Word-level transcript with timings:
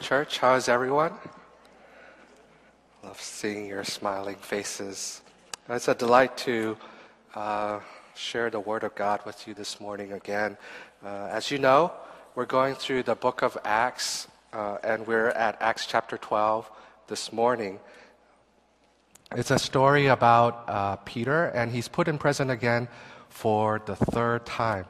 church. 0.00 0.38
How 0.38 0.54
is 0.54 0.68
everyone? 0.68 1.12
Love 3.04 3.20
seeing 3.20 3.66
your 3.66 3.84
smiling 3.84 4.36
faces. 4.36 5.20
It's 5.68 5.88
a 5.88 5.94
delight 5.94 6.38
to 6.38 6.78
uh, 7.34 7.80
share 8.16 8.48
the 8.48 8.60
Word 8.60 8.82
of 8.82 8.94
God 8.94 9.20
with 9.26 9.46
you 9.46 9.52
this 9.52 9.78
morning 9.78 10.12
again. 10.12 10.56
Uh, 11.04 11.28
as 11.30 11.50
you 11.50 11.58
know, 11.58 11.92
we're 12.34 12.46
going 12.46 12.76
through 12.76 13.02
the 13.02 13.14
book 13.14 13.42
of 13.42 13.58
Acts, 13.62 14.26
uh, 14.54 14.78
and 14.82 15.06
we're 15.06 15.28
at 15.28 15.60
Acts 15.60 15.84
chapter 15.84 16.16
12 16.16 16.70
this 17.08 17.30
morning. 17.30 17.78
It's 19.36 19.50
a 19.50 19.58
story 19.58 20.06
about 20.06 20.64
uh, 20.66 20.96
Peter, 20.96 21.48
and 21.48 21.70
he's 21.70 21.88
put 21.88 22.08
in 22.08 22.16
prison 22.16 22.48
again 22.48 22.88
for 23.28 23.82
the 23.84 23.96
third 23.96 24.46
time 24.46 24.86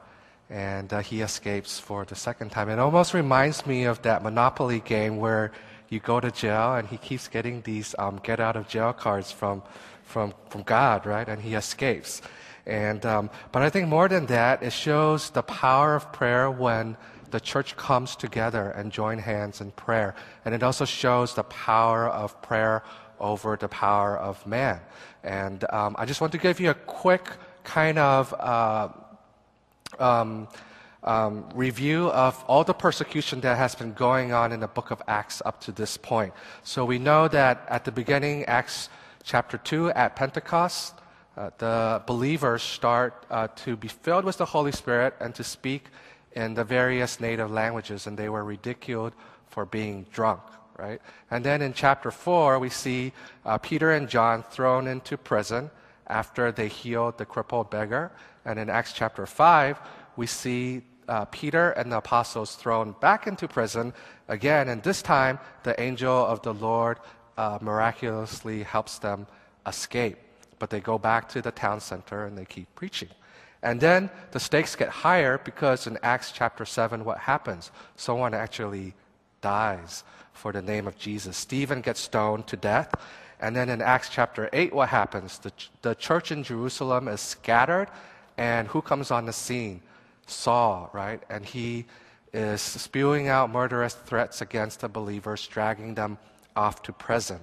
and 0.50 0.92
uh, 0.92 0.98
he 0.98 1.20
escapes 1.20 1.78
for 1.78 2.04
the 2.04 2.16
second 2.16 2.50
time. 2.50 2.68
It 2.68 2.78
almost 2.78 3.14
reminds 3.14 3.64
me 3.66 3.84
of 3.84 4.02
that 4.02 4.22
Monopoly 4.22 4.80
game 4.80 5.18
where 5.18 5.52
you 5.88 6.00
go 6.00 6.18
to 6.20 6.30
jail 6.30 6.74
and 6.74 6.88
he 6.88 6.96
keeps 6.96 7.28
getting 7.28 7.62
these 7.62 7.94
um, 7.98 8.20
get 8.22 8.40
out 8.40 8.56
of 8.56 8.68
jail 8.68 8.92
cards 8.92 9.30
from, 9.30 9.62
from, 10.02 10.34
from 10.48 10.62
God, 10.62 11.06
right? 11.06 11.28
And 11.28 11.40
he 11.40 11.54
escapes. 11.54 12.20
And, 12.66 13.06
um, 13.06 13.30
but 13.52 13.62
I 13.62 13.70
think 13.70 13.88
more 13.88 14.08
than 14.08 14.26
that, 14.26 14.62
it 14.62 14.72
shows 14.72 15.30
the 15.30 15.42
power 15.42 15.94
of 15.94 16.12
prayer 16.12 16.50
when 16.50 16.96
the 17.30 17.40
church 17.40 17.76
comes 17.76 18.16
together 18.16 18.70
and 18.70 18.90
join 18.90 19.18
hands 19.18 19.60
in 19.60 19.70
prayer. 19.72 20.14
And 20.44 20.54
it 20.54 20.62
also 20.62 20.84
shows 20.84 21.34
the 21.34 21.44
power 21.44 22.08
of 22.08 22.40
prayer 22.42 22.82
over 23.20 23.56
the 23.56 23.68
power 23.68 24.18
of 24.18 24.44
man. 24.46 24.80
And 25.22 25.64
um, 25.72 25.94
I 25.98 26.06
just 26.06 26.20
want 26.20 26.32
to 26.32 26.38
give 26.38 26.58
you 26.58 26.70
a 26.70 26.74
quick 26.74 27.30
kind 27.62 27.98
of 27.98 28.34
uh, 28.34 28.88
um, 30.00 30.48
um, 31.02 31.48
review 31.54 32.08
of 32.08 32.42
all 32.46 32.64
the 32.64 32.74
persecution 32.74 33.40
that 33.40 33.56
has 33.56 33.74
been 33.74 33.92
going 33.92 34.32
on 34.32 34.52
in 34.52 34.60
the 34.60 34.68
book 34.68 34.90
of 34.90 35.02
Acts 35.08 35.40
up 35.44 35.60
to 35.62 35.72
this 35.72 35.96
point. 35.96 36.32
So 36.62 36.84
we 36.84 36.98
know 36.98 37.28
that 37.28 37.64
at 37.68 37.84
the 37.84 37.92
beginning, 37.92 38.44
Acts 38.44 38.88
chapter 39.22 39.58
2, 39.58 39.90
at 39.90 40.16
Pentecost, 40.16 40.94
uh, 41.36 41.50
the 41.58 42.02
believers 42.06 42.62
start 42.62 43.24
uh, 43.30 43.48
to 43.56 43.76
be 43.76 43.88
filled 43.88 44.24
with 44.24 44.36
the 44.36 44.44
Holy 44.44 44.72
Spirit 44.72 45.14
and 45.20 45.34
to 45.34 45.44
speak 45.44 45.84
in 46.32 46.54
the 46.54 46.64
various 46.64 47.20
native 47.20 47.50
languages, 47.50 48.06
and 48.06 48.16
they 48.16 48.28
were 48.28 48.44
ridiculed 48.44 49.12
for 49.48 49.64
being 49.64 50.06
drunk, 50.12 50.40
right? 50.78 51.00
And 51.30 51.44
then 51.44 51.62
in 51.62 51.72
chapter 51.72 52.10
4, 52.10 52.58
we 52.58 52.68
see 52.68 53.12
uh, 53.44 53.58
Peter 53.58 53.92
and 53.92 54.08
John 54.08 54.42
thrown 54.50 54.86
into 54.86 55.16
prison 55.16 55.70
after 56.06 56.52
they 56.52 56.68
healed 56.68 57.18
the 57.18 57.24
crippled 57.24 57.70
beggar. 57.70 58.12
And 58.44 58.58
in 58.58 58.68
Acts 58.68 58.92
chapter 58.92 59.26
5, 59.26 59.78
we 60.16 60.26
see 60.26 60.82
uh, 61.08 61.24
Peter 61.26 61.70
and 61.70 61.90
the 61.90 61.98
apostles 61.98 62.54
thrown 62.54 62.94
back 63.00 63.26
into 63.26 63.48
prison 63.48 63.92
again, 64.28 64.68
and 64.68 64.82
this 64.82 65.02
time 65.02 65.38
the 65.64 65.78
angel 65.80 66.14
of 66.14 66.42
the 66.42 66.54
Lord 66.54 66.98
uh, 67.36 67.58
miraculously 67.60 68.62
helps 68.62 68.98
them 68.98 69.26
escape. 69.66 70.18
But 70.58 70.70
they 70.70 70.80
go 70.80 70.98
back 70.98 71.28
to 71.30 71.42
the 71.42 71.50
town 71.50 71.80
center 71.80 72.26
and 72.26 72.36
they 72.36 72.44
keep 72.44 72.72
preaching. 72.74 73.08
And 73.62 73.80
then 73.80 74.10
the 74.30 74.40
stakes 74.40 74.76
get 74.76 74.88
higher 74.88 75.38
because 75.38 75.86
in 75.86 75.98
Acts 76.02 76.32
chapter 76.32 76.64
7, 76.64 77.04
what 77.04 77.18
happens? 77.18 77.70
Someone 77.96 78.34
actually 78.34 78.94
dies 79.40 80.04
for 80.32 80.52
the 80.52 80.62
name 80.62 80.86
of 80.86 80.96
Jesus. 80.98 81.36
Stephen 81.36 81.80
gets 81.80 82.00
stoned 82.00 82.46
to 82.46 82.56
death. 82.56 82.92
And 83.40 83.56
then 83.56 83.68
in 83.68 83.82
Acts 83.82 84.08
chapter 84.10 84.48
8, 84.52 84.72
what 84.74 84.88
happens? 84.88 85.38
The, 85.38 85.52
the 85.82 85.94
church 85.94 86.30
in 86.30 86.42
Jerusalem 86.42 87.08
is 87.08 87.20
scattered 87.20 87.88
and 88.36 88.68
who 88.68 88.80
comes 88.80 89.10
on 89.10 89.26
the 89.26 89.32
scene? 89.32 89.82
Saul, 90.30 90.90
right? 90.92 91.22
And 91.28 91.44
he 91.44 91.86
is 92.32 92.60
spewing 92.60 93.28
out 93.28 93.50
murderous 93.50 93.94
threats 93.94 94.40
against 94.40 94.80
the 94.80 94.88
believers, 94.88 95.46
dragging 95.46 95.94
them 95.94 96.18
off 96.56 96.82
to 96.84 96.92
prison. 96.92 97.40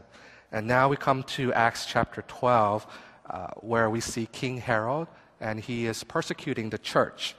And 0.52 0.66
now 0.66 0.88
we 0.88 0.96
come 0.96 1.24
to 1.24 1.54
Acts 1.54 1.86
chapter 1.86 2.24
12, 2.28 2.88
uh, 3.30 3.48
where 3.58 3.90
we 3.90 4.00
see 4.00 4.28
King 4.28 4.58
Herod, 4.58 5.08
and 5.42 5.60
he 5.60 5.86
is 5.88 6.04
persecuting 6.04 6.70
the 6.70 6.78
church. 6.78 7.36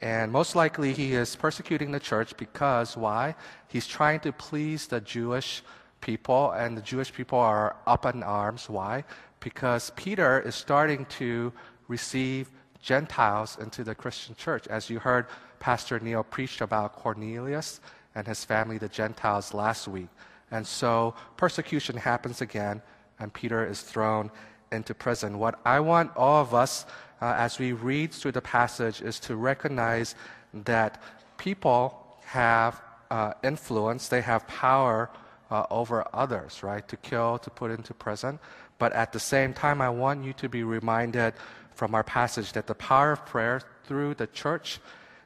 And 0.00 0.30
most 0.30 0.54
likely, 0.54 0.92
he 0.92 1.14
is 1.14 1.34
persecuting 1.34 1.90
the 1.92 2.00
church 2.00 2.36
because 2.36 2.96
why? 2.96 3.34
He's 3.68 3.86
trying 3.86 4.20
to 4.20 4.32
please 4.32 4.86
the 4.86 5.00
Jewish 5.00 5.62
people, 6.00 6.52
and 6.52 6.76
the 6.76 6.82
Jewish 6.82 7.12
people 7.12 7.38
are 7.38 7.76
up 7.86 8.06
in 8.06 8.22
arms. 8.22 8.68
Why? 8.68 9.04
Because 9.40 9.90
Peter 9.96 10.40
is 10.40 10.54
starting 10.54 11.04
to 11.18 11.52
receive 11.88 12.50
Gentiles 12.82 13.58
into 13.60 13.84
the 13.84 13.94
Christian 13.94 14.34
church. 14.34 14.66
As 14.68 14.88
you 14.88 14.98
heard 14.98 15.26
Pastor 15.58 15.98
Neil 16.00 16.22
preach 16.22 16.60
about 16.60 16.96
Cornelius 16.96 17.80
and 18.14 18.26
his 18.26 18.44
family, 18.44 18.78
the 18.78 18.88
Gentiles, 18.88 19.54
last 19.54 19.88
week. 19.88 20.08
And 20.50 20.66
so 20.66 21.14
persecution 21.36 21.96
happens 21.96 22.40
again, 22.40 22.82
and 23.18 23.32
Peter 23.32 23.66
is 23.66 23.82
thrown 23.82 24.30
into 24.72 24.94
prison. 24.94 25.38
What 25.38 25.58
I 25.64 25.80
want 25.80 26.16
all 26.16 26.40
of 26.40 26.54
us, 26.54 26.86
uh, 27.20 27.34
as 27.36 27.58
we 27.58 27.72
read 27.72 28.12
through 28.12 28.32
the 28.32 28.40
passage, 28.40 29.02
is 29.02 29.20
to 29.20 29.36
recognize 29.36 30.14
that 30.54 31.02
people 31.36 32.16
have 32.24 32.80
uh, 33.10 33.32
influence, 33.42 34.08
they 34.08 34.20
have 34.20 34.46
power 34.46 35.10
uh, 35.50 35.64
over 35.70 36.04
others, 36.12 36.62
right? 36.62 36.86
To 36.88 36.96
kill, 36.96 37.38
to 37.38 37.50
put 37.50 37.70
into 37.70 37.94
prison. 37.94 38.38
But 38.78 38.92
at 38.92 39.12
the 39.12 39.20
same 39.20 39.54
time, 39.54 39.80
I 39.80 39.88
want 39.88 40.24
you 40.24 40.32
to 40.34 40.48
be 40.48 40.62
reminded 40.62 41.34
from 41.78 41.94
our 41.94 42.02
passage 42.02 42.50
that 42.54 42.66
the 42.66 42.74
power 42.74 43.12
of 43.12 43.24
prayer 43.24 43.60
through 43.84 44.12
the 44.12 44.26
church 44.26 44.80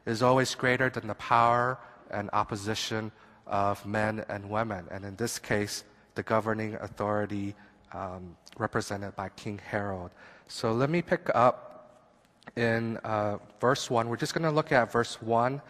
is 0.04 0.22
always 0.22 0.54
greater 0.54 0.90
than 0.90 1.06
the 1.06 1.14
power 1.14 1.78
and 2.10 2.28
opposition 2.34 3.10
of 3.46 3.86
men 3.86 4.22
and 4.28 4.50
women. 4.50 4.84
And 4.90 5.02
in 5.02 5.16
this 5.16 5.38
case, 5.38 5.82
the 6.14 6.22
governing 6.22 6.74
authority 6.74 7.54
um, 7.94 8.36
represented 8.58 9.16
by 9.16 9.30
King 9.30 9.60
Herod. 9.64 10.10
So 10.46 10.74
let 10.74 10.90
me 10.90 11.00
pick 11.00 11.30
up 11.34 12.04
in 12.54 12.98
uh, 12.98 13.38
verse 13.58 13.88
1. 13.88 14.06
We're 14.06 14.18
just 14.18 14.34
going 14.34 14.44
to 14.44 14.50
look 14.50 14.72
at 14.72 14.92
verse 14.92 15.22
1 15.22 15.62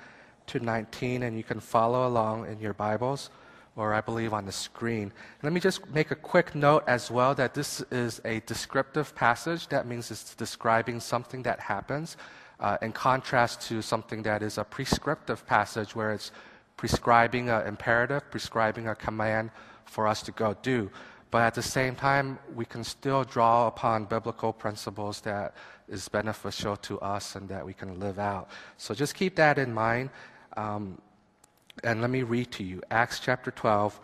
to 0.49 0.59
19, 0.59 1.23
and 1.23 1.37
you 1.37 1.45
can 1.45 1.61
follow 1.61 2.09
along 2.09 2.49
in 2.49 2.59
your 2.59 2.75
Bibles 2.75 3.31
or 3.77 3.95
I 3.95 4.01
believe 4.01 4.33
on 4.33 4.45
the 4.45 4.53
screen. 4.53 5.13
Let 5.43 5.53
me 5.53 5.61
just 5.61 5.89
make 5.91 6.11
a 6.11 6.15
quick 6.15 6.55
note 6.55 6.85
as 6.87 7.11
well 7.11 7.35
that 7.37 7.55
this 7.55 7.81
is 7.91 8.21
a 8.25 8.41
descriptive 8.41 9.15
passage. 9.15 9.69
That 9.69 9.87
means 9.87 10.11
it's 10.11 10.35
describing 10.35 11.01
something 11.01 11.43
that 11.45 11.59
happens, 11.59 12.17
uh, 12.61 12.77
in 12.83 12.93
contrast 12.93 13.63
to 13.69 13.81
something 13.81 14.23
that 14.25 14.43
is 14.43 14.59
a 14.59 14.65
prescriptive 14.65 15.47
passage 15.47 15.97
where 15.97 16.13
it's 16.13 16.33
prescribing 16.77 17.49
an 17.49 17.67
imperative, 17.67 18.31
prescribing 18.31 18.89
a 18.89 18.95
command 18.95 19.51
for 19.85 20.07
us 20.07 20.23
to 20.23 20.33
go 20.33 20.55
do. 20.63 20.91
But 21.31 21.43
at 21.43 21.55
the 21.55 21.63
same 21.63 21.95
time, 21.97 22.39
we 22.55 22.67
can 22.67 22.85
still 22.85 23.25
draw 23.25 23.67
upon 23.67 24.05
biblical 24.05 24.53
principles 24.53 25.23
that 25.23 25.55
is 25.89 26.07
beneficial 26.09 26.77
to 26.77 27.01
us 27.01 27.37
and 27.37 27.49
that 27.49 27.65
we 27.65 27.73
can 27.73 27.99
live 27.99 28.19
out. 28.19 28.51
So 28.77 28.95
just 28.95 29.15
keep 29.15 29.35
that 29.37 29.59
in 29.59 29.73
mind. 29.73 30.11
Um, 30.59 30.99
and 31.83 32.01
let 32.01 32.11
me 32.11 32.23
read 32.23 32.51
to 32.53 32.65
you 32.65 32.83
Acts 32.91 33.21
chapter 33.21 33.51
12, 33.51 34.01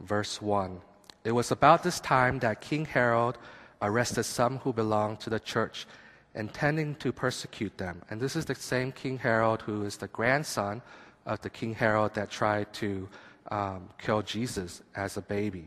verse 0.00 0.42
1. 0.42 0.80
It 1.24 1.32
was 1.32 1.50
about 1.50 1.82
this 1.82 2.00
time 2.00 2.38
that 2.40 2.60
King 2.60 2.84
Herod 2.84 3.36
arrested 3.80 4.24
some 4.24 4.58
who 4.58 4.72
belonged 4.72 5.20
to 5.20 5.30
the 5.30 5.40
church, 5.40 5.86
intending 6.34 6.94
to 6.96 7.12
persecute 7.12 7.78
them. 7.78 8.02
And 8.10 8.20
this 8.20 8.36
is 8.36 8.44
the 8.44 8.54
same 8.54 8.92
King 8.92 9.18
Herod 9.18 9.62
who 9.62 9.84
is 9.84 9.96
the 9.96 10.08
grandson 10.08 10.82
of 11.26 11.40
the 11.42 11.50
King 11.50 11.74
Herod 11.74 12.14
that 12.14 12.30
tried 12.30 12.72
to 12.74 13.08
um, 13.50 13.88
kill 13.98 14.22
Jesus 14.22 14.82
as 14.96 15.16
a 15.16 15.22
baby. 15.22 15.66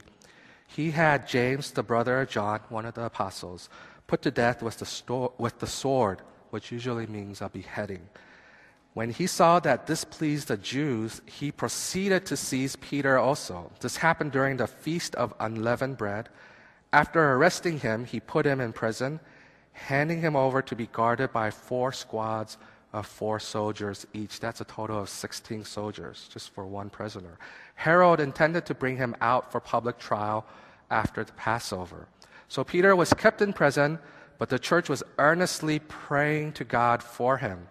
He 0.67 0.91
had 0.91 1.27
James, 1.27 1.71
the 1.71 1.83
brother 1.83 2.21
of 2.21 2.29
John, 2.29 2.59
one 2.69 2.85
of 2.85 2.95
the 2.95 3.05
apostles, 3.05 3.69
put 4.07 4.21
to 4.23 4.31
death 4.31 4.61
with 4.61 4.77
the, 4.77 4.85
sto- 4.85 5.33
with 5.37 5.59
the 5.59 5.67
sword, 5.67 6.21
which 6.49 6.71
usually 6.71 7.07
means 7.07 7.41
a 7.41 7.49
beheading. 7.49 8.09
When 8.95 9.09
he 9.09 9.27
saw 9.27 9.59
that 9.59 9.87
this 9.87 10.05
pleased 10.05 10.47
the 10.47 10.55
Jews, 10.55 11.21
he 11.25 11.51
proceeded 11.51 12.25
to 12.27 12.37
seize 12.37 12.77
Peter 12.77 13.17
also. 13.17 13.69
This 13.81 13.97
happened 13.97 14.31
during 14.31 14.55
the 14.55 14.67
feast 14.67 15.15
of 15.15 15.33
unleavened 15.37 15.97
bread. 15.97 16.29
After 16.93 17.33
arresting 17.33 17.81
him, 17.81 18.05
he 18.05 18.21
put 18.21 18.45
him 18.45 18.61
in 18.61 18.71
prison, 18.71 19.19
handing 19.73 20.21
him 20.21 20.37
over 20.37 20.61
to 20.61 20.77
be 20.77 20.87
guarded 20.87 21.33
by 21.33 21.51
four 21.51 21.91
squads 21.91 22.57
of 22.93 23.05
four 23.05 23.37
soldiers 23.37 24.07
each. 24.13 24.39
That's 24.39 24.61
a 24.61 24.63
total 24.63 25.01
of 25.01 25.09
16 25.09 25.65
soldiers, 25.65 26.29
just 26.31 26.53
for 26.53 26.65
one 26.65 26.89
prisoner. 26.89 27.37
Herod 27.75 28.21
intended 28.21 28.65
to 28.67 28.73
bring 28.73 28.95
him 28.95 29.13
out 29.19 29.51
for 29.51 29.59
public 29.59 29.99
trial 29.99 30.45
after 30.89 31.25
the 31.25 31.33
Passover. 31.33 32.07
So 32.47 32.63
Peter 32.63 32.95
was 32.95 33.13
kept 33.13 33.41
in 33.41 33.51
prison, 33.51 33.99
but 34.37 34.47
the 34.47 34.57
church 34.57 34.87
was 34.87 35.03
earnestly 35.17 35.79
praying 35.79 36.53
to 36.53 36.63
God 36.63 37.03
for 37.03 37.35
him. 37.35 37.67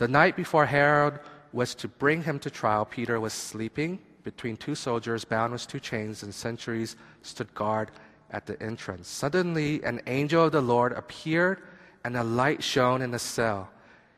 The 0.00 0.08
night 0.08 0.34
before 0.34 0.64
Herod 0.64 1.20
was 1.52 1.74
to 1.74 1.86
bring 1.86 2.22
him 2.22 2.38
to 2.38 2.48
trial, 2.48 2.86
Peter 2.86 3.20
was 3.20 3.34
sleeping 3.34 3.98
between 4.24 4.56
two 4.56 4.74
soldiers 4.74 5.26
bound 5.26 5.52
with 5.52 5.66
two 5.66 5.78
chains, 5.78 6.22
and 6.22 6.34
sentries 6.34 6.96
stood 7.20 7.52
guard 7.52 7.90
at 8.30 8.46
the 8.46 8.58
entrance. 8.62 9.08
Suddenly, 9.08 9.84
an 9.84 10.00
angel 10.06 10.46
of 10.46 10.52
the 10.52 10.62
Lord 10.62 10.94
appeared, 10.94 11.60
and 12.02 12.16
a 12.16 12.24
light 12.24 12.64
shone 12.64 13.02
in 13.02 13.10
the 13.10 13.18
cell. 13.18 13.68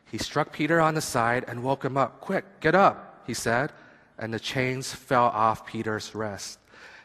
He 0.05 0.19
struck 0.19 0.53
Peter 0.53 0.81
on 0.81 0.95
the 0.95 1.01
side 1.01 1.45
and 1.49 1.65
woke 1.65 1.85
him 1.85 1.97
up. 1.97 2.21
Quick, 2.21 2.61
get 2.61 2.77
up, 2.77 3.25
he 3.27 3.35
said. 3.35 3.73
and 4.19 4.33
the 4.33 4.39
chains 4.39 4.95
fell 4.95 5.25
off 5.35 5.67
Peter's 5.67 6.15
wrist. 6.15 6.61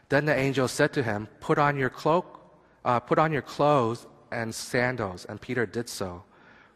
Then 0.09 0.25
the 0.25 0.37
angel 0.37 0.67
said 0.67 0.93
to 0.93 1.01
him, 1.01 1.29
Put 1.39 1.57
on 1.57 1.77
your 1.77 1.89
cloak, 1.89 2.39
uh, 2.85 2.99
put 2.99 3.17
on 3.17 3.33
your 3.33 3.41
clothes 3.41 4.05
and 4.31 4.53
sandals. 4.53 5.25
And 5.25 5.41
Peter 5.41 5.65
did 5.65 5.89
so. 5.89 6.21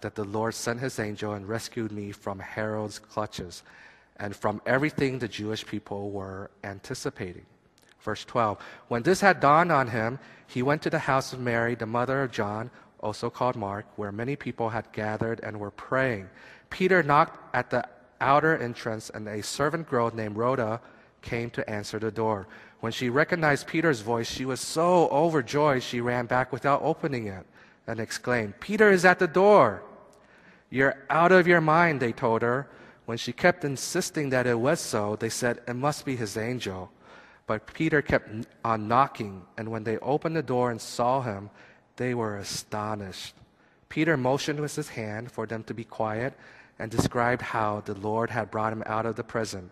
that 0.00 0.14
the 0.14 0.24
Lord 0.24 0.54
sent 0.54 0.80
his 0.80 0.98
angel 0.98 1.32
and 1.32 1.48
rescued 1.48 1.92
me 1.92 2.12
from 2.12 2.38
Herod's 2.38 2.98
clutches 2.98 3.62
and 4.18 4.34
from 4.34 4.60
everything 4.66 5.18
the 5.18 5.28
Jewish 5.28 5.64
people 5.64 6.10
were 6.10 6.50
anticipating. 6.64 7.46
Verse 8.00 8.24
12 8.24 8.58
When 8.88 9.02
this 9.02 9.20
had 9.20 9.40
dawned 9.40 9.72
on 9.72 9.88
him, 9.88 10.18
he 10.46 10.62
went 10.62 10.82
to 10.82 10.90
the 10.90 10.98
house 10.98 11.32
of 11.32 11.40
Mary, 11.40 11.74
the 11.74 11.86
mother 11.86 12.22
of 12.22 12.32
John, 12.32 12.70
also 13.00 13.30
called 13.30 13.56
Mark, 13.56 13.86
where 13.96 14.12
many 14.12 14.34
people 14.34 14.70
had 14.70 14.90
gathered 14.92 15.40
and 15.42 15.60
were 15.60 15.70
praying. 15.70 16.28
Peter 16.70 17.02
knocked 17.02 17.54
at 17.54 17.70
the 17.70 17.84
outer 18.20 18.56
entrance, 18.56 19.10
and 19.10 19.28
a 19.28 19.42
servant 19.42 19.88
girl 19.88 20.10
named 20.12 20.36
Rhoda 20.36 20.80
came 21.22 21.50
to 21.50 21.68
answer 21.70 21.98
the 21.98 22.10
door. 22.10 22.46
When 22.80 22.92
she 22.92 23.08
recognized 23.08 23.66
Peter's 23.66 24.00
voice, 24.00 24.30
she 24.30 24.44
was 24.44 24.60
so 24.60 25.08
overjoyed 25.08 25.82
she 25.82 26.00
ran 26.00 26.26
back 26.26 26.52
without 26.52 26.82
opening 26.82 27.26
it 27.26 27.46
and 27.86 28.00
exclaimed, 28.00 28.60
Peter 28.60 28.90
is 28.90 29.04
at 29.04 29.18
the 29.18 29.26
door. 29.26 29.82
You're 30.70 30.96
out 31.08 31.32
of 31.32 31.46
your 31.46 31.60
mind, 31.60 32.00
they 32.00 32.12
told 32.12 32.42
her. 32.42 32.68
When 33.06 33.16
she 33.16 33.32
kept 33.32 33.64
insisting 33.64 34.30
that 34.30 34.46
it 34.46 34.58
was 34.58 34.80
so, 34.80 35.16
they 35.16 35.30
said, 35.30 35.62
It 35.66 35.74
must 35.74 36.04
be 36.04 36.14
his 36.14 36.36
angel. 36.36 36.90
But 37.46 37.66
Peter 37.72 38.02
kept 38.02 38.46
on 38.62 38.88
knocking, 38.88 39.42
and 39.56 39.70
when 39.70 39.84
they 39.84 39.96
opened 39.98 40.36
the 40.36 40.42
door 40.42 40.70
and 40.70 40.78
saw 40.78 41.22
him, 41.22 41.48
they 41.96 42.14
were 42.14 42.36
astonished. 42.36 43.34
Peter 43.88 44.18
motioned 44.18 44.60
with 44.60 44.76
his 44.76 44.90
hand 44.90 45.32
for 45.32 45.46
them 45.46 45.64
to 45.64 45.72
be 45.72 45.84
quiet 45.84 46.34
and 46.78 46.90
described 46.90 47.40
how 47.40 47.80
the 47.86 47.94
Lord 47.94 48.28
had 48.28 48.50
brought 48.50 48.72
him 48.72 48.82
out 48.84 49.06
of 49.06 49.16
the 49.16 49.24
prison. 49.24 49.70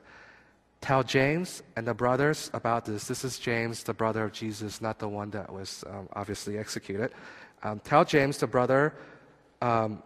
Tell 0.81 1.03
James 1.03 1.63
and 1.77 1.87
the 1.87 1.95
brothers 1.95 2.51
about 2.55 2.85
this. 2.85 3.07
This 3.07 3.25
is 3.25 3.39
James, 3.39 3.83
the 3.83 3.95
brother 3.95 4.25
of 4.25 4.33
Jesus, 4.33 4.81
not 4.81 4.99
the 4.99 5.09
one 5.09 5.31
that 5.31 5.53
was 5.53 5.85
um, 5.89 6.09
obviously 6.15 6.59
executed. 6.59 7.13
Um, 7.63 7.81
tell 7.81 8.05
James, 8.05 8.39
the 8.39 8.47
brother, 8.47 8.95
um, 9.61 10.03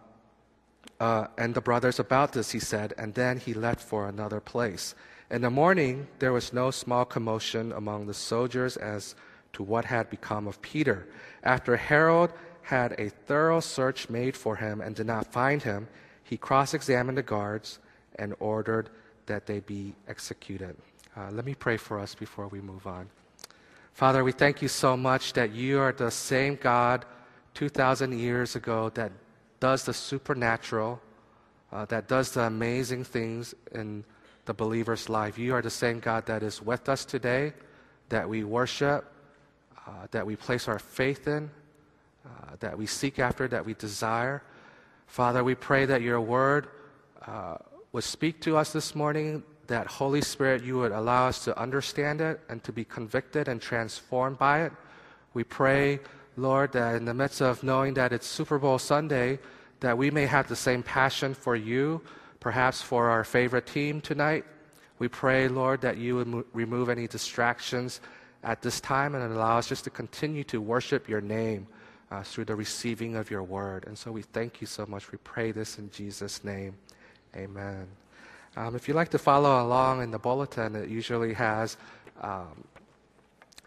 uh, 1.01 1.25
and 1.35 1.55
the 1.55 1.61
brothers 1.61 1.97
about 1.97 2.31
this, 2.31 2.51
he 2.51 2.59
said, 2.59 2.93
and 2.95 3.15
then 3.15 3.39
he 3.39 3.55
left 3.55 3.81
for 3.81 4.07
another 4.07 4.39
place. 4.39 4.93
In 5.31 5.41
the 5.41 5.49
morning, 5.49 6.07
there 6.19 6.31
was 6.31 6.53
no 6.53 6.69
small 6.69 7.05
commotion 7.05 7.71
among 7.71 8.05
the 8.05 8.13
soldiers 8.13 8.77
as 8.77 9.15
to 9.53 9.63
what 9.63 9.85
had 9.85 10.11
become 10.11 10.45
of 10.45 10.61
Peter. 10.61 11.07
After 11.43 11.75
Herod 11.75 12.31
had 12.61 12.93
a 12.99 13.09
thorough 13.09 13.61
search 13.61 14.11
made 14.11 14.37
for 14.37 14.57
him 14.57 14.79
and 14.79 14.95
did 14.95 15.07
not 15.07 15.33
find 15.33 15.63
him, 15.63 15.87
he 16.23 16.37
cross 16.37 16.75
examined 16.75 17.17
the 17.17 17.23
guards 17.23 17.79
and 18.19 18.35
ordered 18.39 18.91
that 19.25 19.47
they 19.47 19.59
be 19.61 19.95
executed. 20.07 20.77
Uh, 21.17 21.31
let 21.31 21.45
me 21.45 21.55
pray 21.55 21.77
for 21.77 21.97
us 21.97 22.13
before 22.13 22.47
we 22.47 22.61
move 22.61 22.85
on. 22.85 23.09
Father, 23.93 24.23
we 24.23 24.33
thank 24.33 24.61
you 24.61 24.67
so 24.67 24.95
much 24.95 25.33
that 25.33 25.51
you 25.51 25.79
are 25.79 25.93
the 25.93 26.11
same 26.11 26.57
God 26.61 27.05
2,000 27.55 28.13
years 28.13 28.55
ago 28.55 28.89
that 28.93 29.11
does 29.61 29.85
the 29.85 29.93
supernatural, 29.93 30.99
uh, 31.71 31.85
that 31.85 32.09
does 32.09 32.33
the 32.33 32.41
amazing 32.41 33.05
things 33.05 33.55
in 33.71 34.03
the 34.45 34.53
believer's 34.53 35.07
life. 35.07 35.37
You 35.37 35.53
are 35.55 35.61
the 35.61 35.69
same 35.69 35.99
God 35.99 36.25
that 36.25 36.43
is 36.43 36.61
with 36.61 36.89
us 36.89 37.05
today, 37.05 37.53
that 38.09 38.27
we 38.27 38.43
worship, 38.43 39.05
uh, 39.87 40.07
that 40.11 40.25
we 40.25 40.35
place 40.35 40.67
our 40.67 40.79
faith 40.79 41.27
in, 41.27 41.49
uh, 42.25 42.55
that 42.59 42.77
we 42.77 42.85
seek 42.85 43.19
after, 43.19 43.47
that 43.47 43.65
we 43.65 43.75
desire. 43.75 44.41
Father, 45.07 45.43
we 45.43 45.55
pray 45.55 45.85
that 45.85 46.01
your 46.01 46.19
word 46.19 46.67
uh, 47.27 47.57
would 47.93 48.03
speak 48.03 48.41
to 48.41 48.57
us 48.57 48.73
this 48.73 48.95
morning, 48.95 49.43
that 49.67 49.85
Holy 49.85 50.21
Spirit, 50.21 50.63
you 50.63 50.79
would 50.79 50.91
allow 50.91 51.27
us 51.27 51.45
to 51.45 51.57
understand 51.57 52.19
it 52.19 52.41
and 52.49 52.63
to 52.63 52.73
be 52.73 52.83
convicted 52.83 53.47
and 53.47 53.61
transformed 53.61 54.39
by 54.39 54.63
it. 54.63 54.73
We 55.33 55.43
pray 55.43 55.99
Lord, 56.37 56.71
that 56.73 56.95
in 56.95 57.05
the 57.05 57.13
midst 57.13 57.41
of 57.41 57.63
knowing 57.63 57.93
that 57.95 58.13
it's 58.13 58.27
Super 58.27 58.57
Bowl 58.57 58.79
Sunday, 58.79 59.39
that 59.81 59.97
we 59.97 60.11
may 60.11 60.25
have 60.25 60.47
the 60.47 60.55
same 60.55 60.83
passion 60.83 61.33
for 61.33 61.55
you, 61.55 62.01
perhaps 62.39 62.81
for 62.81 63.09
our 63.09 63.23
favorite 63.23 63.65
team 63.65 64.01
tonight. 64.01 64.45
We 64.99 65.07
pray, 65.07 65.47
Lord, 65.47 65.81
that 65.81 65.97
you 65.97 66.15
would 66.15 66.27
mo- 66.27 66.45
remove 66.53 66.89
any 66.89 67.07
distractions 67.07 68.01
at 68.43 68.61
this 68.61 68.79
time 68.79 69.15
and 69.15 69.33
allow 69.33 69.57
us 69.57 69.67
just 69.67 69.83
to 69.85 69.89
continue 69.89 70.43
to 70.45 70.61
worship 70.61 71.09
your 71.09 71.21
name 71.21 71.67
uh, 72.11 72.23
through 72.23 72.45
the 72.45 72.55
receiving 72.55 73.15
of 73.15 73.31
your 73.31 73.43
word. 73.43 73.85
And 73.87 73.97
so 73.97 74.11
we 74.11 74.21
thank 74.21 74.61
you 74.61 74.67
so 74.67 74.85
much. 74.85 75.11
We 75.11 75.17
pray 75.23 75.51
this 75.51 75.79
in 75.79 75.89
Jesus' 75.91 76.43
name. 76.43 76.75
Amen. 77.35 77.87
Um, 78.57 78.75
if 78.75 78.87
you'd 78.87 78.95
like 78.95 79.09
to 79.09 79.17
follow 79.17 79.63
along 79.65 80.03
in 80.03 80.11
the 80.11 80.19
bulletin, 80.19 80.75
it 80.75 80.89
usually 80.89 81.33
has 81.33 81.77
um, 82.21 82.63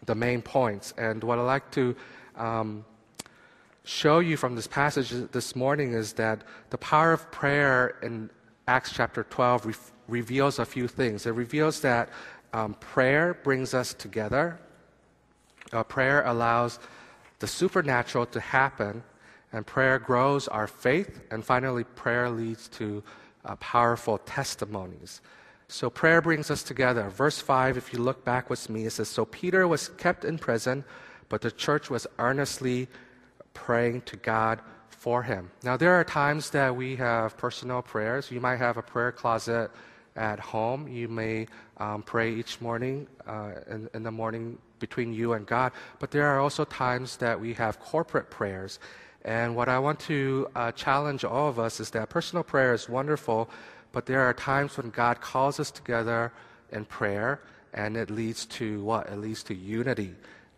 the 0.05 0.15
main 0.15 0.41
points. 0.41 0.93
And 0.97 1.23
what 1.23 1.39
I'd 1.39 1.43
like 1.43 1.71
to 1.71 1.95
um, 2.37 2.85
show 3.83 4.19
you 4.19 4.37
from 4.37 4.55
this 4.55 4.67
passage 4.67 5.11
this 5.31 5.55
morning 5.55 5.93
is 5.93 6.13
that 6.13 6.43
the 6.69 6.77
power 6.77 7.13
of 7.13 7.31
prayer 7.31 7.97
in 8.01 8.29
Acts 8.67 8.91
chapter 8.91 9.23
12 9.23 9.65
re- 9.65 9.73
reveals 10.07 10.59
a 10.59 10.65
few 10.65 10.87
things. 10.87 11.25
It 11.25 11.31
reveals 11.31 11.81
that 11.81 12.09
um, 12.53 12.73
prayer 12.75 13.37
brings 13.43 13.73
us 13.73 13.93
together, 13.93 14.59
uh, 15.73 15.83
prayer 15.83 16.23
allows 16.25 16.79
the 17.39 17.47
supernatural 17.47 18.25
to 18.27 18.39
happen, 18.39 19.03
and 19.51 19.65
prayer 19.65 19.99
grows 19.99 20.47
our 20.47 20.67
faith, 20.67 21.21
and 21.31 21.43
finally, 21.43 21.83
prayer 21.83 22.29
leads 22.29 22.67
to 22.69 23.03
uh, 23.45 23.55
powerful 23.57 24.17
testimonies. 24.19 25.21
So 25.67 25.89
prayer 25.89 26.21
brings 26.21 26.51
us 26.51 26.63
together. 26.63 27.09
Verse 27.09 27.39
5, 27.39 27.77
if 27.77 27.91
you 27.91 27.99
look 27.99 28.23
back 28.23 28.49
with 28.49 28.69
me, 28.69 28.85
it 28.85 28.91
says, 28.91 29.09
So 29.09 29.25
Peter 29.25 29.67
was 29.67 29.89
kept 29.89 30.23
in 30.23 30.37
prison 30.37 30.83
but 31.29 31.41
the 31.41 31.51
church 31.51 31.89
was 31.89 32.07
earnestly 32.19 32.87
praying 33.53 34.01
to 34.01 34.15
God 34.17 34.59
for 34.89 35.23
him. 35.23 35.51
Now, 35.63 35.77
there 35.77 35.93
are 35.93 36.03
times 36.03 36.49
that 36.51 36.75
we 36.75 36.95
have 36.95 37.37
personal 37.37 37.81
prayers. 37.81 38.31
You 38.31 38.41
might 38.41 38.57
have 38.57 38.77
a 38.77 38.81
prayer 38.81 39.11
closet 39.11 39.71
at 40.15 40.39
home. 40.39 40.87
You 40.87 41.07
may 41.07 41.47
um, 41.77 42.03
pray 42.03 42.33
each 42.33 42.61
morning 42.61 43.07
uh, 43.27 43.51
in, 43.69 43.89
in 43.93 44.03
the 44.03 44.11
morning 44.11 44.57
between 44.79 45.13
you 45.13 45.33
and 45.33 45.45
God. 45.45 45.71
But 45.99 46.11
there 46.11 46.25
are 46.27 46.39
also 46.39 46.65
times 46.65 47.17
that 47.17 47.39
we 47.39 47.53
have 47.53 47.79
corporate 47.79 48.29
prayers. 48.29 48.79
And 49.23 49.55
what 49.55 49.69
I 49.69 49.79
want 49.79 49.99
to 50.01 50.47
uh, 50.55 50.71
challenge 50.71 51.23
all 51.23 51.49
of 51.49 51.59
us 51.59 51.79
is 51.79 51.89
that 51.91 52.09
personal 52.09 52.43
prayer 52.43 52.73
is 52.73 52.87
wonderful, 52.87 53.49
but 53.91 54.05
there 54.05 54.21
are 54.21 54.33
times 54.33 54.77
when 54.77 54.89
God 54.91 55.21
calls 55.21 55.59
us 55.59 55.71
together 55.71 56.31
in 56.71 56.85
prayer, 56.85 57.41
and 57.73 57.97
it 57.97 58.09
leads 58.09 58.45
to 58.45 58.83
what? 58.83 59.09
It 59.09 59.17
leads 59.17 59.41
to 59.43 59.55
unity. 59.55 60.13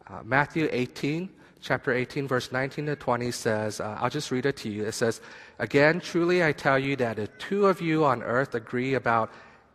Uh, 0.09 0.21
Matthew 0.23 0.69
18, 0.71 1.29
chapter 1.59 1.93
18, 1.93 2.27
verse 2.27 2.51
19 2.51 2.85
to 2.85 2.95
20 2.95 3.31
says, 3.31 3.81
uh, 3.81 3.97
I'll 3.99 4.09
just 4.09 4.31
read 4.31 4.45
it 4.45 4.55
to 4.57 4.69
you. 4.69 4.85
It 4.85 4.93
says, 4.93 5.19
Again, 5.59 5.99
truly 5.99 6.43
I 6.43 6.53
tell 6.53 6.79
you 6.79 6.95
that 6.97 7.19
if 7.19 7.37
two 7.39 7.65
of 7.65 7.81
you 7.81 8.05
on 8.05 8.23
earth 8.23 8.55
agree 8.55 8.93
about 8.93 9.31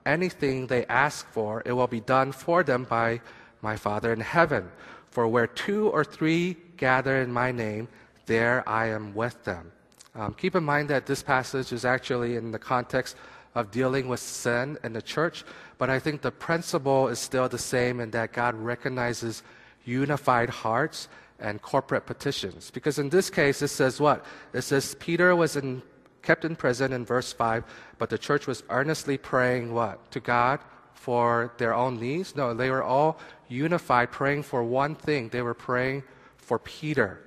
anything 0.06 0.66
they 0.66 0.86
ask 0.86 1.26
for, 1.32 1.62
it 1.66 1.72
will 1.72 1.86
be 1.86 2.00
done 2.00 2.32
for 2.32 2.62
them 2.62 2.84
by 2.84 3.20
my 3.60 3.76
Father 3.76 4.12
in 4.12 4.20
heaven. 4.20 4.70
For 5.10 5.28
where 5.28 5.46
two 5.46 5.88
or 5.90 6.02
three 6.02 6.56
gather 6.78 7.20
in 7.20 7.30
my 7.30 7.52
name, 7.52 7.88
there 8.24 8.66
I 8.66 8.86
am 8.86 9.14
with 9.14 9.44
them. 9.44 9.70
Um, 10.14 10.34
keep 10.34 10.54
in 10.54 10.64
mind 10.64 10.88
that 10.88 11.04
this 11.04 11.22
passage 11.22 11.72
is 11.72 11.84
actually 11.84 12.36
in 12.36 12.52
the 12.52 12.58
context 12.58 13.16
of 13.54 13.70
dealing 13.70 14.08
with 14.08 14.20
sin 14.20 14.78
in 14.82 14.94
the 14.94 15.02
church, 15.02 15.44
but 15.76 15.90
I 15.90 15.98
think 15.98 16.22
the 16.22 16.30
principle 16.30 17.08
is 17.08 17.18
still 17.18 17.48
the 17.48 17.58
same 17.58 18.00
in 18.00 18.10
that 18.12 18.32
God 18.32 18.54
recognizes 18.54 19.42
unified 19.84 20.50
hearts 20.50 21.08
and 21.38 21.60
corporate 21.60 22.06
petitions. 22.06 22.70
Because 22.70 22.98
in 22.98 23.08
this 23.08 23.28
case, 23.28 23.62
it 23.62 23.68
says 23.68 24.00
what? 24.00 24.24
It 24.52 24.62
says 24.62 24.94
Peter 25.00 25.34
was 25.34 25.56
in, 25.56 25.82
kept 26.22 26.44
in 26.44 26.56
prison 26.56 26.92
in 26.92 27.04
verse 27.04 27.32
5, 27.32 27.64
but 27.98 28.10
the 28.10 28.18
church 28.18 28.46
was 28.46 28.62
earnestly 28.70 29.18
praying 29.18 29.74
what? 29.74 30.10
To 30.12 30.20
God 30.20 30.60
for 30.94 31.52
their 31.58 31.74
own 31.74 31.98
needs? 31.98 32.36
No, 32.36 32.54
they 32.54 32.70
were 32.70 32.82
all 32.82 33.18
unified, 33.48 34.12
praying 34.12 34.44
for 34.44 34.62
one 34.62 34.94
thing. 34.94 35.28
They 35.28 35.42
were 35.42 35.54
praying 35.54 36.04
for 36.36 36.58
Peter. 36.60 37.20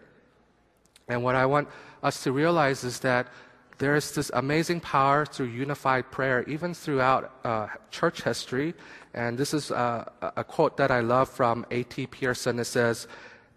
And 1.07 1.23
what 1.23 1.35
I 1.35 1.45
want 1.45 1.67
us 2.01 2.23
to 2.23 2.31
realize 2.31 2.83
is 2.83 2.99
that 3.01 3.27
there's 3.77 4.11
this 4.11 4.31
amazing 4.33 4.79
power 4.79 5.25
through 5.25 5.47
unified 5.47 6.09
prayer, 6.11 6.43
even 6.43 6.73
throughout 6.73 7.31
uh, 7.43 7.67
church 7.91 8.23
history. 8.23 8.73
And 9.13 9.37
this 9.37 9.53
is 9.53 9.71
uh, 9.71 10.09
a 10.21 10.43
quote 10.43 10.77
that 10.77 10.91
I 10.91 11.01
love 11.01 11.29
from 11.29 11.65
A.T. 11.71 12.07
Pierson. 12.07 12.59
It 12.59 12.65
says, 12.65 13.07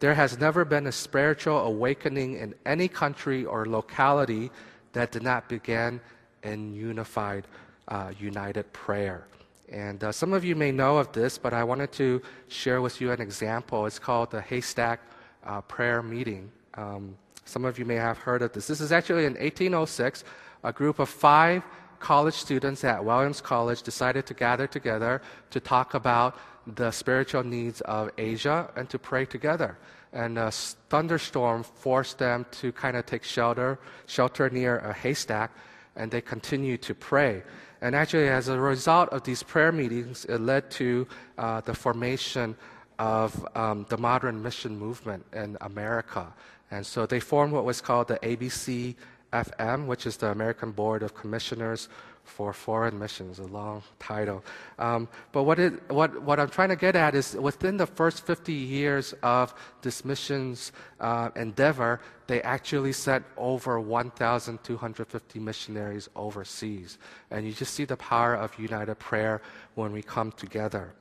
There 0.00 0.14
has 0.14 0.38
never 0.38 0.64
been 0.64 0.86
a 0.86 0.92
spiritual 0.92 1.58
awakening 1.58 2.36
in 2.36 2.54
any 2.66 2.88
country 2.88 3.44
or 3.44 3.66
locality 3.66 4.50
that 4.92 5.12
did 5.12 5.22
not 5.22 5.48
begin 5.48 6.00
in 6.42 6.74
unified, 6.74 7.46
uh, 7.88 8.12
united 8.18 8.72
prayer. 8.72 9.26
And 9.70 10.02
uh, 10.02 10.12
some 10.12 10.32
of 10.32 10.44
you 10.44 10.56
may 10.56 10.72
know 10.72 10.96
of 10.98 11.12
this, 11.12 11.38
but 11.38 11.52
I 11.52 11.62
wanted 11.62 11.92
to 11.92 12.22
share 12.48 12.80
with 12.80 13.00
you 13.00 13.12
an 13.12 13.20
example. 13.20 13.86
It's 13.86 13.98
called 13.98 14.30
the 14.30 14.40
Haystack 14.40 15.00
uh, 15.44 15.60
Prayer 15.62 16.02
Meeting. 16.02 16.50
Um, 16.74 17.16
some 17.48 17.64
of 17.64 17.78
you 17.78 17.84
may 17.84 17.96
have 17.96 18.18
heard 18.18 18.42
of 18.42 18.52
this. 18.52 18.66
This 18.66 18.80
is 18.80 18.92
actually 18.92 19.24
in 19.24 19.32
1806. 19.34 20.24
A 20.64 20.72
group 20.72 20.98
of 20.98 21.08
five 21.08 21.62
college 21.98 22.34
students 22.34 22.84
at 22.84 23.04
Williams 23.04 23.40
College 23.40 23.82
decided 23.82 24.26
to 24.26 24.34
gather 24.34 24.66
together 24.66 25.22
to 25.50 25.60
talk 25.60 25.94
about 25.94 26.38
the 26.66 26.90
spiritual 26.90 27.42
needs 27.42 27.80
of 27.82 28.10
Asia 28.18 28.70
and 28.76 28.88
to 28.90 28.98
pray 28.98 29.24
together. 29.24 29.78
And 30.12 30.38
a 30.38 30.50
thunderstorm 30.50 31.62
forced 31.62 32.18
them 32.18 32.46
to 32.60 32.72
kind 32.72 32.96
of 32.96 33.06
take 33.06 33.24
shelter, 33.24 33.78
shelter 34.06 34.50
near 34.50 34.78
a 34.78 34.92
haystack, 34.92 35.50
and 35.96 36.10
they 36.10 36.20
continued 36.20 36.82
to 36.82 36.94
pray. 36.94 37.42
And 37.80 37.94
actually, 37.94 38.28
as 38.28 38.48
a 38.48 38.58
result 38.58 39.08
of 39.10 39.22
these 39.22 39.42
prayer 39.42 39.72
meetings, 39.72 40.24
it 40.26 40.40
led 40.40 40.70
to 40.72 41.06
uh, 41.38 41.60
the 41.62 41.74
formation 41.74 42.56
of 42.98 43.46
um, 43.54 43.86
the 43.88 43.96
modern 43.96 44.42
mission 44.42 44.76
movement 44.76 45.24
in 45.32 45.56
America. 45.60 46.32
And 46.70 46.84
so 46.84 47.06
they 47.06 47.20
formed 47.20 47.52
what 47.52 47.64
was 47.64 47.80
called 47.80 48.08
the 48.08 48.18
ABC 48.18 48.94
FM, 49.32 49.86
which 49.86 50.06
is 50.06 50.16
the 50.16 50.30
American 50.30 50.72
Board 50.72 51.02
of 51.02 51.14
Commissioners 51.14 51.88
for 52.28 52.52
Foreign 52.52 52.98
Missions, 52.98 53.38
a 53.38 53.44
long 53.44 53.82
title. 53.98 54.44
Um, 54.78 55.08
but 55.32 55.44
what, 55.44 55.58
it, 55.58 55.90
what, 55.90 56.22
what 56.22 56.38
I'm 56.38 56.50
trying 56.50 56.68
to 56.68 56.76
get 56.76 56.94
at 56.94 57.14
is 57.14 57.34
within 57.34 57.78
the 57.78 57.86
first 57.86 58.26
50 58.26 58.52
years 58.52 59.14
of 59.22 59.54
this 59.80 60.04
missions 60.04 60.72
uh, 61.00 61.30
endeavor, 61.36 62.00
they 62.26 62.42
actually 62.42 62.92
sent 62.92 63.24
over 63.36 63.80
1,250 63.80 65.38
missionaries 65.38 66.08
overseas. 66.14 66.98
And 67.30 67.46
you 67.46 67.52
just 67.52 67.74
see 67.74 67.86
the 67.86 67.96
power 67.96 68.34
of 68.34 68.58
united 68.58 68.96
prayer 68.96 69.40
when 69.74 69.92
we 69.92 70.02
come 70.02 70.32
together. 70.32 70.92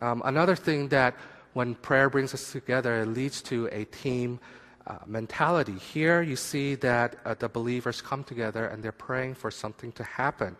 Um, 0.00 0.22
another 0.24 0.56
thing 0.56 0.88
that 0.88 1.14
when 1.52 1.74
prayer 1.74 2.08
brings 2.08 2.32
us 2.32 2.52
together, 2.52 3.02
it 3.02 3.06
leads 3.06 3.42
to 3.42 3.68
a 3.70 3.84
team 3.84 4.40
uh, 4.86 4.98
mentality. 5.06 5.74
Here 5.74 6.22
you 6.22 6.36
see 6.36 6.74
that 6.76 7.16
uh, 7.24 7.34
the 7.34 7.48
believers 7.48 8.00
come 8.00 8.24
together 8.24 8.66
and 8.66 8.82
they're 8.82 8.92
praying 8.92 9.34
for 9.34 9.50
something 9.50 9.92
to 9.92 10.04
happen. 10.04 10.56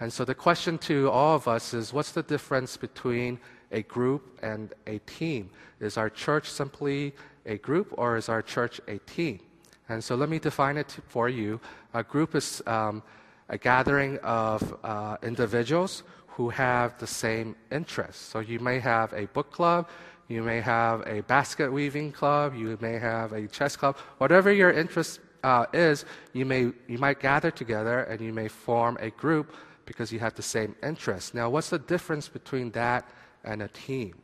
And 0.00 0.12
so 0.12 0.24
the 0.24 0.34
question 0.34 0.78
to 0.78 1.10
all 1.10 1.34
of 1.34 1.48
us 1.48 1.74
is 1.74 1.92
what's 1.92 2.12
the 2.12 2.22
difference 2.22 2.76
between 2.76 3.38
a 3.72 3.82
group 3.82 4.38
and 4.42 4.72
a 4.86 4.98
team? 5.00 5.50
Is 5.80 5.96
our 5.96 6.08
church 6.08 6.48
simply 6.48 7.14
a 7.46 7.58
group 7.58 7.94
or 7.98 8.16
is 8.16 8.28
our 8.28 8.42
church 8.42 8.80
a 8.88 8.98
team? 8.98 9.40
And 9.88 10.02
so 10.02 10.14
let 10.14 10.28
me 10.28 10.38
define 10.38 10.76
it 10.76 10.96
for 11.08 11.28
you. 11.28 11.60
A 11.94 12.02
group 12.02 12.34
is 12.34 12.62
um, 12.66 13.02
a 13.48 13.58
gathering 13.58 14.18
of 14.18 14.78
uh, 14.84 15.16
individuals 15.22 16.02
who 16.28 16.50
have 16.50 16.96
the 16.98 17.06
same 17.06 17.56
interests. 17.72 18.22
So 18.22 18.38
you 18.38 18.60
may 18.60 18.78
have 18.78 19.12
a 19.12 19.26
book 19.26 19.50
club, 19.50 19.88
you 20.28 20.42
may 20.42 20.60
have 20.60 21.06
a 21.06 21.22
basket 21.22 21.72
weaving 21.72 22.12
club. 22.12 22.54
You 22.54 22.76
may 22.80 22.98
have 22.98 23.32
a 23.32 23.48
chess 23.48 23.76
club. 23.76 23.96
Whatever 24.18 24.52
your 24.52 24.70
interest 24.70 25.20
uh, 25.42 25.64
is, 25.72 26.04
you, 26.34 26.44
may, 26.44 26.70
you 26.86 26.98
might 26.98 27.20
gather 27.20 27.50
together 27.50 28.00
and 28.00 28.20
you 28.20 28.32
may 28.32 28.48
form 28.48 28.98
a 29.00 29.10
group 29.10 29.54
because 29.86 30.12
you 30.12 30.18
have 30.18 30.34
the 30.34 30.42
same 30.42 30.74
interests. 30.82 31.32
Now, 31.32 31.48
what's 31.48 31.70
the 31.70 31.78
difference 31.78 32.28
between 32.28 32.70
that 32.72 33.08
and 33.42 33.62
a 33.62 33.68
team? 33.68 34.16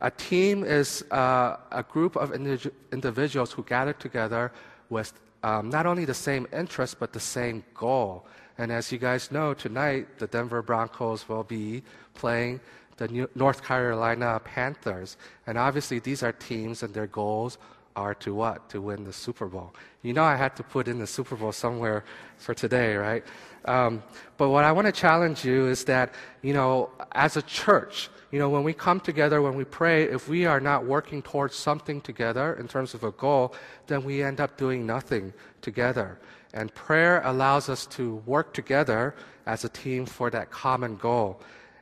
A 0.00 0.10
team 0.10 0.64
is 0.64 1.04
uh, 1.12 1.56
a 1.70 1.84
group 1.84 2.16
of 2.16 2.34
indi- 2.34 2.70
individuals 2.90 3.52
who 3.52 3.62
gather 3.62 3.92
together 3.92 4.50
with 4.88 5.12
um, 5.44 5.70
not 5.70 5.86
only 5.86 6.04
the 6.04 6.14
same 6.14 6.48
interests, 6.52 6.96
but 6.98 7.12
the 7.12 7.20
same 7.20 7.62
goal. 7.74 8.26
And 8.58 8.72
as 8.72 8.90
you 8.90 8.98
guys 8.98 9.30
know, 9.30 9.54
tonight 9.54 10.18
the 10.18 10.26
Denver 10.26 10.62
Broncos 10.62 11.28
will 11.28 11.44
be 11.44 11.82
playing 12.14 12.60
the 13.00 13.28
North 13.34 13.64
Carolina 13.64 14.40
Panthers. 14.44 15.16
And 15.46 15.56
obviously, 15.56 15.98
these 15.98 16.22
are 16.22 16.32
teams, 16.32 16.82
and 16.82 16.92
their 16.92 17.06
goals 17.06 17.58
are 17.96 18.14
to 18.14 18.34
what? 18.34 18.68
To 18.70 18.80
win 18.80 19.04
the 19.04 19.12
Super 19.12 19.46
Bowl. 19.46 19.74
You 20.02 20.12
know, 20.12 20.22
I 20.22 20.36
had 20.36 20.54
to 20.56 20.62
put 20.62 20.86
in 20.86 20.98
the 20.98 21.06
Super 21.06 21.34
Bowl 21.34 21.52
somewhere 21.52 22.04
for 22.36 22.54
today, 22.54 22.94
right? 22.94 23.24
Um, 23.64 24.02
but 24.36 24.50
what 24.50 24.64
I 24.64 24.72
want 24.72 24.86
to 24.86 24.92
challenge 24.92 25.44
you 25.44 25.66
is 25.66 25.84
that, 25.84 26.14
you 26.42 26.52
know, 26.52 26.90
as 27.12 27.36
a 27.36 27.42
church, 27.42 28.10
you 28.30 28.38
know, 28.38 28.48
when 28.48 28.62
we 28.62 28.72
come 28.72 29.00
together, 29.00 29.42
when 29.42 29.56
we 29.56 29.64
pray, 29.64 30.04
if 30.04 30.28
we 30.28 30.46
are 30.46 30.60
not 30.60 30.84
working 30.84 31.20
towards 31.22 31.56
something 31.56 32.00
together 32.00 32.54
in 32.54 32.68
terms 32.68 32.94
of 32.94 33.02
a 33.02 33.10
goal, 33.12 33.54
then 33.86 34.04
we 34.04 34.22
end 34.22 34.40
up 34.40 34.56
doing 34.56 34.86
nothing 34.86 35.32
together. 35.62 36.18
And 36.52 36.72
prayer 36.74 37.22
allows 37.24 37.68
us 37.68 37.86
to 37.86 38.16
work 38.26 38.52
together 38.52 39.14
as 39.46 39.64
a 39.64 39.68
team 39.68 40.06
for 40.06 40.30
that 40.30 40.50
common 40.50 40.96
goal. 40.96 41.40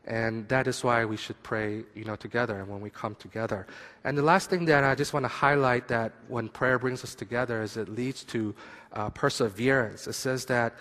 And 0.09 0.49
that 0.49 0.67
is 0.67 0.83
why 0.83 1.05
we 1.05 1.19
should 1.19 1.41
pray, 1.43 1.85
you 1.95 2.05
know, 2.05 2.17
together 2.17 2.59
and 2.59 2.67
when 2.67 2.81
we 2.81 2.89
come 2.89 3.15
together. 3.17 3.67
And 4.05 4.17
the 4.17 4.23
last 4.23 4.49
thing 4.49 4.65
that 4.65 4.83
I 4.83 4.95
just 4.95 5.13
want 5.13 5.25
to 5.25 5.29
highlight 5.29 5.87
that 5.89 6.13
when 6.29 6.49
prayer 6.49 6.79
brings 6.79 7.05
us 7.05 7.15
together 7.15 7.63
is 7.63 7.77
it 7.77 7.91
leads 7.91 8.25
to 8.25 8.55
uh, 8.95 9.11
perseverance. 9.11 10.07
It 10.07 10.15
says 10.15 10.47
that 10.47 10.75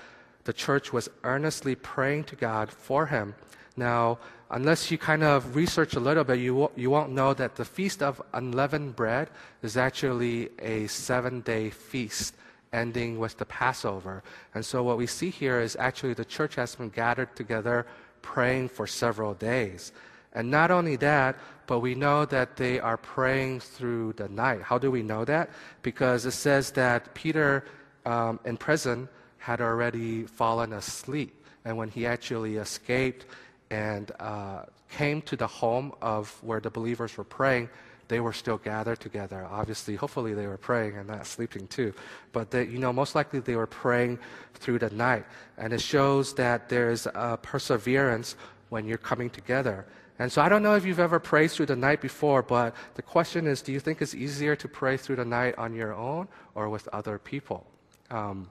the 0.46 0.54
church 0.54 0.94
was 0.94 1.10
earnestly 1.26 1.76
praying 1.76 2.24
to 2.24 2.38
God 2.38 2.72
for 2.72 3.06
him. 3.06 3.36
Now, 3.76 4.18
unless 4.50 4.90
you 4.90 4.98
kind 4.98 5.24
of 5.24 5.58
research 5.58 5.96
a 5.96 6.00
little 6.00 6.24
bit, 6.24 6.40
you, 6.40 6.54
w- 6.54 6.72
you 6.78 6.90
won't 6.90 7.12
know 7.12 7.34
that 7.34 7.58
the 7.58 7.66
Feast 7.66 8.02
of 8.02 8.22
Unleavened 8.34 8.96
Bread 8.96 9.30
is 9.62 9.76
actually 9.76 10.52
a 10.60 10.88
seven 10.88 11.42
day 11.42 11.70
feast 11.70 12.34
ending 12.72 13.20
with 13.20 13.38
the 13.38 13.46
Passover. 13.46 14.24
And 14.56 14.66
so 14.66 14.84
what 14.84 14.98
we 14.98 15.06
see 15.06 15.30
here 15.30 15.60
is 15.60 15.76
actually 15.78 16.14
the 16.14 16.24
church 16.24 16.56
has 16.56 16.76
been 16.76 16.90
gathered 16.90 17.36
together 17.36 17.86
praying 18.34 18.68
for 18.68 18.86
several 18.86 19.34
days. 19.34 19.92
And 20.34 20.52
not 20.52 20.70
only 20.70 20.98
that, 20.98 21.38
but 21.66 21.80
we 21.80 21.96
know 21.96 22.26
that 22.26 22.58
they 22.58 22.80
are 22.80 22.98
praying 22.98 23.62
through 23.62 24.14
the 24.22 24.28
night. 24.28 24.62
How 24.62 24.78
do 24.78 24.92
we 24.92 25.02
know 25.02 25.24
that? 25.26 25.50
Because 25.82 26.26
it 26.26 26.36
says 26.36 26.72
that 26.72 27.14
Peter 27.14 27.64
um, 28.06 28.40
in 28.44 28.58
prison 28.58 29.08
had 29.38 29.60
already 29.62 30.24
fallen 30.24 30.74
asleep. 30.74 31.32
And 31.66 31.78
when 31.78 31.90
he 31.90 32.06
actually 32.06 32.58
escaped 32.58 33.26
and 33.72 34.12
uh, 34.20 34.64
came 34.90 35.22
to 35.24 35.36
the 35.36 35.48
home 35.48 35.94
of 36.02 36.38
where 36.44 36.60
the 36.60 36.70
believers 36.70 37.18
were 37.18 37.30
praying, 37.40 37.70
they 38.08 38.20
were 38.20 38.34
still 38.34 38.58
gathered 38.58 39.00
together. 39.00 39.48
Obviously, 39.50 39.96
hopefully 39.96 40.34
they 40.34 40.48
were 40.48 40.58
praying 40.58 40.98
and 40.98 41.08
not 41.08 41.26
sleeping 41.26 41.68
too. 41.68 41.94
But 42.32 42.52
they, 42.52 42.66
you 42.66 42.80
know, 42.80 42.94
most 42.94 43.16
likely 43.16 43.40
they 43.40 43.56
were 43.56 43.68
praying 43.68 44.20
through 44.54 44.80
the 44.80 44.90
night. 44.90 45.26
And 45.58 45.74
it 45.74 45.82
shows 45.82 46.34
that 46.36 46.70
there's 46.70 47.08
a 47.08 47.38
perseverance 47.42 48.36
when 48.70 48.86
you're 48.86 48.98
coming 48.98 49.30
together. 49.30 49.86
And 50.20 50.32
so 50.32 50.42
I 50.42 50.50
don't 50.50 50.64
know 50.64 50.76
if 50.76 50.86
you've 50.86 51.00
ever 51.00 51.20
prayed 51.20 51.52
through 51.52 51.68
the 51.68 51.76
night 51.76 52.02
before, 52.02 52.42
but 52.42 52.76
the 52.96 53.04
question 53.04 53.46
is, 53.46 53.62
do 53.62 53.72
you 53.72 53.80
think 53.80 54.02
it's 54.02 54.16
easier 54.16 54.56
to 54.56 54.68
pray 54.68 54.98
through 54.98 55.18
the 55.18 55.26
night 55.26 55.56
on 55.58 55.76
your 55.76 55.94
own 55.94 56.28
or 56.56 56.70
with 56.70 56.88
other 56.92 57.20
people? 57.20 57.68
Um, 58.10 58.50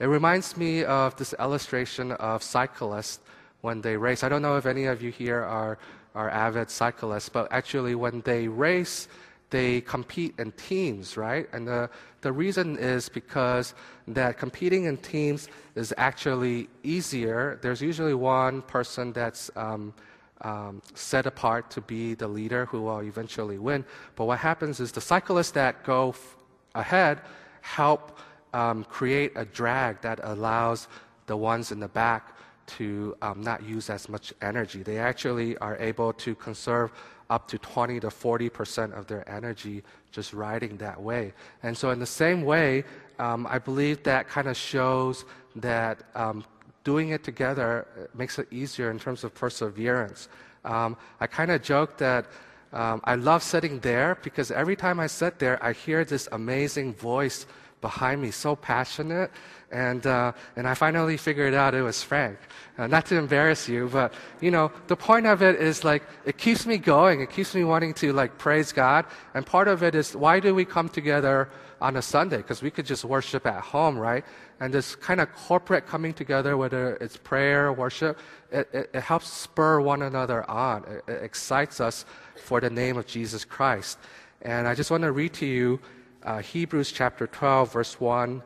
it 0.00 0.06
reminds 0.06 0.56
me 0.56 0.82
of 0.84 1.14
this 1.16 1.32
illustration 1.38 2.12
of 2.12 2.42
cyclists 2.42 3.20
when 3.60 3.80
they 3.80 3.96
race. 3.96 4.24
I 4.24 4.28
don't 4.28 4.42
know 4.42 4.56
if 4.56 4.66
any 4.66 4.86
of 4.86 5.02
you 5.02 5.10
here 5.12 5.40
are 5.42 5.78
are 6.14 6.30
avid 6.30 6.70
cyclists, 6.70 7.28
but 7.28 7.48
actually 7.50 7.94
when 7.94 8.20
they 8.22 8.48
race, 8.48 9.08
they 9.50 9.80
compete 9.80 10.34
in 10.38 10.52
teams, 10.52 11.16
right? 11.16 11.48
And 11.52 11.66
the, 11.66 11.90
the 12.22 12.32
reason 12.32 12.78
is 12.78 13.08
because 13.08 13.74
that 14.08 14.38
competing 14.38 14.84
in 14.84 14.96
teams 14.98 15.48
is 15.74 15.92
actually 15.96 16.68
easier. 16.82 17.58
There's 17.62 17.82
usually 17.82 18.14
one 18.14 18.62
person 18.62 19.12
that's 19.12 19.50
um, 19.56 19.94
um, 20.40 20.82
set 20.94 21.26
apart 21.26 21.70
to 21.70 21.80
be 21.80 22.14
the 22.14 22.28
leader 22.28 22.66
who 22.66 22.82
will 22.82 23.00
eventually 23.00 23.58
win. 23.58 23.84
But 24.16 24.26
what 24.26 24.38
happens 24.38 24.80
is 24.80 24.92
the 24.92 25.00
cyclists 25.00 25.52
that 25.52 25.84
go 25.84 26.10
f- 26.10 26.36
ahead 26.74 27.20
help 27.60 28.18
um, 28.52 28.84
create 28.84 29.32
a 29.36 29.44
drag 29.44 30.00
that 30.02 30.20
allows 30.22 30.86
the 31.26 31.36
ones 31.36 31.72
in 31.72 31.80
the 31.80 31.88
back 31.88 32.33
to 32.66 33.16
um, 33.22 33.40
not 33.42 33.62
use 33.62 33.90
as 33.90 34.08
much 34.08 34.32
energy. 34.42 34.82
They 34.82 34.98
actually 34.98 35.56
are 35.58 35.76
able 35.78 36.12
to 36.14 36.34
conserve 36.34 36.92
up 37.30 37.48
to 37.48 37.58
20 37.58 38.00
to 38.00 38.10
40 38.10 38.48
percent 38.50 38.94
of 38.94 39.06
their 39.06 39.28
energy 39.28 39.82
just 40.12 40.32
riding 40.32 40.76
that 40.78 41.00
way. 41.00 41.32
And 41.62 41.76
so, 41.76 41.90
in 41.90 41.98
the 41.98 42.06
same 42.06 42.44
way, 42.44 42.84
um, 43.18 43.46
I 43.48 43.58
believe 43.58 44.02
that 44.04 44.28
kind 44.28 44.48
of 44.48 44.56
shows 44.56 45.24
that 45.56 46.02
um, 46.14 46.44
doing 46.84 47.10
it 47.10 47.24
together 47.24 47.86
makes 48.14 48.38
it 48.38 48.46
easier 48.52 48.90
in 48.90 48.98
terms 48.98 49.24
of 49.24 49.34
perseverance. 49.34 50.28
Um, 50.64 50.96
I 51.20 51.26
kind 51.26 51.50
of 51.50 51.62
joke 51.62 51.96
that. 51.98 52.26
Um, 52.72 53.00
I 53.04 53.14
love 53.14 53.44
sitting 53.44 53.78
there 53.80 54.18
because 54.24 54.50
every 54.50 54.74
time 54.74 54.98
I 54.98 55.06
sit 55.06 55.38
there, 55.38 55.62
I 55.62 55.72
hear 55.72 56.04
this 56.04 56.28
amazing 56.32 56.94
voice 56.94 57.46
behind 57.80 58.20
me, 58.20 58.32
so 58.32 58.56
passionate. 58.56 59.30
And, 59.74 60.06
uh, 60.06 60.32
and 60.54 60.68
I 60.68 60.74
finally 60.74 61.16
figured 61.16 61.52
out 61.52 61.74
it 61.74 61.82
was 61.82 62.00
Frank. 62.00 62.38
Uh, 62.78 62.86
not 62.86 63.06
to 63.06 63.18
embarrass 63.18 63.68
you, 63.68 63.90
but, 63.92 64.14
you 64.40 64.52
know, 64.52 64.70
the 64.86 64.94
point 64.94 65.26
of 65.26 65.42
it 65.42 65.60
is 65.60 65.82
like, 65.82 66.04
it 66.24 66.38
keeps 66.38 66.64
me 66.64 66.78
going. 66.78 67.20
It 67.20 67.30
keeps 67.30 67.56
me 67.56 67.64
wanting 67.64 67.92
to 67.94 68.12
like 68.12 68.38
praise 68.38 68.70
God. 68.70 69.04
And 69.34 69.44
part 69.44 69.66
of 69.66 69.82
it 69.82 69.96
is, 69.96 70.14
why 70.14 70.38
do 70.38 70.54
we 70.54 70.64
come 70.64 70.88
together 70.88 71.50
on 71.80 71.96
a 71.96 72.02
Sunday? 72.02 72.36
Because 72.36 72.62
we 72.62 72.70
could 72.70 72.86
just 72.86 73.04
worship 73.04 73.46
at 73.46 73.60
home, 73.62 73.98
right? 73.98 74.24
And 74.60 74.72
this 74.72 74.94
kind 74.94 75.20
of 75.20 75.34
corporate 75.34 75.88
coming 75.88 76.14
together, 76.14 76.56
whether 76.56 76.94
it's 77.00 77.16
prayer, 77.16 77.72
worship, 77.72 78.16
it, 78.52 78.68
it, 78.72 78.90
it 78.94 79.02
helps 79.02 79.28
spur 79.28 79.80
one 79.80 80.02
another 80.02 80.48
on. 80.48 80.84
It, 80.84 81.10
it, 81.10 81.22
excites 81.24 81.80
us 81.80 82.04
for 82.36 82.60
the 82.60 82.70
name 82.70 82.96
of 82.96 83.08
Jesus 83.08 83.44
Christ. 83.44 83.98
And 84.40 84.68
I 84.68 84.76
just 84.76 84.92
want 84.92 85.02
to 85.02 85.10
read 85.10 85.32
to 85.34 85.46
you 85.46 85.80
uh, 86.22 86.38
Hebrews 86.38 86.92
chapter 86.92 87.26
12, 87.26 87.72
verse 87.72 88.00
1 88.00 88.40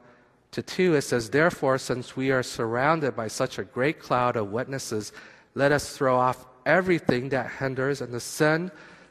to 0.53 0.63
2. 0.63 0.95
It 0.95 1.03
says, 1.03 1.31
Therefore, 1.31 1.79
since 1.79 2.17
we 2.17 2.31
are 2.31 2.43
surrounded 2.43 3.15
by 3.15 3.29
such 3.29 3.59
a 3.59 3.65
great 3.65 4.01
cloud 4.01 4.37
of 4.37 4.51
witnesses, 4.51 5.13
let 5.55 5.73
us 5.73 5.97
throw 5.97 6.17
off 6.17 6.47
everything 6.67 7.31
that 7.31 7.51
hinders 7.51 8.01
and 8.01 8.13
the 8.13 8.21
sin 8.21 8.71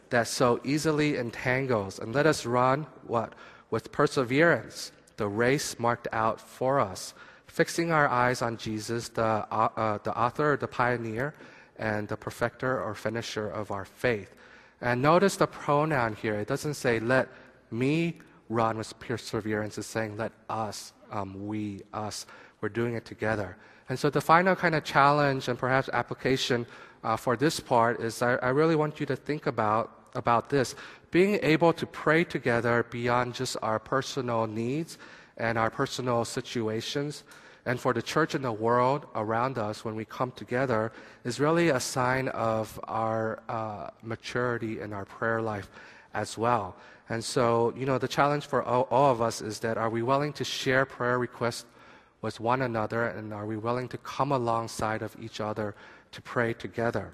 that 0.10 0.28
so 0.28 0.60
easily 0.64 1.18
entangles, 1.18 2.00
and 2.00 2.14
let 2.14 2.26
us 2.26 2.46
run 2.46 2.86
what? 3.06 3.34
With 3.70 3.92
perseverance, 3.92 4.92
the 5.18 5.28
race 5.28 5.78
marked 5.80 6.08
out 6.14 6.40
for 6.40 6.80
us, 6.80 7.14
fixing 7.48 7.92
our 7.92 8.08
eyes 8.08 8.42
on 8.42 8.58
Jesus, 8.58 9.10
the, 9.10 9.24
uh, 9.24 9.70
uh, 9.76 9.98
the 10.04 10.18
author, 10.18 10.58
the 10.58 10.68
pioneer, 10.68 11.34
and 11.78 12.08
the 12.08 12.16
perfecter 12.16 12.82
or 12.82 12.96
finisher 12.96 13.50
of 13.50 13.72
our 13.72 13.86
faith. 13.86 14.34
And 14.80 15.02
notice 15.02 15.36
the 15.36 15.48
pronoun 15.48 16.16
here. 16.16 16.36
It 16.36 16.48
doesn't 16.48 16.76
say, 16.76 17.00
let 17.00 17.30
me 17.72 18.20
run 18.50 18.78
with 18.78 18.98
perseverance. 19.00 19.78
It's 19.78 19.88
saying, 19.88 20.18
let 20.18 20.32
us, 20.50 20.94
um, 21.12 21.48
we, 21.48 21.82
us. 21.94 22.26
We're 22.62 22.70
doing 22.70 22.96
it 22.96 23.06
together. 23.06 23.58
And 23.90 23.98
so 23.98 24.10
the 24.10 24.22
final 24.22 24.56
kind 24.56 24.76
of 24.76 24.84
challenge 24.84 25.48
and 25.48 25.58
perhaps 25.58 25.90
application 25.94 26.66
uh, 27.04 27.16
for 27.16 27.38
this 27.38 27.60
part 27.60 28.02
is 28.02 28.22
I, 28.22 28.36
I 28.36 28.50
really 28.50 28.76
want 28.76 29.00
you 29.00 29.06
to 29.06 29.16
think 29.16 29.48
about, 29.48 30.10
about 30.16 30.50
this. 30.50 30.76
Being 31.12 31.40
able 31.42 31.72
to 31.74 31.86
pray 31.86 32.24
together 32.24 32.86
beyond 32.90 33.34
just 33.34 33.56
our 33.62 33.80
personal 33.80 34.46
needs 34.46 34.98
and 35.38 35.58
our 35.58 35.70
personal 35.70 36.26
situations 36.26 37.24
and 37.66 37.80
for 37.80 37.94
the 37.94 38.02
church 38.02 38.34
and 38.34 38.44
the 38.44 38.52
world 38.52 39.06
around 39.16 39.58
us 39.58 39.84
when 39.84 39.96
we 39.96 40.06
come 40.06 40.32
together 40.32 40.92
is 41.24 41.40
really 41.40 41.70
a 41.70 41.80
sign 41.80 42.30
of 42.30 42.80
our 42.86 43.42
uh, 43.50 43.90
maturity 44.04 44.80
in 44.80 44.94
our 44.94 45.06
prayer 45.06 45.42
life 45.42 45.70
as 46.22 46.38
well. 46.38 46.76
And 47.10 47.24
so, 47.24 47.74
you 47.80 47.86
know, 47.86 47.98
the 47.98 48.12
challenge 48.18 48.46
for 48.52 48.62
all, 48.64 48.86
all, 48.92 49.12
of 49.12 49.22
us 49.22 49.38
is 49.42 49.60
that 49.66 49.76
are 49.78 49.92
we 49.98 50.02
willing 50.02 50.34
to 50.34 50.44
share 50.44 50.84
prayer 50.86 51.18
requests 51.20 51.66
with 52.22 52.40
one 52.40 52.62
another 52.64 53.02
and 53.16 53.34
are 53.34 53.46
we 53.46 53.58
willing 53.68 53.88
to 53.90 53.98
come 54.00 54.32
alongside 54.32 55.02
of 55.02 55.16
each 55.26 55.40
other 55.40 55.76
to 56.12 56.20
pray 56.22 56.54
together? 56.54 57.08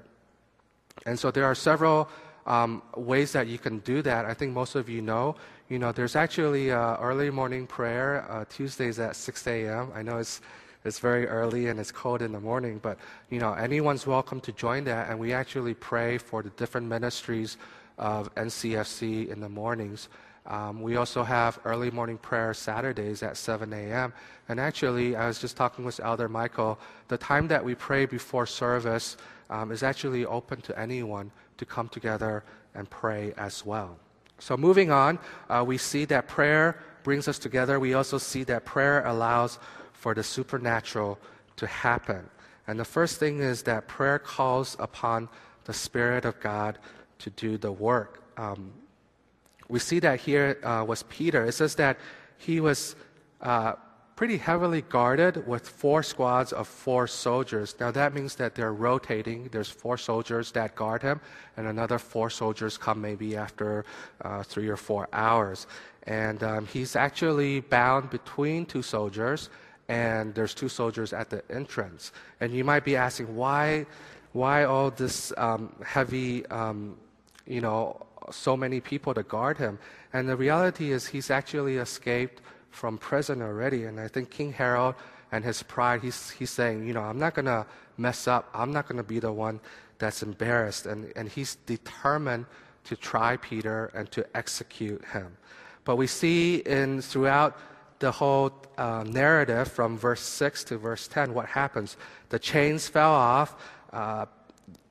And 1.05 1.15
so 1.21 1.31
there 1.31 1.45
are 1.45 1.55
several 1.55 2.09
um, 2.45 2.81
ways 2.95 3.31
that 3.33 3.47
you 3.47 3.59
can 3.65 3.79
do 3.79 4.01
that. 4.01 4.25
I 4.25 4.33
think 4.33 4.53
most 4.53 4.75
of 4.75 4.89
you 4.89 5.01
know 5.01 5.35
you 5.69 5.79
know, 5.79 5.91
there's 5.91 6.15
actually 6.15 6.71
uh, 6.71 6.97
early 6.97 7.31
morning 7.31 7.65
prayer 7.65 8.27
uh, 8.29 8.45
Tuesdays 8.49 8.99
at 8.99 9.15
6 9.15 9.47
a.m. 9.47 9.91
I 9.95 10.03
know 10.03 10.17
it's 10.19 10.41
it's 10.85 10.99
very 10.99 11.25
early 11.25 11.69
and 11.69 11.79
it's 11.79 11.91
cold 11.91 12.21
in 12.21 12.33
the 12.33 12.39
morning, 12.39 12.77
but 12.77 12.97
you 13.29 13.39
know, 13.39 13.53
anyone's 13.53 14.05
welcome 14.05 14.41
to 14.41 14.51
join 14.51 14.83
that. 14.83 15.09
And 15.09 15.17
we 15.17 15.33
actually 15.33 15.73
pray 15.73 16.17
for 16.17 16.43
the 16.43 16.49
different 16.51 16.87
ministries 16.87 17.57
of 17.97 18.33
NCFC 18.35 19.29
in 19.29 19.39
the 19.39 19.49
mornings. 19.49 20.09
Um, 20.45 20.81
we 20.81 20.97
also 20.97 21.23
have 21.23 21.59
early 21.63 21.89
morning 21.89 22.17
prayer 22.17 22.53
Saturdays 22.53 23.23
at 23.23 23.37
7 23.37 23.71
a.m. 23.71 24.13
And 24.49 24.59
actually, 24.59 25.15
I 25.15 25.27
was 25.27 25.39
just 25.39 25.55
talking 25.55 25.85
with 25.85 25.99
Elder 26.01 26.27
Michael. 26.27 26.77
The 27.07 27.17
time 27.17 27.47
that 27.47 27.63
we 27.63 27.75
pray 27.75 28.05
before 28.05 28.45
service 28.45 29.15
um, 29.49 29.71
is 29.71 29.83
actually 29.83 30.25
open 30.25 30.59
to 30.61 30.77
anyone 30.77 31.31
to 31.57 31.65
come 31.65 31.87
together 31.87 32.43
and 32.75 32.89
pray 32.89 33.33
as 33.37 33.65
well. 33.65 33.97
So, 34.39 34.57
moving 34.57 34.91
on, 34.91 35.19
uh, 35.49 35.63
we 35.65 35.77
see 35.77 36.03
that 36.05 36.27
prayer 36.27 36.77
brings 37.03 37.27
us 37.27 37.39
together. 37.39 37.79
We 37.79 37.93
also 37.93 38.17
see 38.17 38.43
that 38.45 38.65
prayer 38.65 39.05
allows 39.05 39.59
for 39.93 40.13
the 40.13 40.23
supernatural 40.23 41.19
to 41.55 41.67
happen. 41.67 42.29
And 42.67 42.79
the 42.79 42.85
first 42.85 43.19
thing 43.19 43.39
is 43.39 43.63
that 43.63 43.87
prayer 43.87 44.19
calls 44.19 44.75
upon 44.79 45.29
the 45.65 45.73
Spirit 45.73 46.25
of 46.25 46.39
God 46.41 46.77
to 47.23 47.29
do 47.31 47.57
the 47.57 47.71
work. 47.71 48.11
Um, 48.37 48.71
we 49.67 49.79
see 49.79 49.99
that 49.99 50.19
here 50.19 50.47
uh, 50.63 50.83
was 50.87 51.03
Peter. 51.03 51.45
It 51.45 51.53
says 51.53 51.75
that 51.75 51.97
he 52.37 52.59
was 52.59 52.95
uh, 53.41 53.73
pretty 54.15 54.37
heavily 54.37 54.81
guarded 54.81 55.47
with 55.47 55.67
four 55.67 56.03
squads 56.03 56.53
of 56.53 56.67
four 56.67 57.07
soldiers. 57.07 57.75
Now 57.79 57.91
that 57.91 58.13
means 58.13 58.35
that 58.35 58.55
they're 58.55 58.73
rotating. 58.73 59.49
There's 59.51 59.69
four 59.69 59.97
soldiers 59.97 60.51
that 60.51 60.75
guard 60.75 61.01
him, 61.01 61.19
and 61.57 61.67
another 61.67 61.97
four 61.97 62.29
soldiers 62.29 62.77
come 62.77 63.01
maybe 63.01 63.35
after 63.35 63.85
uh, 64.21 64.43
three 64.43 64.69
or 64.69 64.77
four 64.77 65.07
hours. 65.13 65.67
And 66.03 66.43
um, 66.43 66.67
he's 66.67 66.95
actually 66.95 67.61
bound 67.61 68.09
between 68.09 68.65
two 68.65 68.81
soldiers, 68.81 69.49
and 69.87 70.35
there's 70.35 70.53
two 70.53 70.69
soldiers 70.69 71.13
at 71.13 71.29
the 71.29 71.41
entrance. 71.49 72.11
And 72.39 72.53
you 72.53 72.63
might 72.63 72.83
be 72.83 72.95
asking, 72.95 73.35
why, 73.35 73.85
why 74.33 74.65
all 74.65 74.91
this 74.91 75.33
um, 75.37 75.73
heavy, 75.85 76.45
um, 76.47 76.97
you 77.45 77.61
know, 77.61 78.05
so 78.31 78.55
many 78.55 78.79
people 78.79 79.13
to 79.13 79.23
guard 79.23 79.57
him? 79.57 79.79
And 80.13 80.27
the 80.27 80.35
reality 80.35 80.91
is, 80.91 81.07
he's 81.07 81.29
actually 81.29 81.77
escaped 81.77 82.41
from 82.71 82.97
prison 82.97 83.41
already. 83.41 83.85
And 83.85 83.99
I 83.99 84.07
think 84.07 84.29
King 84.29 84.53
Herod 84.53 84.95
and 85.31 85.43
his 85.43 85.63
pride, 85.63 86.01
he's, 86.01 86.29
he's 86.31 86.49
saying, 86.49 86.87
you 86.87 86.93
know, 86.93 87.01
I'm 87.01 87.19
not 87.19 87.33
going 87.33 87.45
to 87.45 87.65
mess 87.97 88.27
up. 88.27 88.49
I'm 88.53 88.71
not 88.71 88.87
going 88.87 88.97
to 88.97 89.03
be 89.03 89.19
the 89.19 89.31
one 89.31 89.59
that's 89.99 90.23
embarrassed. 90.23 90.85
And, 90.85 91.11
and 91.15 91.29
he's 91.29 91.55
determined 91.55 92.45
to 92.85 92.95
try 92.95 93.37
Peter 93.37 93.91
and 93.93 94.11
to 94.11 94.25
execute 94.35 95.03
him. 95.05 95.37
But 95.85 95.95
we 95.95 96.07
see 96.07 96.57
in 96.57 97.01
throughout 97.01 97.57
the 97.99 98.11
whole 98.11 98.51
uh, 98.77 99.03
narrative 99.07 99.71
from 99.71 99.97
verse 99.97 100.21
6 100.21 100.65
to 100.65 100.77
verse 100.77 101.07
10 101.07 101.33
what 101.33 101.47
happens. 101.47 101.95
The 102.29 102.39
chains 102.39 102.87
fell 102.87 103.13
off. 103.13 103.55
Uh, 103.91 104.25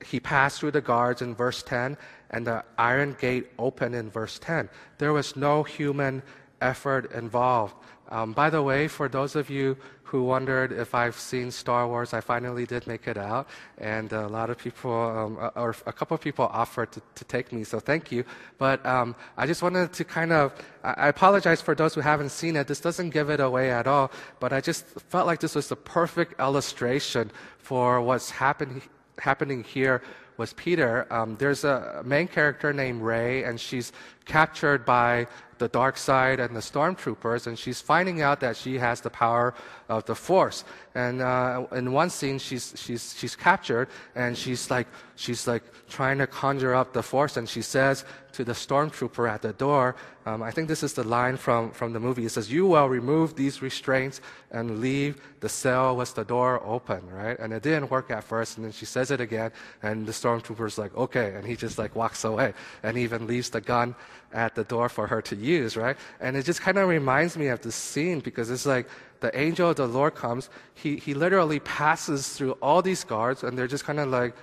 he 0.04 0.20
passed 0.20 0.60
through 0.60 0.70
the 0.70 0.80
guards 0.80 1.22
in 1.22 1.34
verse 1.34 1.62
10, 1.62 1.96
and 2.32 2.46
the 2.46 2.64
iron 2.78 3.16
gate 3.20 3.50
opened 3.58 3.94
in 3.94 4.10
verse 4.10 4.38
10. 4.38 4.68
There 4.98 5.12
was 5.12 5.36
no 5.36 5.62
human 5.62 6.22
effort 6.60 7.12
involved. 7.12 7.74
Um, 8.08 8.32
by 8.32 8.50
the 8.50 8.62
way, 8.62 8.88
for 8.88 9.08
those 9.08 9.36
of 9.36 9.48
you 9.48 9.76
who 10.02 10.22
wondered 10.22 10.70
if 10.72 10.94
I've 10.94 11.18
seen 11.18 11.50
Star 11.50 11.88
Wars, 11.88 12.12
I 12.12 12.20
finally 12.20 12.66
did 12.66 12.86
make 12.86 13.08
it 13.08 13.16
out, 13.16 13.48
and 13.78 14.12
a 14.12 14.28
lot 14.28 14.50
of 14.50 14.58
people, 14.58 14.92
um, 14.92 15.50
or 15.56 15.74
a 15.86 15.92
couple 15.92 16.14
of 16.14 16.20
people 16.20 16.44
offered 16.52 16.92
to, 16.92 17.00
to, 17.14 17.24
take 17.24 17.50
me, 17.50 17.64
so 17.64 17.80
thank 17.80 18.12
you. 18.12 18.22
But 18.58 18.84
um, 18.84 19.16
I 19.38 19.46
just 19.46 19.62
wanted 19.62 19.94
to 19.94 20.04
kind 20.04 20.30
of, 20.30 20.52
I 20.84 21.08
apologize 21.08 21.62
for 21.62 21.74
those 21.74 21.94
who 21.94 22.02
haven't 22.02 22.28
seen 22.28 22.56
it. 22.56 22.66
This 22.66 22.80
doesn't 22.80 23.10
give 23.10 23.30
it 23.30 23.40
away 23.40 23.70
at 23.70 23.86
all, 23.86 24.12
but 24.40 24.52
I 24.52 24.60
just 24.60 24.84
felt 25.08 25.26
like 25.26 25.40
this 25.40 25.54
was 25.54 25.68
the 25.68 25.76
perfect 25.76 26.38
illustration 26.38 27.30
for 27.56 28.02
what's 28.02 28.28
happen, 28.28 28.82
happening 29.16 29.64
here 29.64 30.02
with 30.36 30.56
Peter. 30.56 31.06
Um, 31.12 31.36
there's 31.38 31.64
a 31.64 32.02
main 32.04 32.28
character 32.28 32.72
named 32.72 33.02
Rey, 33.02 33.44
and 33.44 33.60
she's 33.60 33.92
captured 34.24 34.84
by 34.84 35.26
the 35.62 35.68
dark 35.68 35.96
side 35.96 36.40
and 36.40 36.56
the 36.56 36.60
stormtroopers, 36.60 37.46
and 37.46 37.56
she's 37.56 37.80
finding 37.80 38.20
out 38.20 38.40
that 38.40 38.56
she 38.56 38.78
has 38.78 39.00
the 39.00 39.10
power 39.10 39.54
of 39.88 40.04
the 40.06 40.14
Force. 40.14 40.64
And 40.94 41.22
uh, 41.22 41.66
in 41.72 41.92
one 41.92 42.10
scene, 42.10 42.38
she's 42.38 42.74
she's 42.76 43.14
she's 43.18 43.36
captured, 43.36 43.88
and 44.14 44.36
she's 44.36 44.70
like 44.70 44.88
she's 45.14 45.46
like 45.46 45.62
trying 45.88 46.18
to 46.18 46.26
conjure 46.26 46.74
up 46.74 46.92
the 46.92 47.02
Force, 47.02 47.36
and 47.36 47.48
she 47.48 47.62
says 47.62 48.04
to 48.32 48.44
the 48.44 48.52
stormtrooper 48.52 49.28
at 49.28 49.42
the 49.42 49.52
door, 49.52 49.94
um, 50.24 50.42
I 50.42 50.50
think 50.50 50.66
this 50.66 50.82
is 50.82 50.94
the 50.94 51.04
line 51.04 51.36
from 51.36 51.70
from 51.70 51.92
the 51.92 52.00
movie. 52.00 52.24
It 52.24 52.32
says, 52.32 52.50
"You 52.50 52.66
will 52.66 52.88
remove 52.88 53.36
these 53.36 53.62
restraints 53.62 54.20
and 54.50 54.80
leave 54.80 55.12
the 55.40 55.48
cell 55.48 55.96
with 55.96 56.14
the 56.14 56.24
door 56.24 56.60
open." 56.64 57.00
Right? 57.08 57.38
And 57.38 57.52
it 57.52 57.62
didn't 57.62 57.90
work 57.90 58.10
at 58.10 58.24
first, 58.24 58.56
and 58.56 58.64
then 58.64 58.72
she 58.72 58.86
says 58.86 59.10
it 59.10 59.20
again, 59.20 59.50
and 59.82 60.06
the 60.06 60.12
stormtrooper's 60.12 60.76
like, 60.76 60.94
"Okay," 60.96 61.28
and 61.36 61.46
he 61.46 61.54
just 61.56 61.78
like 61.78 61.94
walks 61.94 62.24
away, 62.24 62.52
and 62.82 62.98
even 62.98 63.26
leaves 63.26 63.50
the 63.50 63.60
gun 63.60 63.94
at 64.32 64.54
the 64.54 64.64
door 64.64 64.88
for 64.88 65.06
her 65.06 65.22
to 65.22 65.36
use, 65.36 65.76
right? 65.76 65.96
And 66.20 66.36
it 66.36 66.44
just 66.44 66.60
kind 66.60 66.78
of 66.78 66.88
reminds 66.88 67.36
me 67.36 67.48
of 67.48 67.60
this 67.60 67.74
scene 67.74 68.20
because 68.20 68.50
it's 68.50 68.66
like 68.66 68.88
the 69.20 69.36
angel 69.38 69.70
of 69.70 69.76
the 69.76 69.86
Lord 69.86 70.14
comes, 70.14 70.50
he, 70.74 70.96
he 70.96 71.14
literally 71.14 71.60
passes 71.60 72.28
through 72.28 72.52
all 72.62 72.82
these 72.82 73.04
guards 73.04 73.42
and 73.42 73.56
they're 73.56 73.68
just 73.68 73.84
kind 73.84 74.00
of 74.00 74.08
like 74.08 74.34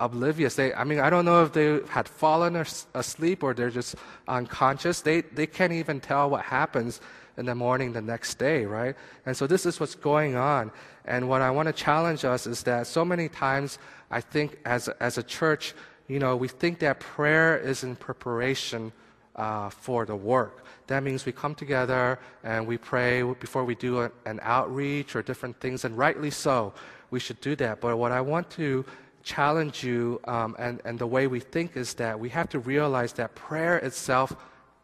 oblivious. 0.00 0.54
They, 0.54 0.74
I 0.74 0.84
mean, 0.84 1.00
I 1.00 1.10
don't 1.10 1.24
know 1.24 1.42
if 1.42 1.52
they 1.52 1.80
had 1.88 2.08
fallen 2.08 2.56
asleep 2.94 3.42
or 3.42 3.54
they're 3.54 3.70
just 3.70 3.96
unconscious. 4.28 5.00
They, 5.00 5.22
they 5.22 5.46
can't 5.46 5.72
even 5.72 6.00
tell 6.00 6.30
what 6.30 6.42
happens 6.42 7.00
in 7.36 7.46
the 7.46 7.54
morning 7.54 7.92
the 7.92 8.02
next 8.02 8.38
day, 8.38 8.64
right? 8.64 8.94
And 9.26 9.36
so 9.36 9.46
this 9.46 9.66
is 9.66 9.78
what's 9.78 9.94
going 9.94 10.36
on. 10.36 10.70
And 11.04 11.28
what 11.28 11.42
I 11.42 11.50
want 11.50 11.66
to 11.68 11.72
challenge 11.72 12.24
us 12.24 12.46
is 12.46 12.62
that 12.64 12.86
so 12.86 13.04
many 13.04 13.28
times 13.28 13.78
I 14.10 14.20
think 14.20 14.58
as, 14.64 14.88
as 15.00 15.18
a 15.18 15.22
church, 15.22 15.74
you 16.08 16.18
know, 16.18 16.36
we 16.36 16.48
think 16.48 16.78
that 16.80 17.00
prayer 17.00 17.58
is 17.58 17.84
in 17.84 17.96
preparation 17.96 18.92
uh, 19.36 19.68
for 19.68 20.04
the 20.04 20.16
work. 20.16 20.64
That 20.86 21.02
means 21.02 21.26
we 21.26 21.32
come 21.32 21.54
together 21.54 22.18
and 22.42 22.66
we 22.66 22.78
pray 22.78 23.22
before 23.22 23.64
we 23.64 23.74
do 23.74 24.00
a, 24.00 24.10
an 24.24 24.40
outreach 24.42 25.14
or 25.14 25.22
different 25.22 25.60
things, 25.60 25.84
and 25.84 25.96
rightly 25.96 26.30
so, 26.30 26.72
we 27.10 27.20
should 27.20 27.40
do 27.40 27.54
that. 27.56 27.80
But 27.80 27.96
what 27.96 28.12
I 28.12 28.20
want 28.20 28.50
to 28.50 28.84
challenge 29.22 29.84
you 29.84 30.20
um, 30.24 30.56
and, 30.58 30.80
and 30.84 30.98
the 30.98 31.06
way 31.06 31.26
we 31.26 31.40
think 31.40 31.76
is 31.76 31.94
that 31.94 32.18
we 32.18 32.28
have 32.30 32.48
to 32.48 32.58
realize 32.60 33.12
that 33.14 33.34
prayer 33.34 33.78
itself 33.78 34.34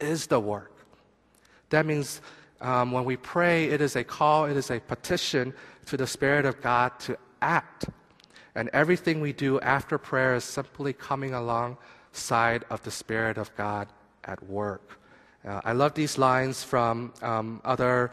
is 0.00 0.26
the 0.26 0.38
work. 0.38 0.72
That 1.70 1.86
means 1.86 2.20
um, 2.60 2.92
when 2.92 3.04
we 3.04 3.16
pray, 3.16 3.66
it 3.66 3.80
is 3.80 3.96
a 3.96 4.04
call, 4.04 4.44
it 4.44 4.56
is 4.56 4.70
a 4.70 4.80
petition 4.80 5.54
to 5.86 5.96
the 5.96 6.06
Spirit 6.06 6.44
of 6.44 6.60
God 6.60 6.98
to 7.00 7.16
act. 7.40 7.86
And 8.54 8.68
everything 8.72 9.20
we 9.20 9.32
do 9.32 9.58
after 9.60 9.96
prayer 9.98 10.34
is 10.34 10.44
simply 10.44 10.92
coming 10.92 11.34
alongside 11.34 12.64
of 12.68 12.82
the 12.82 12.90
Spirit 12.90 13.38
of 13.38 13.54
God 13.56 13.88
at 14.24 14.42
work. 14.48 14.98
Uh, 15.46 15.60
I 15.64 15.72
love 15.72 15.94
these 15.94 16.18
lines 16.18 16.62
from 16.62 17.12
um, 17.22 17.60
other 17.64 18.12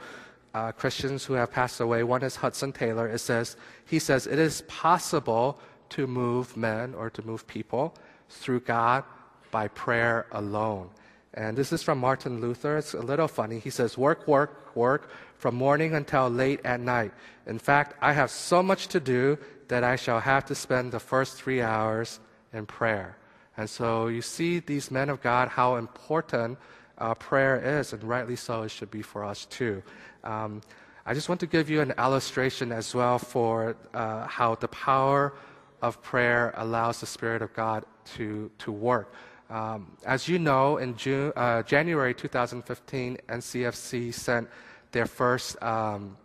uh, 0.54 0.72
Christians 0.72 1.26
who 1.26 1.34
have 1.34 1.52
passed 1.52 1.80
away. 1.80 2.04
One 2.04 2.24
is 2.24 2.36
Hudson 2.36 2.72
Taylor. 2.72 3.08
It 3.08 3.20
says, 3.20 3.56
he 3.86 4.00
says, 4.00 4.26
it 4.26 4.40
is 4.40 4.62
possible 4.68 5.60
to 5.90 6.08
move 6.08 6.56
men 6.58 6.96
or 6.96 7.10
to 7.12 7.26
move 7.26 7.46
people 7.48 7.96
through 8.30 8.62
God 8.62 9.04
by 9.52 9.68
prayer 9.70 10.26
alone. 10.32 10.90
And 11.34 11.58
this 11.58 11.72
is 11.72 11.84
from 11.84 12.00
Martin 12.00 12.42
Luther. 12.42 12.78
It's 12.78 12.94
a 12.94 13.02
little 13.02 13.28
funny. 13.28 13.60
He 13.60 13.70
says, 13.70 13.98
Work, 13.98 14.28
work, 14.28 14.76
work 14.76 15.12
from 15.38 15.56
morning 15.56 15.94
until 15.94 16.30
late 16.30 16.60
at 16.66 16.80
night. 16.80 17.14
In 17.46 17.60
fact, 17.60 17.96
I 18.02 18.14
have 18.14 18.32
so 18.32 18.64
much 18.64 18.88
to 18.88 19.00
do 19.00 19.38
that 19.68 19.84
I 19.84 19.96
shall 19.96 20.20
have 20.20 20.46
to 20.46 20.56
spend 20.56 20.92
the 20.92 21.00
first 21.00 21.36
three 21.36 21.62
hours 21.62 22.20
in 22.52 22.66
prayer. 22.66 23.19
And 23.60 23.70
so 23.70 24.08
you 24.08 24.22
see 24.22 24.60
these 24.60 24.90
men 24.90 25.10
of 25.10 25.22
God, 25.22 25.50
how 25.50 25.76
important 25.76 26.58
uh, 26.98 27.14
prayer 27.16 27.80
is, 27.80 27.92
and 27.92 28.02
rightly 28.06 28.38
so 28.38 28.62
it 28.62 28.72
should 28.72 28.90
be 28.90 29.02
for 29.02 29.26
us 29.26 29.44
too. 29.48 29.84
Um, 30.24 30.62
I 31.06 31.14
just 31.14 31.28
want 31.28 31.42
to 31.42 31.46
give 31.46 31.70
you 31.70 31.82
an 31.82 31.92
illustration 31.98 32.72
as 32.72 32.96
well 32.96 33.20
for 33.20 33.76
uh, 33.94 34.26
how 34.28 34.56
the 34.56 34.70
power 34.70 35.34
of 35.82 36.02
prayer 36.02 36.54
allows 36.56 37.02
the 37.02 37.06
Spirit 37.06 37.42
of 37.42 37.54
God 37.54 37.84
to, 38.16 38.50
to 38.60 38.72
work. 38.72 39.12
Um, 39.50 39.98
as 40.06 40.30
you 40.30 40.40
know, 40.40 40.78
in 40.78 40.96
June, 40.96 41.34
uh, 41.36 41.64
January 41.64 42.14
2015, 42.14 43.18
NCFC 43.28 44.14
sent 44.14 44.48
their 44.94 45.06
first 45.06 45.62
um, 45.62 46.16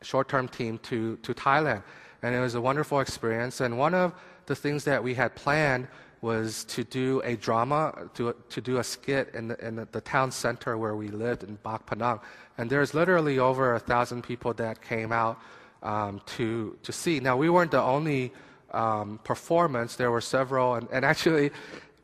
short 0.00 0.28
term 0.28 0.46
team 0.46 0.78
to, 0.84 1.16
to 1.24 1.34
Thailand. 1.34 1.82
And 2.22 2.36
it 2.36 2.40
was 2.40 2.54
a 2.54 2.60
wonderful 2.60 3.00
experience. 3.00 3.60
And 3.60 3.76
one 3.76 3.94
of 3.94 4.14
the 4.46 4.54
things 4.54 4.84
that 4.84 5.02
we 5.02 5.14
had 5.14 5.34
planned 5.34 5.88
was 6.26 6.64
to 6.64 6.82
do 6.82 7.22
a 7.24 7.36
drama, 7.36 8.10
to, 8.14 8.34
to 8.50 8.60
do 8.60 8.78
a 8.78 8.84
skit 8.84 9.30
in, 9.32 9.46
the, 9.48 9.56
in 9.66 9.86
the, 9.92 10.00
town 10.00 10.32
center 10.32 10.76
where 10.76 10.96
we 10.96 11.06
lived 11.06 11.44
in 11.44 11.56
Pak 11.58 11.86
Phanang. 11.86 12.20
And 12.58 12.68
there's 12.68 12.92
literally 12.94 13.38
over 13.38 13.74
a 13.74 13.78
thousand 13.78 14.22
people 14.22 14.52
that 14.54 14.82
came 14.82 15.12
out 15.12 15.38
um, 15.84 16.20
to, 16.34 16.76
to 16.82 16.92
see. 16.92 17.20
Now, 17.20 17.36
we 17.36 17.48
weren't 17.48 17.70
the 17.70 17.86
only 17.96 18.32
um, 18.72 19.20
performance, 19.22 19.94
there 19.94 20.10
were 20.10 20.20
several, 20.20 20.74
and, 20.74 20.88
and 20.90 21.04
actually, 21.04 21.52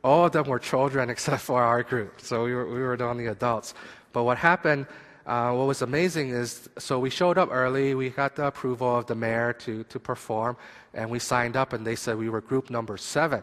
all 0.05 0.27
of 0.27 0.33
them 0.33 0.47
were 0.47 0.61
children 0.61 1.11
except 1.15 1.43
for 1.43 1.61
our 1.61 1.83
group. 1.83 2.21
So 2.21 2.45
we 2.45 2.55
were, 2.55 2.69
we 2.77 2.81
were 2.81 2.97
the 2.97 3.07
only 3.07 3.27
adults. 3.27 3.75
But 4.13 4.23
what 4.23 4.39
happened, 4.39 4.87
uh, 5.27 5.53
what 5.53 5.67
was 5.67 5.83
amazing 5.83 6.31
is, 6.31 6.69
so 6.79 7.01
we 7.01 7.11
showed 7.11 7.39
up 7.39 7.49
early, 7.51 7.97
we 7.97 8.11
got 8.11 8.37
the 8.37 8.47
approval 8.47 8.99
of 8.99 9.07
the 9.07 9.17
mayor 9.17 9.53
to, 9.65 9.83
to 9.85 9.99
perform, 9.99 10.57
and 10.95 11.11
we 11.11 11.19
signed 11.19 11.57
up, 11.57 11.73
and 11.73 11.85
they 11.85 11.97
said 11.97 12.17
we 12.17 12.29
were 12.29 12.41
group 12.41 12.71
number 12.71 12.97
seven. 12.97 13.43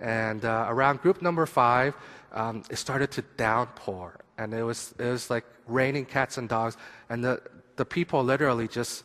And 0.00 0.44
uh, 0.44 0.66
around 0.68 1.02
group 1.02 1.22
number 1.22 1.46
five, 1.46 1.94
um, 2.32 2.62
it 2.70 2.76
started 2.76 3.10
to 3.12 3.22
downpour, 3.36 4.16
and 4.38 4.54
it 4.54 4.62
was, 4.62 4.94
it 4.98 5.04
was 5.04 5.30
like 5.30 5.44
raining 5.66 6.06
cats 6.06 6.38
and 6.38 6.48
dogs, 6.48 6.76
and 7.08 7.24
the, 7.24 7.42
the 7.76 7.84
people 7.84 8.22
literally 8.24 8.68
just 8.68 9.04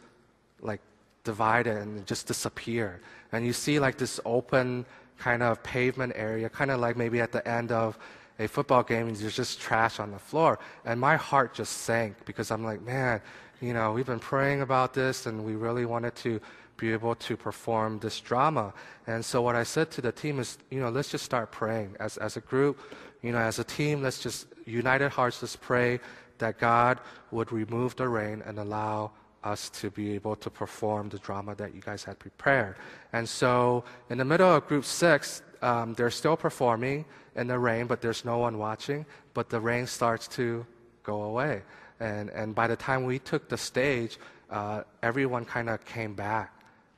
like 0.62 0.80
divided 1.24 1.78
and 1.78 2.06
just 2.06 2.28
disappeared. 2.28 3.02
And 3.32 3.46
you 3.46 3.52
see 3.52 3.80
like 3.80 3.98
this 3.98 4.20
open 4.26 4.86
kind 5.18 5.44
of 5.44 5.62
pavement 5.64 6.14
area, 6.16 6.50
kind 6.50 6.72
of 6.72 6.80
like 6.80 6.96
maybe 6.96 7.20
at 7.20 7.32
the 7.32 7.46
end 7.48 7.72
of 7.72 7.98
a 8.40 8.48
football 8.48 8.84
game, 8.84 9.08
and 9.08 9.16
there's 9.18 9.36
just 9.36 9.60
trash 9.60 10.00
on 10.00 10.12
the 10.12 10.20
floor. 10.20 10.60
And 10.86 11.00
my 11.00 11.16
heart 11.16 11.54
just 11.54 11.80
sank 11.80 12.26
because 12.26 12.52
I'm 12.52 12.64
like, 12.64 12.82
man, 12.82 13.22
you 13.62 13.74
know, 13.74 13.94
we've 13.94 14.06
been 14.06 14.20
praying 14.20 14.62
about 14.62 14.94
this 14.94 15.26
and 15.26 15.46
we 15.46 15.56
really 15.56 15.86
wanted 15.86 16.16
to 16.16 16.40
be 16.78 16.92
able 16.92 17.16
to 17.16 17.38
perform 17.38 18.00
this 18.00 18.20
drama. 18.20 18.74
And 19.08 19.24
so 19.24 19.42
what 19.42 19.56
I 19.56 19.64
said 19.64 19.92
to 19.92 20.02
the 20.02 20.12
team 20.12 20.40
is, 20.40 20.58
you 20.70 20.80
know, 20.80 20.90
let's 20.90 21.10
just 21.10 21.26
start 21.26 21.52
praying 21.52 21.96
as, 22.00 22.18
as 22.18 22.38
a 22.38 22.42
group, 22.42 22.80
you 23.22 23.32
know, 23.32 23.38
as 23.38 23.60
a 23.60 23.64
team, 23.64 24.02
let's 24.02 24.20
just 24.20 24.48
united 24.66 25.10
hearts, 25.10 25.42
let's 25.42 25.56
pray 25.56 26.00
that 26.38 26.60
God 26.60 27.00
would 27.32 27.52
remove 27.52 27.96
the 27.96 28.08
rain 28.08 28.44
and 28.46 28.60
allow 28.60 29.12
us 29.44 29.70
to 29.70 29.90
be 29.92 30.14
able 30.14 30.36
to 30.36 30.50
perform 30.50 31.08
the 31.10 31.20
drama 31.20 31.56
that 31.56 31.74
you 31.74 31.82
guys 31.82 32.04
had 32.04 32.18
prepared. 32.20 32.76
And 33.14 33.30
so, 33.30 33.84
in 34.10 34.18
the 34.18 34.26
middle 34.26 34.54
of 34.54 34.68
group 34.68 34.84
six, 34.84 35.44
um, 35.62 35.94
they're 35.94 36.10
still 36.10 36.36
performing 36.36 37.06
in 37.36 37.48
the 37.48 37.58
rain, 37.58 37.86
but 37.86 38.02
there's 38.02 38.26
no 38.26 38.40
one 38.40 38.58
watching. 38.58 39.06
But 39.34 39.50
the 39.50 39.60
rain 39.60 39.86
starts 39.86 40.28
to 40.30 40.66
go 41.04 41.24
away. 41.24 41.62
And, 42.00 42.30
and 42.32 42.56
by 42.56 42.68
the 42.68 42.76
time 42.76 43.06
we 43.06 43.20
took 43.20 43.48
the 43.48 43.58
stage, 43.58 44.18
uh, 44.50 44.84
everyone 45.04 45.46
kind 45.46 45.70
of 45.70 45.86
came 45.86 46.14
back 46.14 46.55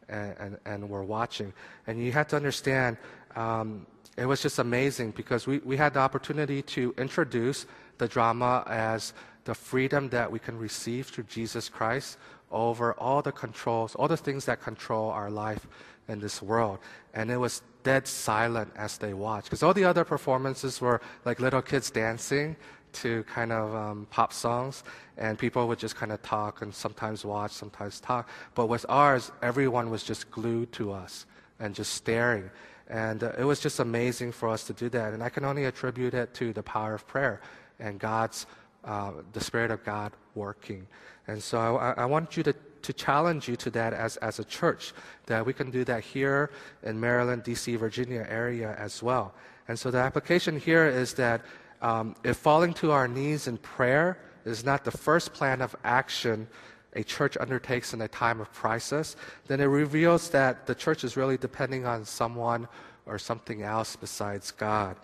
and, 0.09 0.35
and, 0.39 0.57
and, 0.65 0.89
were 0.89 1.03
watching. 1.03 1.53
And 1.85 2.01
you 2.03 2.11
have 2.11 2.27
to 2.29 2.35
understand, 2.35 2.97
um, 3.35 3.85
it 4.17 4.25
was 4.25 4.41
just 4.41 4.59
amazing 4.59 5.11
because 5.11 5.47
we, 5.47 5.59
we 5.59 5.77
had 5.77 5.93
the 5.93 5.99
opportunity 5.99 6.61
to 6.61 6.93
introduce 6.97 7.65
the 7.97 8.07
drama 8.07 8.63
as 8.67 9.13
the 9.45 9.55
freedom 9.55 10.09
that 10.09 10.31
we 10.31 10.39
can 10.39 10.57
receive 10.57 11.07
through 11.07 11.25
Jesus 11.25 11.69
Christ 11.69 12.17
over 12.51 12.93
all 12.93 13.21
the 13.21 13.31
controls, 13.31 13.95
all 13.95 14.07
the 14.07 14.17
things 14.17 14.45
that 14.45 14.61
control 14.61 15.09
our 15.11 15.29
life 15.29 15.67
in 16.07 16.19
this 16.19 16.41
world. 16.41 16.79
And 17.13 17.29
it 17.29 17.37
was 17.37 17.61
dead 17.83 18.07
silent 18.07 18.71
as 18.75 18.97
they 18.97 19.13
watched. 19.13 19.45
Because 19.45 19.63
all 19.63 19.73
the 19.73 19.85
other 19.85 20.03
performances 20.03 20.81
were 20.81 21.01
like 21.25 21.39
little 21.39 21.61
kids 21.61 21.89
dancing 21.89 22.55
to 23.01 23.23
kind 23.23 23.51
of 23.51 23.73
um, 23.75 24.07
pop 24.09 24.33
songs, 24.33 24.83
and 25.17 25.37
people 25.37 25.67
would 25.67 25.79
just 25.79 25.95
kind 25.95 26.11
of 26.11 26.21
talk 26.21 26.61
and 26.61 26.73
sometimes 26.73 27.25
watch, 27.25 27.51
sometimes 27.51 27.99
talk. 27.99 28.29
But 28.55 28.67
with 28.67 28.85
ours, 28.89 29.31
everyone 29.41 29.89
was 29.89 30.03
just 30.03 30.29
glued 30.31 30.71
to 30.73 30.91
us 30.91 31.25
and 31.59 31.73
just 31.73 31.93
staring. 31.93 32.49
And 32.89 33.23
uh, 33.23 33.33
it 33.37 33.43
was 33.43 33.59
just 33.59 33.79
amazing 33.79 34.31
for 34.31 34.49
us 34.49 34.63
to 34.65 34.73
do 34.73 34.89
that. 34.89 35.13
And 35.13 35.23
I 35.23 35.29
can 35.29 35.43
only 35.43 35.65
attribute 35.65 36.13
it 36.13 36.33
to 36.35 36.53
the 36.53 36.63
power 36.63 36.93
of 36.93 37.07
prayer 37.07 37.41
and 37.79 37.99
God's, 37.99 38.45
uh, 38.85 39.11
the 39.33 39.41
Spirit 39.41 39.71
of 39.71 39.83
God 39.83 40.13
working. 40.35 40.87
And 41.27 41.41
so 41.41 41.77
I, 41.77 41.91
I 41.91 42.05
want 42.05 42.37
you 42.37 42.43
to, 42.43 42.53
to 42.83 42.93
challenge 42.93 43.47
you 43.47 43.55
to 43.57 43.69
that 43.71 43.93
as, 43.93 44.17
as 44.17 44.39
a 44.39 44.45
church, 44.45 44.93
that 45.25 45.45
we 45.45 45.53
can 45.53 45.71
do 45.71 45.83
that 45.83 46.03
here 46.03 46.51
in 46.83 46.99
Maryland, 46.99 47.43
DC, 47.43 47.77
Virginia 47.77 48.25
area 48.29 48.75
as 48.79 49.03
well. 49.03 49.33
And 49.67 49.77
so 49.77 49.91
the 49.91 49.97
application 49.97 50.57
here 50.57 50.87
is 50.87 51.13
that 51.15 51.41
um, 51.81 52.15
if 52.23 52.37
falling 52.37 52.73
to 52.75 52.91
our 52.91 53.07
knees 53.07 53.47
in 53.47 53.57
prayer 53.57 54.19
is 54.45 54.63
not 54.63 54.83
the 54.83 54.91
first 54.91 55.33
plan 55.33 55.61
of 55.61 55.75
action 55.83 56.47
a 56.93 57.03
church 57.03 57.37
undertakes 57.39 57.93
in 57.93 58.01
a 58.01 58.07
time 58.07 58.41
of 58.41 58.51
crisis, 58.51 59.15
then 59.47 59.59
it 59.59 59.65
reveals 59.65 60.29
that 60.29 60.65
the 60.65 60.73
church 60.73 61.03
is 61.03 61.15
really 61.15 61.37
depending 61.37 61.85
on 61.85 62.03
someone 62.03 62.67
or 63.05 63.19
something 63.19 63.61
else 63.61 63.95
besides 63.95 64.51
God. 64.51 64.95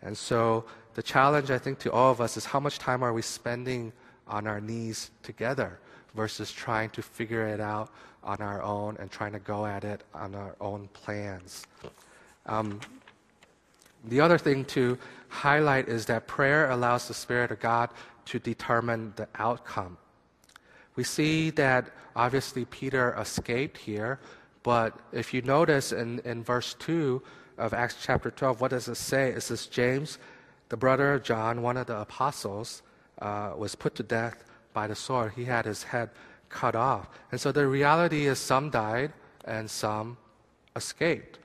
And 0.00 0.16
so 0.16 0.64
the 0.94 1.02
challenge, 1.02 1.50
I 1.50 1.58
think, 1.58 1.78
to 1.80 1.92
all 1.92 2.10
of 2.10 2.20
us 2.20 2.36
is 2.36 2.44
how 2.44 2.58
much 2.58 2.78
time 2.78 3.02
are 3.02 3.12
we 3.12 3.22
spending 3.22 3.92
on 4.26 4.46
our 4.46 4.60
knees 4.60 5.10
together 5.22 5.78
versus 6.14 6.50
trying 6.52 6.90
to 6.90 7.02
figure 7.02 7.46
it 7.46 7.60
out 7.60 7.90
on 8.24 8.40
our 8.40 8.62
own 8.62 8.96
and 8.98 9.10
trying 9.10 9.32
to 9.32 9.38
go 9.38 9.66
at 9.66 9.84
it 9.84 10.02
on 10.14 10.34
our 10.34 10.56
own 10.60 10.88
plans. 10.92 11.66
Um, 12.46 12.80
the 14.04 14.20
other 14.20 14.38
thing 14.38 14.64
to 14.66 14.98
highlight 15.28 15.88
is 15.88 16.06
that 16.06 16.26
prayer 16.26 16.70
allows 16.70 17.08
the 17.08 17.14
Spirit 17.14 17.50
of 17.50 17.60
God 17.60 17.90
to 18.26 18.38
determine 18.38 19.12
the 19.16 19.28
outcome. 19.36 19.96
We 20.96 21.04
see 21.04 21.50
that 21.50 21.90
obviously 22.14 22.64
Peter 22.66 23.14
escaped 23.18 23.78
here, 23.78 24.20
but 24.62 24.98
if 25.12 25.32
you 25.32 25.42
notice 25.42 25.92
in, 25.92 26.20
in 26.20 26.42
verse 26.44 26.74
2 26.74 27.22
of 27.58 27.72
Acts 27.72 27.96
chapter 28.02 28.30
12, 28.30 28.60
what 28.60 28.70
does 28.70 28.88
it 28.88 28.96
say? 28.96 29.30
It 29.30 29.42
says, 29.42 29.66
James, 29.66 30.18
the 30.68 30.76
brother 30.76 31.14
of 31.14 31.22
John, 31.22 31.62
one 31.62 31.76
of 31.76 31.86
the 31.86 31.98
apostles, 31.98 32.82
uh, 33.20 33.52
was 33.56 33.74
put 33.74 33.94
to 33.96 34.02
death 34.02 34.44
by 34.72 34.86
the 34.86 34.94
sword. 34.94 35.32
He 35.34 35.44
had 35.44 35.64
his 35.64 35.82
head 35.82 36.10
cut 36.48 36.74
off. 36.74 37.08
And 37.30 37.40
so 37.40 37.52
the 37.52 37.66
reality 37.66 38.26
is 38.26 38.38
some 38.38 38.70
died 38.70 39.12
and 39.44 39.70
some 39.70 40.16
escaped. 40.76 41.38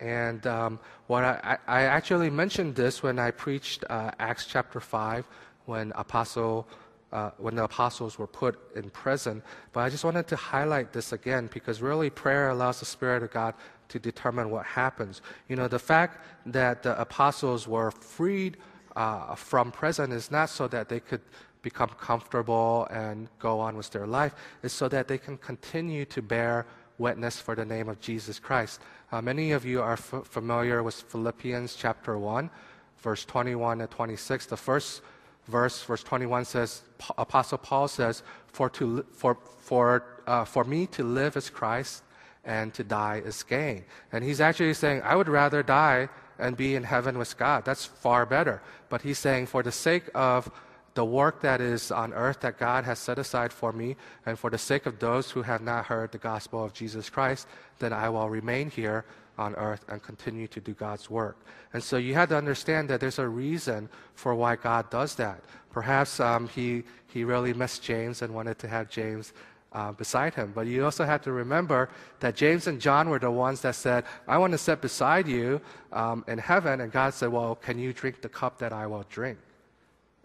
And 0.00 0.46
um, 0.46 0.78
what 1.06 1.24
I, 1.24 1.58
I, 1.66 1.82
actually 1.82 2.28
mentioned 2.28 2.74
this 2.74 3.02
when 3.02 3.18
I 3.18 3.30
preached 3.30 3.84
uh, 3.88 4.10
Acts 4.18 4.44
chapter 4.44 4.78
5 4.78 5.26
when 5.64 5.92
apostle 5.96 6.68
uh, 7.12 7.30
when 7.38 7.54
the 7.54 7.64
apostles 7.64 8.18
were 8.18 8.26
put 8.26 8.58
in 8.74 8.90
prison. 8.90 9.42
But 9.72 9.80
I 9.80 9.88
just 9.88 10.04
wanted 10.04 10.26
to 10.28 10.36
highlight 10.36 10.92
this 10.92 11.12
again 11.12 11.48
because 11.52 11.80
really 11.80 12.10
prayer 12.10 12.50
allows 12.50 12.80
the 12.80 12.84
Spirit 12.84 13.22
of 13.22 13.30
God 13.30 13.54
to 13.88 13.98
determine 13.98 14.50
what 14.50 14.66
happens. 14.66 15.22
You 15.48 15.56
know, 15.56 15.68
the 15.68 15.78
fact 15.78 16.24
that 16.46 16.82
the 16.82 17.00
apostles 17.00 17.68
were 17.68 17.90
freed 17.90 18.56
uh, 18.96 19.34
from 19.34 19.70
prison 19.70 20.10
is 20.10 20.30
not 20.30 20.50
so 20.50 20.66
that 20.68 20.88
they 20.88 21.00
could 21.00 21.20
become 21.62 21.90
comfortable 22.00 22.86
and 22.90 23.28
go 23.38 23.60
on 23.60 23.76
with 23.76 23.90
their 23.90 24.06
life, 24.06 24.34
it's 24.62 24.74
so 24.74 24.88
that 24.88 25.08
they 25.08 25.18
can 25.18 25.36
continue 25.36 26.04
to 26.04 26.22
bear 26.22 26.66
witness 26.98 27.38
for 27.38 27.54
the 27.54 27.64
name 27.64 27.88
of 27.88 28.00
Jesus 28.00 28.38
Christ. 28.38 28.80
Uh, 29.12 29.20
many 29.20 29.52
of 29.52 29.64
you 29.64 29.80
are 29.82 29.92
f- 29.92 30.24
familiar 30.24 30.82
with 30.82 30.94
Philippians 30.94 31.74
chapter 31.76 32.18
1, 32.18 32.50
verse 32.98 33.24
21 33.24 33.80
and 33.80 33.90
26. 33.90 34.46
The 34.46 34.56
first 34.56 35.02
verse, 35.48 35.82
verse 35.82 36.02
21 36.02 36.44
says, 36.44 36.82
Apostle 37.18 37.58
Paul 37.58 37.88
says, 37.88 38.22
For, 38.48 38.68
to, 38.70 39.04
for, 39.12 39.36
for, 39.58 40.22
uh, 40.26 40.44
for 40.44 40.64
me 40.64 40.86
to 40.88 41.04
live 41.04 41.36
is 41.36 41.50
Christ 41.50 42.02
and 42.44 42.72
to 42.74 42.84
die 42.84 43.22
is 43.24 43.42
gain. 43.42 43.84
And 44.12 44.24
he's 44.24 44.40
actually 44.40 44.74
saying, 44.74 45.02
I 45.02 45.16
would 45.16 45.28
rather 45.28 45.62
die 45.62 46.08
and 46.38 46.56
be 46.56 46.74
in 46.74 46.84
heaven 46.84 47.18
with 47.18 47.36
God. 47.36 47.64
That's 47.64 47.84
far 47.84 48.26
better. 48.26 48.62
But 48.88 49.02
he's 49.02 49.18
saying, 49.18 49.46
for 49.46 49.62
the 49.62 49.72
sake 49.72 50.04
of 50.14 50.50
the 50.96 51.04
work 51.04 51.42
that 51.42 51.60
is 51.60 51.92
on 51.92 52.12
earth 52.14 52.40
that 52.40 52.58
God 52.58 52.84
has 52.84 52.98
set 52.98 53.18
aside 53.18 53.52
for 53.52 53.70
me, 53.70 53.96
and 54.24 54.38
for 54.38 54.50
the 54.50 54.58
sake 54.58 54.86
of 54.86 54.98
those 54.98 55.30
who 55.30 55.42
have 55.42 55.60
not 55.60 55.84
heard 55.84 56.10
the 56.10 56.18
gospel 56.18 56.64
of 56.64 56.72
Jesus 56.72 57.08
Christ, 57.08 57.46
then 57.78 57.92
I 57.92 58.08
will 58.08 58.28
remain 58.28 58.70
here 58.70 59.04
on 59.38 59.54
earth 59.56 59.84
and 59.88 60.02
continue 60.02 60.48
to 60.48 60.60
do 60.60 60.72
God's 60.72 61.10
work. 61.10 61.36
And 61.74 61.82
so 61.82 61.98
you 61.98 62.14
have 62.14 62.30
to 62.30 62.36
understand 62.36 62.88
that 62.88 63.00
there's 63.00 63.18
a 63.18 63.28
reason 63.28 63.90
for 64.14 64.34
why 64.34 64.56
God 64.56 64.88
does 64.88 65.14
that. 65.16 65.44
Perhaps 65.70 66.18
um, 66.18 66.48
he, 66.48 66.82
he 67.08 67.24
really 67.24 67.52
missed 67.52 67.82
James 67.82 68.22
and 68.22 68.34
wanted 68.34 68.58
to 68.60 68.68
have 68.68 68.88
James 68.88 69.34
uh, 69.72 69.92
beside 69.92 70.32
him. 70.32 70.52
But 70.54 70.66
you 70.66 70.82
also 70.86 71.04
have 71.04 71.20
to 71.22 71.32
remember 71.32 71.90
that 72.20 72.34
James 72.34 72.66
and 72.66 72.80
John 72.80 73.10
were 73.10 73.18
the 73.18 73.30
ones 73.30 73.60
that 73.60 73.74
said, 73.74 74.04
I 74.26 74.38
want 74.38 74.52
to 74.52 74.58
sit 74.58 74.80
beside 74.80 75.28
you 75.28 75.60
um, 75.92 76.24
in 76.26 76.38
heaven. 76.38 76.80
And 76.80 76.90
God 76.90 77.12
said, 77.12 77.30
Well, 77.30 77.56
can 77.56 77.78
you 77.78 77.92
drink 77.92 78.22
the 78.22 78.30
cup 78.30 78.56
that 78.60 78.72
I 78.72 78.86
will 78.86 79.04
drink? 79.10 79.36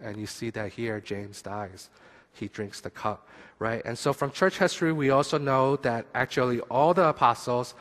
And 0.02 0.18
you 0.18 0.26
see 0.26 0.50
that 0.52 0.74
here, 0.74 1.00
James 1.00 1.42
dies. 1.42 1.90
He 2.34 2.48
drinks 2.48 2.82
the 2.82 2.90
cup, 2.90 3.28
right? 3.60 3.82
And 3.86 3.98
so 3.98 4.14
from 4.14 4.32
church 4.32 4.58
history, 4.58 4.94
we 4.94 5.10
also 5.10 5.38
know 5.38 5.76
that 5.78 6.06
actually 6.16 6.60
all 6.62 6.94
the 6.94 7.08
apostles 7.08 7.76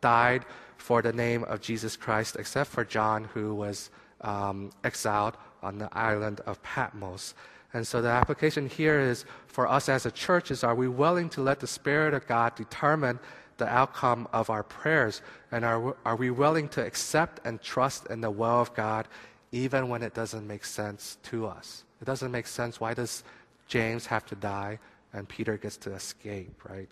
died 0.00 0.44
for 0.76 1.02
the 1.02 1.12
name 1.12 1.44
of 1.44 1.60
Jesus 1.60 1.96
Christ, 1.96 2.36
except 2.38 2.70
for 2.70 2.84
John, 2.84 3.24
who 3.34 3.54
was 3.54 3.90
um, 4.20 4.70
exiled 4.84 5.36
on 5.62 5.78
the 5.78 5.88
island 5.96 6.40
of 6.46 6.62
Patmos. 6.62 7.34
And 7.72 7.86
so 7.86 8.00
the 8.00 8.08
application 8.08 8.68
here 8.68 9.00
is 9.00 9.24
for 9.48 9.68
us 9.68 9.88
as 9.88 10.06
a 10.06 10.10
church 10.10 10.50
is 10.50 10.64
are 10.64 10.74
we 10.74 10.88
willing 10.88 11.28
to 11.30 11.42
let 11.42 11.60
the 11.60 11.66
Spirit 11.66 12.14
of 12.14 12.26
God 12.26 12.54
determine 12.54 13.18
the 13.58 13.66
outcome 13.66 14.28
of 14.32 14.48
our 14.48 14.62
prayers? 14.62 15.22
And 15.50 15.64
are, 15.64 15.96
are 16.04 16.16
we 16.16 16.30
willing 16.30 16.68
to 16.70 16.84
accept 16.84 17.40
and 17.44 17.60
trust 17.60 18.06
in 18.06 18.20
the 18.20 18.30
will 18.30 18.60
of 18.60 18.74
God 18.74 19.08
even 19.52 19.88
when 19.88 20.02
it 20.02 20.14
doesn't 20.14 20.46
make 20.46 20.64
sense 20.64 21.18
to 21.24 21.46
us? 21.46 21.84
It 22.00 22.04
doesn't 22.04 22.30
make 22.30 22.46
sense. 22.46 22.80
Why 22.80 22.94
does 22.94 23.24
James 23.68 24.06
have 24.06 24.26
to 24.26 24.34
die 24.34 24.78
and 25.12 25.28
Peter 25.28 25.56
gets 25.56 25.76
to 25.78 25.94
escape, 25.94 26.62
right? 26.68 26.88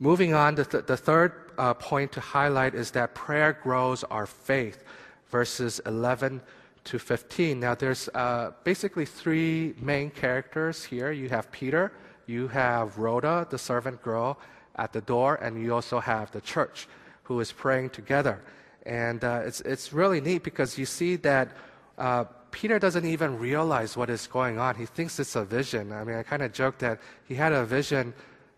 Moving 0.00 0.34
on, 0.34 0.56
the, 0.56 0.64
th- 0.64 0.86
the 0.86 0.96
third 0.96 1.52
uh, 1.56 1.74
point 1.74 2.10
to 2.12 2.20
highlight 2.20 2.74
is 2.74 2.90
that 2.92 3.14
prayer 3.14 3.52
grows 3.52 4.02
our 4.04 4.26
faith, 4.26 4.82
verses 5.30 5.80
11 5.86 6.40
to 6.84 6.98
15. 6.98 7.60
Now, 7.60 7.74
there's 7.74 8.08
uh, 8.08 8.52
basically 8.64 9.06
three 9.06 9.74
main 9.80 10.10
characters 10.10 10.84
here. 10.84 11.12
You 11.12 11.28
have 11.28 11.50
Peter, 11.52 11.92
you 12.26 12.48
have 12.48 12.98
Rhoda, 12.98 13.46
the 13.48 13.58
servant 13.58 14.02
girl, 14.02 14.38
at 14.76 14.92
the 14.92 15.00
door, 15.00 15.36
and 15.36 15.62
you 15.62 15.72
also 15.72 16.00
have 16.00 16.32
the 16.32 16.40
church 16.40 16.88
who 17.22 17.38
is 17.40 17.52
praying 17.52 17.90
together. 17.90 18.42
And 18.86 19.24
uh, 19.24 19.42
it's, 19.44 19.60
it's 19.62 19.92
really 19.92 20.20
neat 20.20 20.42
because 20.42 20.78
you 20.78 20.86
see 20.86 21.16
that 21.16 21.48
uh, 21.96 22.24
Peter 22.50 22.78
doesn't 22.78 23.04
even 23.04 23.38
realize 23.38 23.96
what 23.96 24.10
is 24.10 24.26
going 24.26 24.58
on. 24.58 24.74
He 24.76 24.86
thinks 24.86 25.18
it's 25.18 25.36
a 25.36 25.44
vision. 25.44 25.92
I 25.92 26.04
mean, 26.04 26.16
I 26.16 26.22
kind 26.22 26.42
of 26.42 26.52
joked 26.52 26.80
that 26.80 27.00
he 27.26 27.34
had 27.34 27.52
a 27.52 27.64
vision 27.64 28.14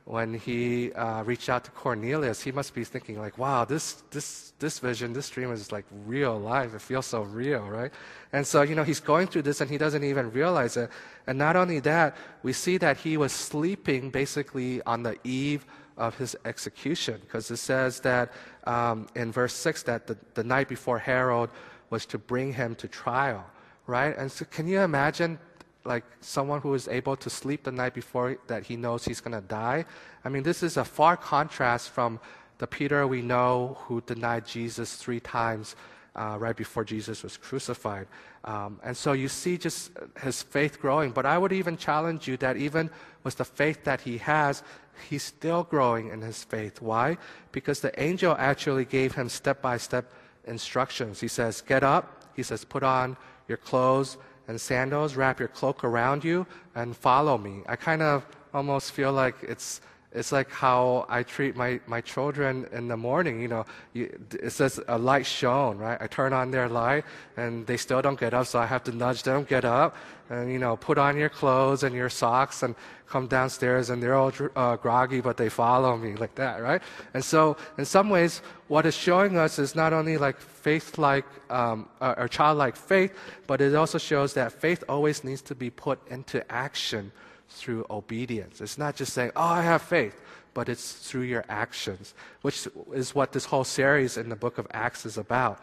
when 0.07 0.35
he 0.35 0.93
uh, 0.93 1.25
reached 1.25 1.49
out 1.49 1.65
to 1.65 1.71
Cornelius, 1.73 2.41
he 2.41 2.53
must 2.53 2.75
be 2.75 2.85
thinking 2.85 3.19
like, 3.19 3.39
"Wow, 3.39 3.65
this 3.65 4.05
this 4.13 4.53
this 4.61 4.79
vision, 4.79 5.13
this 5.13 5.29
dream 5.29 5.51
is 5.51 5.73
like 5.73 5.85
real 6.07 6.39
life. 6.39 6.75
It 6.75 6.81
feels 6.81 7.07
so 7.07 7.23
real, 7.23 7.63
right?" 7.63 7.91
And 8.33 8.47
so, 8.47 8.63
you 8.63 8.77
know, 8.77 8.85
he's 8.85 9.01
going 9.01 9.27
through 9.27 9.43
this 9.43 9.61
and 9.61 9.69
he 9.69 9.79
doesn't 9.79 10.05
even 10.05 10.31
realize 10.31 10.77
it. 10.77 10.91
And 11.27 11.37
not 11.37 11.57
only 11.57 11.81
that, 11.81 12.17
we 12.45 12.53
see 12.53 12.79
that 12.79 12.99
he 12.99 13.17
was 13.17 13.33
sleeping 13.33 14.11
basically 14.11 14.81
on 14.83 15.03
the 15.03 15.19
eve 15.25 15.67
of 15.97 16.17
his 16.17 16.37
execution, 16.45 17.21
because 17.21 17.51
it 17.51 17.57
says 17.57 18.01
that 18.01 18.33
um, 18.65 19.07
in 19.15 19.33
verse 19.33 19.55
six 19.55 19.83
that 19.85 20.07
the, 20.07 20.17
the 20.35 20.45
night 20.45 20.69
before 20.69 20.99
Herod 20.99 21.51
was 21.91 22.07
to 22.07 22.19
bring 22.19 22.53
him 22.53 22.75
to 22.77 22.89
trial, 22.89 23.45
right? 23.87 24.17
And 24.17 24.31
so, 24.31 24.45
can 24.45 24.67
you 24.67 24.81
imagine 24.81 25.39
like 25.87 26.05
someone 26.21 26.61
who 26.61 26.75
is 26.75 26.89
able 26.89 27.17
to 27.17 27.31
sleep 27.31 27.63
the 27.63 27.73
night 27.73 27.95
before 27.95 28.37
that 28.49 28.67
he 28.67 28.77
knows 28.77 29.05
he's 29.05 29.21
going 29.21 29.41
to 29.41 29.47
die. 29.47 29.85
I 30.25 30.29
mean, 30.29 30.43
this 30.43 30.63
is 30.63 30.77
a 30.77 30.85
far 30.85 31.17
contrast 31.17 31.91
from 31.91 32.21
the 32.59 32.67
Peter 32.67 33.07
we 33.07 33.23
know 33.23 33.79
who 33.83 34.01
denied 34.01 34.47
Jesus 34.47 34.97
three 34.97 35.21
times 35.21 35.77
uh, 36.17 36.37
right 36.39 36.57
before 36.57 36.85
Jesus 36.85 37.23
was 37.23 37.37
crucified. 37.37 38.07
Um, 38.45 38.81
and 38.83 38.97
so 38.97 39.13
you 39.13 39.29
see 39.29 39.59
just 39.59 39.91
his 40.23 40.43
faith 40.43 40.81
growing. 40.81 41.13
But 41.13 41.27
I 41.27 41.39
would 41.39 41.53
even 41.53 41.77
challenge 41.77 42.27
you 42.27 42.37
that 42.39 42.57
even 42.57 42.91
with 43.23 43.37
the 43.37 43.45
faith 43.45 43.85
that 43.85 44.01
he 44.01 44.19
has, 44.19 44.63
he's 45.09 45.23
still 45.23 45.65
growing 45.65 46.09
in 46.09 46.23
his 46.23 46.43
faith. 46.43 46.81
Why? 46.81 47.19
Because 47.53 47.81
the 47.81 47.99
angel 48.03 48.35
actually 48.39 48.87
gave 48.87 49.15
him 49.15 49.29
step 49.29 49.61
by 49.61 49.77
step 49.77 50.13
instructions. 50.47 51.21
He 51.21 51.29
says, 51.29 51.61
Get 51.61 51.83
up. 51.83 52.25
He 52.35 52.43
says, 52.43 52.65
Put 52.65 52.83
on 52.83 53.17
your 53.47 53.59
clothes 53.59 54.17
and 54.49 54.61
sandals, 54.61 55.17
wrap 55.17 55.39
your 55.39 55.49
cloak 55.49 55.85
around 55.85 56.25
you, 56.25 56.47
and 56.75 56.97
follow 56.97 57.37
me. 57.37 57.63
I 57.67 57.77
kind 57.77 58.01
of 58.01 58.27
almost 58.55 58.93
feel 58.93 59.13
like 59.13 59.35
it's 59.43 59.81
it's 60.17 60.33
like 60.33 60.51
how 60.51 61.05
I 61.11 61.23
treat 61.23 61.57
my, 61.57 61.79
my 61.87 62.01
children 62.01 62.67
in 62.73 62.89
the 62.89 62.97
morning. 62.97 63.41
You 63.41 63.49
know, 63.49 63.67
you, 63.93 64.05
it 64.33 64.51
says 64.51 64.81
a 64.89 64.97
light 64.97 65.27
shown, 65.27 65.77
right? 65.77 65.99
I 66.01 66.07
turn 66.07 66.33
on 66.33 66.51
their 66.51 66.69
light 66.71 67.05
and 67.37 67.67
they 67.67 67.77
still 67.77 68.01
don't 68.01 68.19
get 68.19 68.33
up, 68.33 68.47
so 68.47 68.59
I 68.59 68.65
have 68.65 68.83
to 68.85 68.93
nudge 68.93 69.25
them, 69.25 69.45
get 69.45 69.67
up, 69.67 69.95
and, 70.31 70.51
you 70.51 70.59
know, 70.59 70.75
put 70.77 70.97
on 70.97 71.19
your 71.19 71.29
clothes 71.29 71.83
and 71.83 71.95
your 71.95 72.09
socks 72.09 72.63
and 72.63 72.75
come 73.07 73.27
downstairs 73.27 73.91
and 73.91 74.03
they're 74.03 74.15
all 74.15 74.33
uh, 74.57 74.77
groggy, 74.77 75.21
but 75.21 75.37
they 75.37 75.51
follow 75.51 75.99
me 75.99 76.17
like 76.17 76.35
that, 76.37 76.63
right? 76.63 76.83
And 77.13 77.23
so, 77.23 77.59
in 77.77 77.85
some 77.85 78.09
ways, 78.09 78.41
what 78.69 78.87
it's 78.87 78.97
showing 78.97 79.37
us 79.37 79.59
is 79.59 79.75
not 79.77 79.93
only 79.93 80.17
like 80.17 80.41
faith 80.41 80.97
like, 80.97 81.27
um, 81.51 81.89
or 82.01 82.27
childlike 82.27 82.75
faith, 82.75 83.13
but 83.47 83.61
it 83.61 83.75
also 83.75 83.99
shows 83.99 84.33
that 84.33 84.51
faith 84.51 84.83
always 84.89 85.25
needs 85.25 85.43
to 85.43 85.55
be 85.55 85.69
put 85.69 86.01
into 86.09 86.41
action 86.51 87.13
through 87.49 87.87
obedience. 87.91 88.61
It's 88.61 88.79
not 88.79 88.97
just 88.97 89.13
saying, 89.13 89.33
oh, 89.37 89.43
I 89.43 89.63
have 89.63 89.83
faith, 89.83 90.21
but 90.55 90.69
it's 90.69 90.93
through 90.93 91.23
your 91.23 91.45
actions, 91.49 92.15
which 92.43 92.67
is 92.93 93.15
what 93.15 93.33
this 93.33 93.45
whole 93.45 93.65
series 93.65 94.17
in 94.17 94.29
the 94.29 94.37
book 94.37 94.59
of 94.59 94.67
Acts 94.73 95.07
is 95.07 95.19
about. 95.19 95.61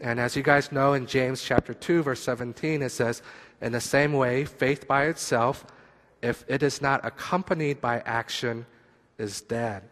And 0.00 0.18
as 0.18 0.34
you 0.34 0.42
guys 0.42 0.72
know 0.72 0.94
in 0.94 1.06
James 1.06 1.42
chapter 1.42 1.74
2, 1.74 2.02
verse 2.02 2.20
17, 2.20 2.82
it 2.82 2.90
says, 2.90 3.22
In 3.60 3.72
the 3.72 3.80
same 3.80 4.14
way, 4.14 4.44
faith 4.44 4.88
by 4.88 5.04
itself, 5.06 5.66
if 6.22 6.44
it 6.48 6.62
is 6.62 6.80
not 6.80 7.04
accompanied 7.04 7.80
by 7.80 8.00
action, 8.00 8.66
is 9.18 9.42
dead. 9.42 9.82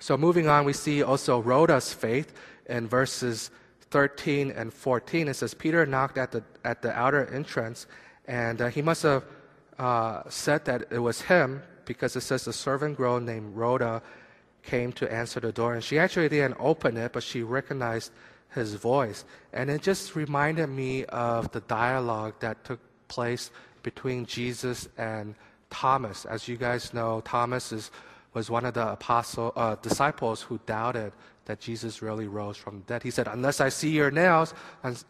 So 0.00 0.16
moving 0.16 0.48
on, 0.48 0.64
we 0.64 0.72
see 0.72 1.02
also 1.02 1.40
Rhoda's 1.40 1.92
faith 1.92 2.34
in 2.66 2.88
verses 2.88 3.52
13 3.90 4.50
and 4.50 4.74
14. 4.74 5.28
It 5.28 5.34
says, 5.34 5.54
Peter 5.54 5.86
knocked 5.86 6.18
at 6.18 6.32
the, 6.32 6.42
at 6.64 6.82
the 6.82 6.92
outer 6.92 7.32
entrance, 7.32 7.86
and 8.26 8.60
uh, 8.60 8.68
he 8.68 8.82
must 8.82 9.04
have 9.04 9.24
uh, 9.78 10.22
said 10.28 10.64
that 10.66 10.84
it 10.90 10.98
was 10.98 11.22
him 11.22 11.62
because 11.84 12.16
it 12.16 12.20
says 12.20 12.44
the 12.44 12.52
servant 12.52 12.96
girl 12.96 13.20
named 13.20 13.56
Rhoda 13.56 14.02
came 14.62 14.92
to 14.92 15.12
answer 15.12 15.40
the 15.40 15.52
door. 15.52 15.74
And 15.74 15.82
she 15.82 15.98
actually 15.98 16.28
didn't 16.28 16.56
open 16.58 16.96
it, 16.96 17.12
but 17.12 17.22
she 17.22 17.42
recognized 17.42 18.12
his 18.54 18.74
voice. 18.74 19.24
And 19.52 19.70
it 19.70 19.82
just 19.82 20.14
reminded 20.14 20.68
me 20.68 21.04
of 21.06 21.50
the 21.52 21.60
dialogue 21.62 22.34
that 22.40 22.64
took 22.64 22.80
place 23.08 23.50
between 23.82 24.26
Jesus 24.26 24.88
and 24.96 25.34
Thomas. 25.70 26.24
As 26.24 26.46
you 26.48 26.56
guys 26.56 26.94
know, 26.94 27.20
Thomas 27.24 27.72
is, 27.72 27.90
was 28.34 28.50
one 28.50 28.64
of 28.64 28.74
the 28.74 28.92
apostle, 28.92 29.52
uh, 29.56 29.76
disciples 29.76 30.42
who 30.42 30.60
doubted 30.66 31.12
that 31.46 31.58
Jesus 31.58 32.02
really 32.02 32.28
rose 32.28 32.56
from 32.56 32.78
the 32.78 32.84
dead. 32.84 33.02
He 33.02 33.10
said, 33.10 33.26
Unless 33.26 33.60
I 33.60 33.68
see 33.68 33.90
your 33.90 34.12
nails, 34.12 34.54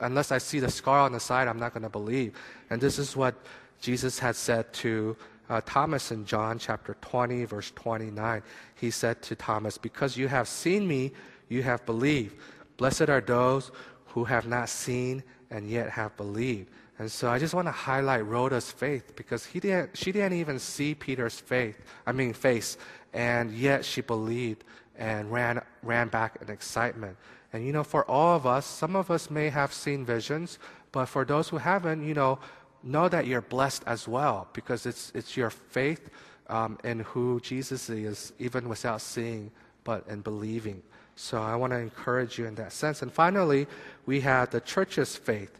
unless 0.00 0.32
I 0.32 0.38
see 0.38 0.60
the 0.60 0.70
scar 0.70 1.00
on 1.00 1.12
the 1.12 1.20
side, 1.20 1.46
I'm 1.46 1.58
not 1.58 1.74
going 1.74 1.82
to 1.82 1.90
believe. 1.90 2.34
And 2.70 2.80
this 2.80 2.98
is 2.98 3.14
what 3.14 3.34
Jesus 3.82 4.20
had 4.20 4.36
said 4.36 4.72
to 4.74 5.16
uh, 5.50 5.60
Thomas 5.66 6.12
in 6.12 6.24
John 6.24 6.58
chapter 6.58 6.96
20, 7.02 7.44
verse 7.44 7.72
29. 7.74 8.42
He 8.76 8.90
said 8.90 9.20
to 9.22 9.34
Thomas, 9.34 9.76
Because 9.76 10.16
you 10.16 10.28
have 10.28 10.48
seen 10.48 10.86
me, 10.86 11.12
you 11.48 11.62
have 11.64 11.84
believed. 11.84 12.36
Blessed 12.76 13.10
are 13.10 13.20
those 13.20 13.72
who 14.06 14.24
have 14.24 14.46
not 14.46 14.68
seen 14.68 15.22
and 15.50 15.68
yet 15.68 15.90
have 15.90 16.16
believed. 16.16 16.70
And 16.98 17.10
so 17.10 17.28
I 17.28 17.38
just 17.40 17.54
want 17.54 17.66
to 17.66 17.72
highlight 17.72 18.24
Rhoda's 18.24 18.70
faith 18.70 19.16
because 19.16 19.44
he 19.44 19.58
didn't, 19.58 19.96
she 19.96 20.12
didn't 20.12 20.38
even 20.38 20.58
see 20.60 20.94
Peter's 20.94 21.40
faith, 21.40 21.82
I 22.06 22.12
mean 22.12 22.32
face, 22.32 22.78
and 23.12 23.52
yet 23.52 23.84
she 23.84 24.00
believed 24.00 24.62
and 24.96 25.32
ran, 25.32 25.60
ran 25.82 26.08
back 26.08 26.38
in 26.40 26.50
excitement. 26.50 27.16
And 27.52 27.66
you 27.66 27.72
know, 27.72 27.82
for 27.82 28.08
all 28.08 28.36
of 28.36 28.46
us, 28.46 28.64
some 28.64 28.94
of 28.94 29.10
us 29.10 29.28
may 29.28 29.48
have 29.48 29.72
seen 29.72 30.04
visions, 30.04 30.58
But 30.92 31.06
for 31.06 31.24
those 31.24 31.48
who 31.48 31.56
haven't, 31.56 32.06
you 32.06 32.14
know, 32.14 32.38
know 32.82 33.08
that 33.08 33.26
you're 33.26 33.42
blessed 33.42 33.82
as 33.86 34.08
well 34.08 34.48
because 34.52 34.86
it's, 34.86 35.12
it's 35.14 35.36
your 35.36 35.50
faith 35.50 36.10
um, 36.48 36.78
in 36.84 37.00
who 37.00 37.40
Jesus 37.40 37.88
is, 37.88 38.32
even 38.38 38.68
without 38.68 39.00
seeing, 39.00 39.50
but 39.84 40.06
in 40.08 40.20
believing. 40.20 40.82
So 41.16 41.40
I 41.40 41.56
want 41.56 41.72
to 41.72 41.78
encourage 41.78 42.38
you 42.38 42.46
in 42.46 42.54
that 42.56 42.72
sense. 42.72 43.02
And 43.02 43.12
finally, 43.12 43.66
we 44.06 44.20
have 44.20 44.50
the 44.50 44.60
church's 44.60 45.16
faith 45.16 45.58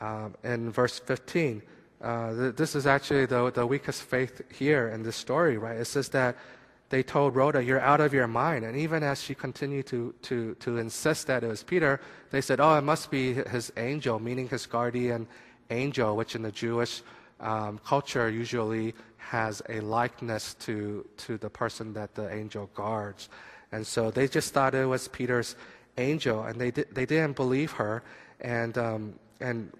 um, 0.00 0.34
in 0.42 0.70
verse 0.70 0.98
15. 0.98 1.62
Uh, 2.02 2.34
th- 2.34 2.56
this 2.56 2.74
is 2.74 2.86
actually 2.86 3.26
the, 3.26 3.50
the 3.50 3.66
weakest 3.66 4.02
faith 4.02 4.42
here 4.52 4.88
in 4.88 5.02
this 5.02 5.16
story, 5.16 5.56
right? 5.56 5.76
It 5.76 5.86
says 5.86 6.08
that 6.10 6.36
they 6.90 7.02
told 7.02 7.34
Rhoda, 7.34 7.62
You're 7.62 7.80
out 7.80 8.00
of 8.00 8.12
your 8.12 8.26
mind. 8.26 8.64
And 8.64 8.76
even 8.76 9.02
as 9.02 9.22
she 9.22 9.34
continued 9.34 9.86
to, 9.86 10.14
to, 10.22 10.54
to 10.60 10.78
insist 10.78 11.26
that 11.26 11.42
it 11.42 11.48
was 11.48 11.62
Peter, 11.62 12.00
they 12.30 12.40
said, 12.40 12.60
Oh, 12.60 12.76
it 12.76 12.82
must 12.82 13.10
be 13.10 13.34
his 13.34 13.72
angel, 13.76 14.18
meaning 14.18 14.48
his 14.48 14.66
guardian 14.66 15.26
angel, 15.70 16.16
which 16.16 16.34
in 16.34 16.42
the 16.42 16.52
Jewish 16.52 17.02
um, 17.40 17.78
culture 17.84 18.28
usually 18.28 18.94
has 19.16 19.62
a 19.68 19.80
likeness 19.80 20.54
to, 20.54 21.06
to 21.16 21.38
the 21.38 21.50
person 21.50 21.92
that 21.94 22.14
the 22.14 22.32
angel 22.32 22.70
guards. 22.74 23.28
And 23.72 23.86
so 23.86 24.10
they 24.10 24.28
just 24.28 24.52
thought 24.52 24.74
it 24.74 24.86
was 24.86 25.08
Peter's 25.08 25.56
angel, 25.98 26.44
and 26.44 26.60
they, 26.60 26.70
di- 26.70 26.84
they 26.92 27.06
didn't 27.06 27.36
believe 27.36 27.72
her. 27.72 28.02
And, 28.40 28.76
um, 28.78 29.14
and 29.40 29.72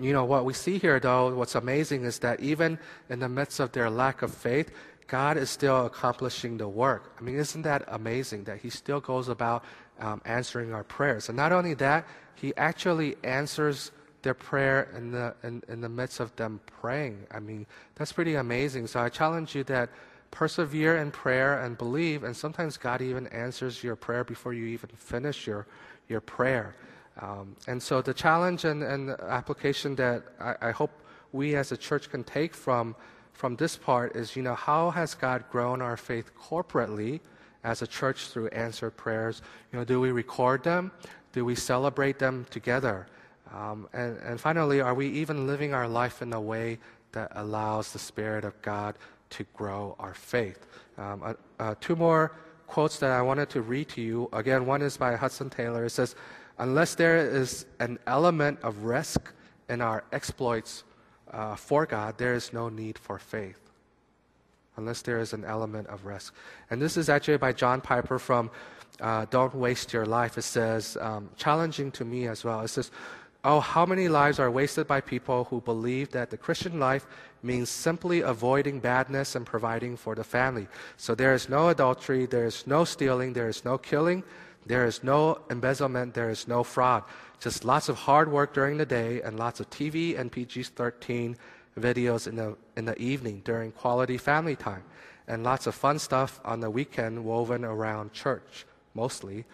you 0.00 0.12
know, 0.12 0.24
what 0.24 0.44
we 0.44 0.52
see 0.52 0.78
here, 0.78 1.00
though, 1.00 1.34
what's 1.34 1.54
amazing 1.54 2.04
is 2.04 2.18
that 2.20 2.40
even 2.40 2.78
in 3.08 3.20
the 3.20 3.28
midst 3.28 3.60
of 3.60 3.72
their 3.72 3.90
lack 3.90 4.22
of 4.22 4.32
faith, 4.32 4.70
God 5.06 5.36
is 5.36 5.50
still 5.50 5.86
accomplishing 5.86 6.56
the 6.56 6.68
work. 6.68 7.12
I 7.18 7.22
mean, 7.22 7.36
isn't 7.36 7.62
that 7.62 7.84
amazing 7.88 8.44
that 8.44 8.58
He 8.58 8.70
still 8.70 9.00
goes 9.00 9.28
about 9.28 9.64
um, 10.00 10.20
answering 10.24 10.72
our 10.72 10.84
prayers? 10.84 11.28
And 11.28 11.36
not 11.36 11.52
only 11.52 11.74
that, 11.74 12.06
He 12.34 12.54
actually 12.56 13.16
answers 13.22 13.90
their 14.24 14.34
prayer 14.34 14.90
in 14.96 15.12
the, 15.12 15.34
in, 15.44 15.62
in 15.68 15.80
the 15.80 15.88
midst 15.88 16.18
of 16.18 16.34
them 16.34 16.60
praying. 16.80 17.26
I 17.30 17.38
mean, 17.38 17.66
that's 17.94 18.12
pretty 18.12 18.34
amazing. 18.34 18.88
So 18.88 19.00
I 19.00 19.08
challenge 19.08 19.54
you 19.54 19.62
that 19.64 19.90
persevere 20.32 20.96
in 20.96 21.12
prayer 21.12 21.62
and 21.62 21.78
believe, 21.78 22.24
and 22.24 22.36
sometimes 22.36 22.76
God 22.76 23.00
even 23.00 23.28
answers 23.28 23.84
your 23.84 23.94
prayer 23.94 24.24
before 24.24 24.52
you 24.52 24.66
even 24.66 24.90
finish 24.96 25.46
your, 25.46 25.66
your 26.08 26.20
prayer. 26.20 26.74
Um, 27.20 27.54
and 27.68 27.80
so 27.80 28.02
the 28.02 28.12
challenge 28.12 28.64
and, 28.64 28.82
and 28.82 29.10
application 29.10 29.94
that 29.96 30.24
I, 30.40 30.68
I 30.68 30.70
hope 30.72 30.90
we 31.32 31.54
as 31.54 31.70
a 31.70 31.76
church 31.76 32.10
can 32.10 32.24
take 32.24 32.54
from, 32.54 32.96
from 33.32 33.54
this 33.54 33.76
part 33.76 34.16
is, 34.16 34.34
you 34.34 34.42
know, 34.42 34.54
how 34.54 34.90
has 34.90 35.14
God 35.14 35.44
grown 35.50 35.80
our 35.80 35.96
faith 35.96 36.32
corporately 36.36 37.20
as 37.62 37.82
a 37.82 37.86
church 37.86 38.28
through 38.28 38.48
answered 38.48 38.96
prayers? 38.96 39.42
You 39.72 39.78
know, 39.78 39.84
do 39.84 40.00
we 40.00 40.10
record 40.10 40.64
them? 40.64 40.90
Do 41.32 41.44
we 41.44 41.54
celebrate 41.54 42.18
them 42.18 42.46
together? 42.50 43.06
Um, 43.54 43.88
and, 43.92 44.18
and 44.18 44.40
finally, 44.40 44.80
are 44.80 44.94
we 44.94 45.08
even 45.08 45.46
living 45.46 45.74
our 45.74 45.86
life 45.86 46.22
in 46.22 46.32
a 46.32 46.40
way 46.40 46.78
that 47.12 47.30
allows 47.36 47.92
the 47.92 47.98
Spirit 48.00 48.44
of 48.44 48.60
God 48.62 48.96
to 49.30 49.44
grow 49.54 49.94
our 50.00 50.14
faith? 50.14 50.66
Um, 50.98 51.22
uh, 51.22 51.34
uh, 51.60 51.74
two 51.80 51.94
more 51.94 52.32
quotes 52.66 52.98
that 52.98 53.12
I 53.12 53.22
wanted 53.22 53.50
to 53.50 53.62
read 53.62 53.88
to 53.90 54.00
you. 54.00 54.28
Again, 54.32 54.66
one 54.66 54.82
is 54.82 54.96
by 54.96 55.14
Hudson 55.14 55.50
Taylor. 55.50 55.84
It 55.84 55.90
says, 55.90 56.16
Unless 56.58 56.96
there 56.96 57.16
is 57.16 57.66
an 57.80 57.98
element 58.06 58.58
of 58.62 58.84
risk 58.84 59.32
in 59.68 59.80
our 59.80 60.04
exploits 60.12 60.84
uh, 61.30 61.54
for 61.54 61.86
God, 61.86 62.18
there 62.18 62.34
is 62.34 62.52
no 62.52 62.68
need 62.68 62.98
for 62.98 63.18
faith. 63.18 63.60
Unless 64.76 65.02
there 65.02 65.20
is 65.20 65.32
an 65.32 65.44
element 65.44 65.86
of 65.88 66.04
risk. 66.04 66.34
And 66.70 66.82
this 66.82 66.96
is 66.96 67.08
actually 67.08 67.36
by 67.38 67.52
John 67.52 67.80
Piper 67.80 68.18
from 68.18 68.50
uh, 69.00 69.26
Don't 69.30 69.54
Waste 69.54 69.92
Your 69.92 70.06
Life. 70.06 70.38
It 70.38 70.42
says, 70.42 70.96
um, 71.00 71.28
challenging 71.36 71.90
to 71.92 72.04
me 72.04 72.26
as 72.26 72.44
well. 72.44 72.60
It 72.60 72.68
says, 72.68 72.90
Oh, 73.46 73.60
how 73.60 73.84
many 73.84 74.08
lives 74.08 74.38
are 74.38 74.50
wasted 74.50 74.86
by 74.86 75.02
people 75.02 75.44
who 75.44 75.60
believe 75.60 76.10
that 76.12 76.30
the 76.30 76.38
Christian 76.38 76.80
life 76.80 77.06
means 77.42 77.68
simply 77.68 78.22
avoiding 78.22 78.80
badness 78.80 79.34
and 79.34 79.44
providing 79.44 79.98
for 79.98 80.14
the 80.14 80.24
family. 80.24 80.66
So 80.96 81.14
there 81.14 81.34
is 81.34 81.50
no 81.50 81.68
adultery, 81.68 82.24
there 82.24 82.46
is 82.46 82.66
no 82.66 82.86
stealing, 82.86 83.34
there 83.34 83.50
is 83.50 83.62
no 83.62 83.76
killing, 83.76 84.24
there 84.64 84.86
is 84.86 85.04
no 85.04 85.42
embezzlement, 85.50 86.14
there 86.14 86.30
is 86.30 86.48
no 86.48 86.64
fraud. 86.64 87.02
Just 87.38 87.66
lots 87.66 87.90
of 87.90 87.96
hard 87.96 88.32
work 88.32 88.54
during 88.54 88.78
the 88.78 88.86
day 88.86 89.20
and 89.20 89.38
lots 89.38 89.60
of 89.60 89.68
TV 89.68 90.18
and 90.18 90.32
PG 90.32 90.62
13 90.62 91.36
videos 91.78 92.26
in 92.26 92.36
the, 92.36 92.56
in 92.78 92.86
the 92.86 92.98
evening 92.98 93.42
during 93.44 93.72
quality 93.72 94.16
family 94.16 94.56
time. 94.56 94.84
And 95.28 95.44
lots 95.44 95.66
of 95.66 95.74
fun 95.74 95.98
stuff 95.98 96.40
on 96.46 96.60
the 96.60 96.70
weekend 96.70 97.22
woven 97.22 97.62
around 97.62 98.14
church, 98.14 98.64
mostly. 98.94 99.44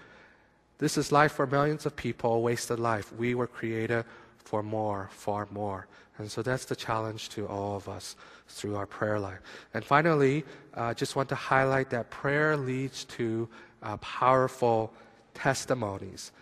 This 0.81 0.97
is 0.97 1.13
life 1.13 1.33
for 1.33 1.47
millions 1.47 1.85
of 1.85 1.95
people, 1.95 2.41
wasted 2.41 2.81
life. 2.81 3.13
We 3.13 3.35
were 3.35 3.47
created 3.47 4.07
for 4.39 4.63
more, 4.63 5.11
far 5.13 5.47
more. 5.51 5.87
And 6.17 6.31
so 6.31 6.41
that's 6.41 6.65
the 6.65 6.75
challenge 6.75 7.29
to 7.31 7.47
all 7.47 7.77
of 7.77 7.87
us 7.87 8.17
through 8.49 8.77
our 8.77 8.87
prayer 8.87 9.21
life. 9.21 9.41
And 9.75 9.85
finally, 9.85 10.43
I 10.73 10.91
uh, 10.91 10.95
just 10.95 11.17
want 11.17 11.29
to 11.29 11.35
highlight 11.35 11.91
that 11.91 12.11
prayer 12.11 12.57
leads 12.57 13.05
to 13.17 13.47
uh, 13.83 13.99
powerful 13.99 14.91
testimonies. 15.35 16.33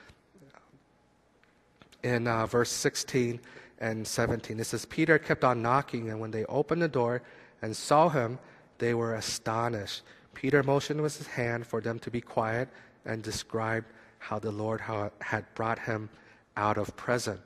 In 2.05 2.29
uh, 2.29 2.46
verse 2.46 2.70
16 2.70 3.40
and 3.81 4.07
17, 4.07 4.61
it 4.61 4.64
says, 4.64 4.85
Peter 4.85 5.18
kept 5.18 5.42
on 5.42 5.62
knocking, 5.62 6.11
and 6.11 6.20
when 6.20 6.31
they 6.31 6.44
opened 6.44 6.81
the 6.81 6.88
door 6.88 7.22
and 7.61 7.77
saw 7.77 8.09
him, 8.09 8.38
they 8.79 8.94
were 8.94 9.16
astonished. 9.16 10.03
Peter 10.33 10.62
motioned 10.62 11.01
with 11.03 11.18
his 11.18 11.27
hand 11.27 11.66
for 11.66 11.81
them 11.81 11.98
to 11.98 12.11
be 12.11 12.20
quiet 12.20 12.68
and 13.05 13.20
described 13.20 13.87
how 14.18 14.38
the 14.38 14.50
Lord 14.50 14.81
had 15.20 15.44
brought 15.54 15.78
him 15.78 16.09
out 16.57 16.78
of 16.78 16.94
prison. 16.96 17.38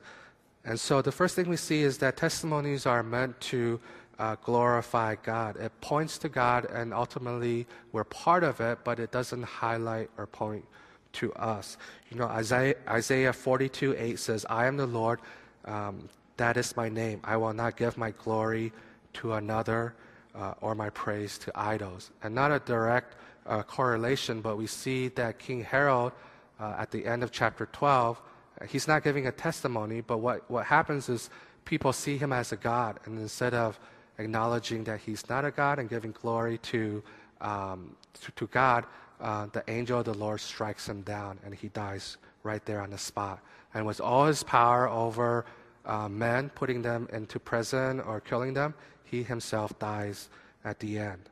And 0.65 0.79
so 0.79 1.01
the 1.01 1.11
first 1.11 1.35
thing 1.35 1.49
we 1.49 1.57
see 1.57 1.81
is 1.81 1.97
that 1.99 2.17
testimonies 2.17 2.85
are 2.85 3.03
meant 3.03 3.39
to 3.41 3.79
uh, 4.19 4.35
glorify 4.43 5.15
God. 5.15 5.57
It 5.57 5.71
points 5.81 6.17
to 6.19 6.29
God, 6.29 6.65
and 6.65 6.93
ultimately 6.93 7.67
we're 7.91 8.03
part 8.05 8.43
of 8.43 8.61
it, 8.61 8.79
but 8.83 8.99
it 8.99 9.11
doesn't 9.11 9.43
highlight 9.43 10.09
or 10.17 10.27
point 10.27 10.65
to 11.13 11.33
us. 11.33 11.77
You 12.09 12.17
know, 12.17 12.25
Isaiah, 12.25 12.75
Isaiah 12.87 13.33
42 13.33 13.95
8 13.97 14.19
says, 14.19 14.45
I 14.49 14.65
am 14.65 14.77
the 14.77 14.87
Lord, 14.87 15.19
um, 15.65 16.09
that 16.37 16.57
is 16.57 16.75
my 16.75 16.89
name. 16.89 17.19
I 17.23 17.37
will 17.37 17.53
not 17.53 17.77
give 17.77 17.97
my 17.97 18.11
glory 18.11 18.71
to 19.13 19.33
another 19.33 19.95
uh, 20.35 20.53
or 20.61 20.75
my 20.75 20.89
praise 20.91 21.37
to 21.39 21.51
idols. 21.55 22.11
And 22.23 22.33
not 22.33 22.51
a 22.51 22.59
direct 22.59 23.15
uh, 23.45 23.63
correlation, 23.63 24.41
but 24.41 24.57
we 24.57 24.67
see 24.67 25.09
that 25.09 25.39
King 25.39 25.63
Herod 25.63 26.13
uh, 26.59 26.75
at 26.77 26.91
the 26.91 27.05
end 27.05 27.23
of 27.23 27.31
chapter 27.31 27.67
12, 27.71 28.21
uh, 28.61 28.65
he's 28.65 28.87
not 28.87 29.03
giving 29.03 29.27
a 29.27 29.31
testimony, 29.31 30.01
but 30.01 30.19
what, 30.19 30.49
what 30.49 30.65
happens 30.65 31.09
is 31.09 31.29
people 31.65 31.93
see 31.93 32.17
him 32.17 32.33
as 32.33 32.51
a 32.51 32.57
God, 32.57 32.99
and 33.05 33.19
instead 33.19 33.53
of 33.53 33.79
acknowledging 34.17 34.83
that 34.83 34.99
he's 34.99 35.27
not 35.29 35.45
a 35.45 35.51
God 35.51 35.79
and 35.79 35.89
giving 35.89 36.11
glory 36.11 36.57
to, 36.59 37.03
um, 37.41 37.95
to, 38.21 38.31
to, 38.31 38.47
God, 38.47 38.85
uh, 39.19 39.47
the 39.51 39.63
angel 39.67 39.99
of 39.99 40.05
the 40.05 40.13
Lord 40.13 40.39
strikes 40.39 40.87
him 40.87 41.01
down, 41.01 41.39
and 41.45 41.53
he 41.53 41.69
dies 41.69 42.17
right 42.43 42.63
there 42.65 42.81
on 42.81 42.91
the 42.91 42.97
spot. 42.97 43.39
And 43.73 43.85
with 43.85 43.99
all 43.99 44.25
his 44.25 44.43
power 44.43 44.87
over 44.87 45.45
uh, 45.85 46.07
men, 46.07 46.49
putting 46.49 46.81
them 46.81 47.07
into 47.11 47.39
prison 47.39 47.99
or 48.01 48.19
killing 48.19 48.53
them, 48.53 48.73
he 49.03 49.23
himself 49.23 49.77
dies 49.79 50.29
at 50.63 50.79
the 50.79 50.99
end. 50.99 51.29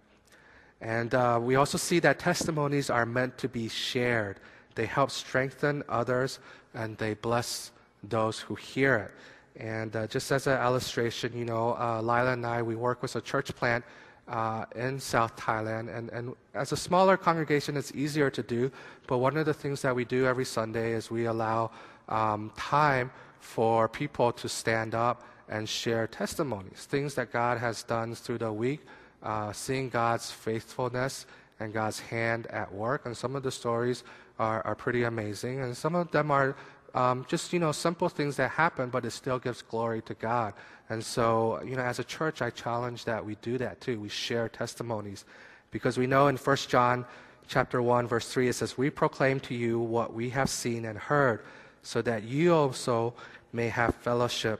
And 0.82 1.14
uh, 1.14 1.40
we 1.42 1.56
also 1.56 1.78
see 1.78 2.00
that 2.00 2.18
testimonies 2.18 2.90
are 2.90 3.06
meant 3.06 3.38
to 3.40 3.48
be 3.48 3.70
shared. 3.70 4.40
They 4.76 4.86
help 4.86 5.12
strengthen 5.12 5.84
others 5.90 6.40
and 6.74 6.98
they 6.98 7.14
bless 7.16 7.72
those 8.04 8.40
who 8.40 8.56
hear 8.56 8.98
it. 8.98 9.12
And 9.62 9.96
uh, 9.96 10.08
just 10.08 10.32
as 10.32 10.48
an 10.48 10.62
illustration, 10.62 11.38
you 11.38 11.46
know, 11.46 11.76
uh, 11.78 12.02
Lila 12.02 12.34
and 12.34 12.46
I, 12.46 12.62
we 12.62 12.76
work 12.76 13.02
with 13.02 13.16
a 13.16 13.22
church 13.22 13.54
plant 13.56 13.84
uh, 14.28 14.66
in 14.76 15.00
South 15.00 15.36
Thailand. 15.36 15.96
And, 15.96 16.10
and 16.10 16.34
as 16.54 16.72
a 16.72 16.78
smaller 16.78 17.18
congregation, 17.18 17.76
it's 17.76 17.92
easier 17.94 18.30
to 18.30 18.42
do. 18.42 18.72
But 19.08 19.18
one 19.18 19.36
of 19.38 19.46
the 19.46 19.54
things 19.54 19.82
that 19.82 19.96
we 19.96 20.06
do 20.06 20.26
every 20.26 20.46
Sunday 20.46 20.94
is 20.94 21.12
we 21.12 21.26
allow 21.26 21.72
um, 22.08 22.52
time 22.56 23.12
for 23.40 23.90
people 23.90 24.32
to 24.32 24.48
stand 24.48 24.96
up 24.96 25.24
and 25.50 25.68
share 25.68 26.08
testimonies, 26.08 26.86
things 26.90 27.14
that 27.16 27.32
God 27.32 27.58
has 27.58 27.84
done 27.84 28.16
through 28.16 28.38
the 28.38 28.54
week, 28.54 28.82
uh, 29.22 29.52
seeing 29.52 29.90
God's 29.90 30.32
faithfulness 30.32 31.26
and 31.60 31.74
God's 31.74 32.00
hand 32.00 32.48
at 32.48 32.74
work. 32.74 33.06
And 33.06 33.16
some 33.16 33.36
of 33.36 33.44
the 33.44 33.52
stories 33.52 34.04
are, 34.42 34.66
are 34.66 34.76
pretty 34.76 35.04
amazing. 35.04 35.62
And 35.62 35.78
some 35.78 35.94
of 35.94 36.10
them 36.10 36.32
are 36.32 36.56
um, 36.96 37.26
just, 37.30 37.54
you 37.54 37.60
know, 37.60 37.72
simple 37.72 38.10
things 38.10 38.36
that 38.38 38.50
happen, 38.50 38.90
but 38.90 39.06
it 39.06 39.12
still 39.12 39.38
gives 39.38 39.62
glory 39.62 40.02
to 40.02 40.16
God. 40.16 40.54
And 40.90 41.06
so, 41.06 41.62
you 41.64 41.76
know, 41.76 41.84
as 41.84 42.00
a 42.00 42.04
church, 42.04 42.42
I 42.42 42.50
challenge 42.50 43.06
that 43.06 43.24
we 43.24 43.36
do 43.36 43.60
that 43.60 43.80
too. 43.80 44.00
We 44.00 44.10
share 44.10 44.50
testimonies. 44.50 45.26
Because 45.70 45.98
we 45.98 46.08
know 46.08 46.28
in 46.28 46.38
1 46.38 46.58
John 46.68 47.06
chapter 47.48 47.82
1, 47.82 48.08
verse 48.08 48.28
3, 48.30 48.50
it 48.50 48.54
says, 48.54 48.78
We 48.78 48.90
proclaim 48.90 49.40
to 49.42 49.54
you 49.54 49.80
what 49.80 50.14
we 50.14 50.32
have 50.32 50.50
seen 50.50 50.86
and 50.86 50.98
heard, 50.98 51.46
so 51.84 52.02
that 52.02 52.24
you 52.24 52.54
also 52.54 53.14
may 53.54 53.70
have 53.70 53.94
fellowship 53.96 54.60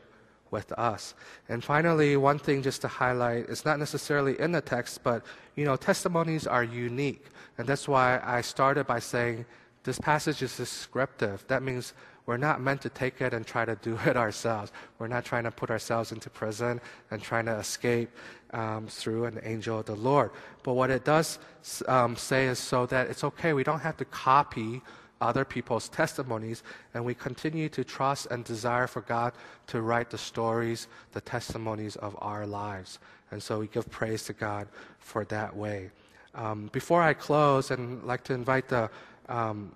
with 0.52 0.72
us. 0.74 1.16
And 1.50 1.64
finally, 1.64 2.18
one 2.18 2.38
thing 2.38 2.62
just 2.62 2.82
to 2.82 2.88
highlight, 2.88 3.50
it's 3.50 3.66
not 3.66 3.80
necessarily 3.80 4.40
in 4.40 4.52
the 4.52 4.62
text, 4.62 5.04
but, 5.04 5.26
you 5.56 5.66
know, 5.66 5.76
testimonies 5.76 6.46
are 6.46 6.64
unique. 6.64 7.26
And 7.58 7.68
that's 7.68 7.88
why 7.88 8.22
I 8.24 8.42
started 8.42 8.86
by 8.86 9.00
saying 9.00 9.46
this 9.84 10.00
passage 10.00 10.42
is 10.42 10.56
descriptive. 10.58 11.44
That 11.48 11.64
means 11.64 11.94
we're 12.26 12.38
not 12.38 12.62
meant 12.62 12.82
to 12.82 12.90
take 12.90 13.20
it 13.22 13.34
and 13.34 13.46
try 13.46 13.66
to 13.66 13.76
do 13.76 13.98
it 14.06 14.16
ourselves. 14.26 14.72
We're 15.00 15.08
not 15.08 15.26
trying 15.26 15.44
to 15.46 15.52
put 15.52 15.70
ourselves 15.70 16.12
into 16.12 16.30
prison 16.30 16.80
and 17.10 17.22
trying 17.22 17.46
to 17.46 17.58
escape 17.58 18.10
um, 18.52 18.88
through 18.88 19.26
an 19.26 19.40
angel 19.44 19.80
of 19.80 19.86
the 19.86 19.96
Lord. 19.96 20.32
But 20.64 20.74
what 20.74 20.92
it 20.92 21.04
does 21.04 21.40
um, 21.88 22.16
say 22.16 22.48
is 22.48 22.60
so 22.60 22.86
that 22.88 23.10
it's 23.10 23.24
okay. 23.24 23.54
We 23.54 23.64
don't 23.64 23.80
have 23.80 23.98
to 23.98 24.06
copy 24.06 24.82
other 25.20 25.46
people's 25.46 25.88
testimonies, 25.88 26.64
and 26.94 27.06
we 27.06 27.14
continue 27.14 27.70
to 27.70 27.84
trust 27.84 28.28
and 28.32 28.44
desire 28.44 28.88
for 28.88 29.02
God 29.02 29.34
to 29.68 29.82
write 29.82 30.10
the 30.10 30.18
stories, 30.18 30.88
the 31.12 31.22
testimonies 31.22 31.96
of 31.98 32.16
our 32.20 32.46
lives. 32.48 33.00
And 33.30 33.42
so 33.42 33.60
we 33.60 33.68
give 33.68 33.90
praise 33.90 34.24
to 34.24 34.34
God 34.34 34.68
for 35.00 35.24
that 35.26 35.56
way. 35.56 35.92
Um, 36.34 36.70
before 36.72 37.02
I 37.02 37.14
close, 37.14 37.72
and 37.72 38.04
like 38.04 38.24
to 38.26 38.34
invite 38.34 38.68
the 38.68 38.90
um, 39.30 39.72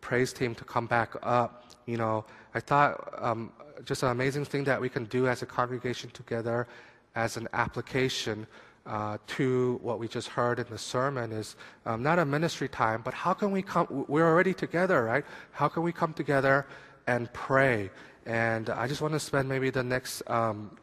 praise 0.00 0.32
team 0.32 0.54
to 0.54 0.64
come 0.64 0.86
back 0.86 1.14
up, 1.22 1.64
you 1.86 1.96
know, 1.96 2.24
I 2.54 2.60
thought 2.60 3.14
um, 3.18 3.52
just 3.84 4.02
an 4.02 4.10
amazing 4.10 4.44
thing 4.44 4.64
that 4.64 4.80
we 4.80 4.88
can 4.88 5.04
do 5.04 5.28
as 5.28 5.42
a 5.42 5.46
congregation 5.46 6.10
together 6.10 6.66
as 7.14 7.36
an 7.36 7.48
application 7.52 8.46
uh, 8.86 9.18
to 9.26 9.78
what 9.82 9.98
we 9.98 10.08
just 10.08 10.28
heard 10.28 10.58
in 10.58 10.66
the 10.70 10.78
sermon 10.78 11.32
is 11.32 11.56
um, 11.84 12.02
not 12.02 12.18
a 12.18 12.24
ministry 12.24 12.68
time, 12.68 13.02
but 13.04 13.12
how 13.12 13.34
can 13.34 13.50
we 13.50 13.60
come? 13.60 14.04
We're 14.08 14.26
already 14.26 14.54
together, 14.54 15.04
right? 15.04 15.24
How 15.52 15.68
can 15.68 15.82
we 15.82 15.92
come 15.92 16.12
together 16.14 16.66
and 17.06 17.30
pray? 17.32 17.90
And 18.24 18.70
I 18.70 18.86
just 18.86 19.02
want 19.02 19.12
to 19.14 19.20
spend 19.20 19.48
maybe 19.48 19.70
the 19.70 19.82
next 19.82 20.22
um, 20.28 20.76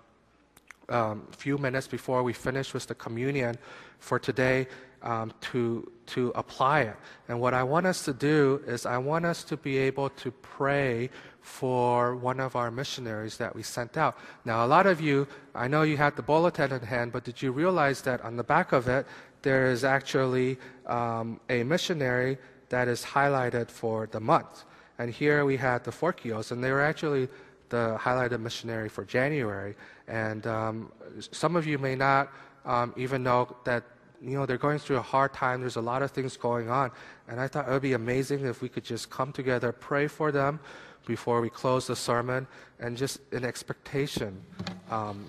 um, 0.89 1.28
few 1.32 1.57
minutes 1.57 1.88
before 1.88 2.22
we 2.22 2.34
finish 2.34 2.74
with 2.74 2.86
the 2.86 2.95
communion 2.95 3.57
for 3.99 4.20
today 4.20 4.68
um, 5.06 5.32
to, 5.39 5.89
to 6.08 6.32
apply 6.36 6.82
it. 6.82 6.97
And 7.30 7.39
what 7.39 7.53
I 7.53 7.64
want 7.64 7.86
us 7.86 8.03
to 8.06 8.14
do 8.14 8.62
is, 8.68 8.86
I 8.86 8.97
want 8.97 9.26
us 9.26 9.43
to 9.45 9.56
be 9.56 9.78
able 9.78 10.10
to 10.10 10.32
pray 10.32 11.10
for 11.41 12.16
one 12.16 12.39
of 12.39 12.56
our 12.56 12.72
missionaries 12.72 13.38
that 13.38 13.56
we 13.56 13.64
sent 13.64 13.97
out. 13.97 14.18
Now, 14.43 14.66
a 14.66 14.68
lot 14.68 14.88
of 14.88 14.99
you, 14.99 15.28
I 15.53 15.68
know 15.68 15.84
you 15.84 15.95
had 15.95 16.16
the 16.16 16.24
bulletin 16.24 16.74
in 16.74 16.82
hand, 16.82 17.12
but 17.12 17.24
did 17.24 17.41
you 17.41 17.51
realize 17.51 18.01
that 18.01 18.22
on 18.22 18.36
the 18.36 18.43
back 18.43 18.72
of 18.72 18.88
it, 18.88 19.06
there 19.43 19.68
is 19.68 19.84
actually 19.84 20.58
um, 20.88 21.39
a 21.49 21.64
missionary 21.64 22.39
that 22.70 22.88
is 22.88 23.03
highlighted 23.03 23.70
for 23.70 24.08
the 24.08 24.20
month? 24.20 24.66
And 24.97 25.12
here 25.12 25.45
we 25.45 25.58
had 25.58 25.84
the 25.84 25.91
Forkios, 25.91 26.51
and 26.51 26.64
they 26.64 26.72
were 26.72 26.82
actually 26.82 27.30
the 27.70 27.97
highlighted 27.99 28.39
missionary 28.39 28.89
for 28.89 29.06
January. 29.06 29.76
And 30.08 30.47
um, 30.47 30.91
some 31.32 31.56
of 31.56 31.68
you 31.68 31.78
may 31.78 31.95
not 31.95 32.32
um, 32.66 32.93
even 32.97 33.22
know 33.22 33.56
that 33.66 33.84
you 34.22 34.38
know 34.38 34.45
they're 34.45 34.57
going 34.57 34.80
through 34.80 34.97
a 34.97 35.01
hard 35.01 35.34
time. 35.34 35.61
There's 35.61 35.76
a 35.76 35.82
lot 35.82 36.01
of 36.01 36.11
things 36.11 36.38
going 36.38 36.70
on, 36.70 36.91
and 37.28 37.39
I 37.39 37.47
thought 37.47 37.68
it 37.68 37.72
would 37.72 37.82
be 37.82 37.93
amazing 37.93 38.45
if 38.45 38.61
we 38.61 38.70
could 38.70 38.84
just 38.84 39.09
come 39.09 39.32
together, 39.32 39.72
pray 39.72 40.07
for 40.07 40.32
them 40.32 40.59
before 41.05 41.41
we 41.41 41.49
close 41.49 41.88
the 41.88 41.95
sermon, 41.95 42.47
and 42.80 42.97
just 42.97 43.20
in 43.32 43.45
expectation, 43.45 44.41
um, 44.89 45.26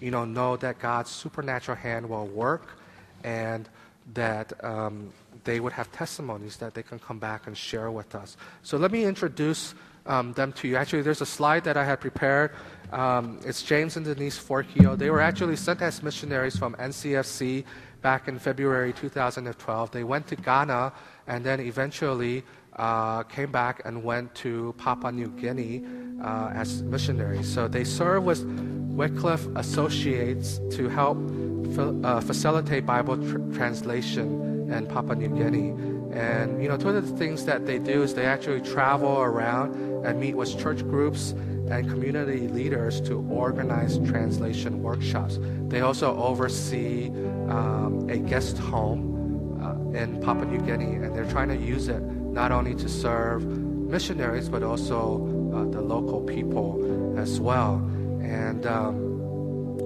you 0.00 0.10
know, 0.10 0.24
know 0.24 0.56
that 0.56 0.78
God's 0.78 1.10
supernatural 1.10 1.76
hand 1.76 2.08
will 2.08 2.26
work, 2.26 2.78
and 3.24 3.68
that 4.14 4.52
um, 4.64 5.12
they 5.44 5.60
would 5.60 5.72
have 5.72 5.90
testimonies 5.92 6.56
that 6.56 6.74
they 6.74 6.82
can 6.82 6.98
come 6.98 7.18
back 7.18 7.46
and 7.46 7.56
share 7.56 7.90
with 7.90 8.14
us. 8.14 8.36
So 8.62 8.76
let 8.76 8.90
me 8.92 9.04
introduce 9.04 9.74
um, 10.06 10.32
them 10.32 10.52
to 10.54 10.68
you. 10.68 10.76
Actually, 10.76 11.02
there's 11.02 11.20
a 11.20 11.26
slide 11.26 11.64
that 11.64 11.76
I 11.76 11.84
had 11.84 12.00
prepared. 12.00 12.52
Um, 12.92 13.40
it's 13.44 13.62
James 13.62 13.96
and 13.96 14.04
Denise 14.04 14.38
Forkio. 14.38 14.98
They 14.98 15.10
were 15.10 15.20
actually 15.20 15.56
sent 15.56 15.82
as 15.82 16.02
missionaries 16.02 16.56
from 16.56 16.74
NCFC 16.74 17.64
back 18.02 18.28
in 18.28 18.38
February 18.38 18.92
2012. 18.92 19.90
They 19.90 20.04
went 20.04 20.26
to 20.28 20.36
Ghana 20.36 20.92
and 21.26 21.44
then 21.44 21.60
eventually 21.60 22.44
uh, 22.76 23.22
came 23.24 23.50
back 23.50 23.82
and 23.84 24.02
went 24.02 24.34
to 24.36 24.74
Papua 24.78 25.12
New 25.12 25.28
Guinea 25.28 25.84
uh, 26.22 26.50
as 26.54 26.82
missionaries. 26.82 27.52
So 27.52 27.68
they 27.68 27.84
serve 27.84 28.24
with 28.24 28.42
Wycliffe 28.44 29.46
Associates 29.56 30.60
to 30.70 30.88
help 30.88 31.18
uh, 31.78 32.20
facilitate 32.20 32.86
Bible 32.86 33.16
tr- 33.16 33.56
translation 33.56 34.70
in 34.70 34.86
Papua 34.86 35.16
New 35.16 35.28
Guinea. 35.28 35.70
And 36.12 36.62
you 36.62 36.68
know, 36.68 36.76
two 36.76 36.88
of 36.88 37.08
the 37.08 37.16
things 37.16 37.44
that 37.44 37.66
they 37.66 37.78
do 37.78 38.02
is 38.02 38.14
they 38.14 38.26
actually 38.26 38.60
travel 38.60 39.20
around 39.20 39.74
and 40.04 40.18
meet 40.18 40.34
with 40.34 40.58
church 40.58 40.80
groups 40.82 41.34
and 41.70 41.88
community 41.88 42.48
leaders 42.48 43.00
to 43.02 43.26
organize 43.30 43.98
translation 43.98 44.82
workshops. 44.82 45.38
They 45.68 45.80
also 45.80 46.16
oversee 46.16 47.08
um, 47.48 48.08
a 48.10 48.18
guest 48.18 48.58
home 48.58 49.58
uh, 49.62 49.98
in 49.98 50.20
Papua 50.20 50.46
New 50.46 50.60
Guinea, 50.60 50.96
and 51.04 51.14
they're 51.14 51.30
trying 51.30 51.48
to 51.48 51.56
use 51.56 51.88
it 51.88 52.00
not 52.00 52.52
only 52.52 52.74
to 52.76 52.88
serve 52.88 53.44
missionaries 53.46 54.48
but 54.48 54.62
also 54.62 55.26
uh, 55.52 55.64
the 55.70 55.80
local 55.80 56.20
people 56.20 57.16
as 57.18 57.40
well. 57.40 57.74
And 58.22 58.66
um, 58.66 58.94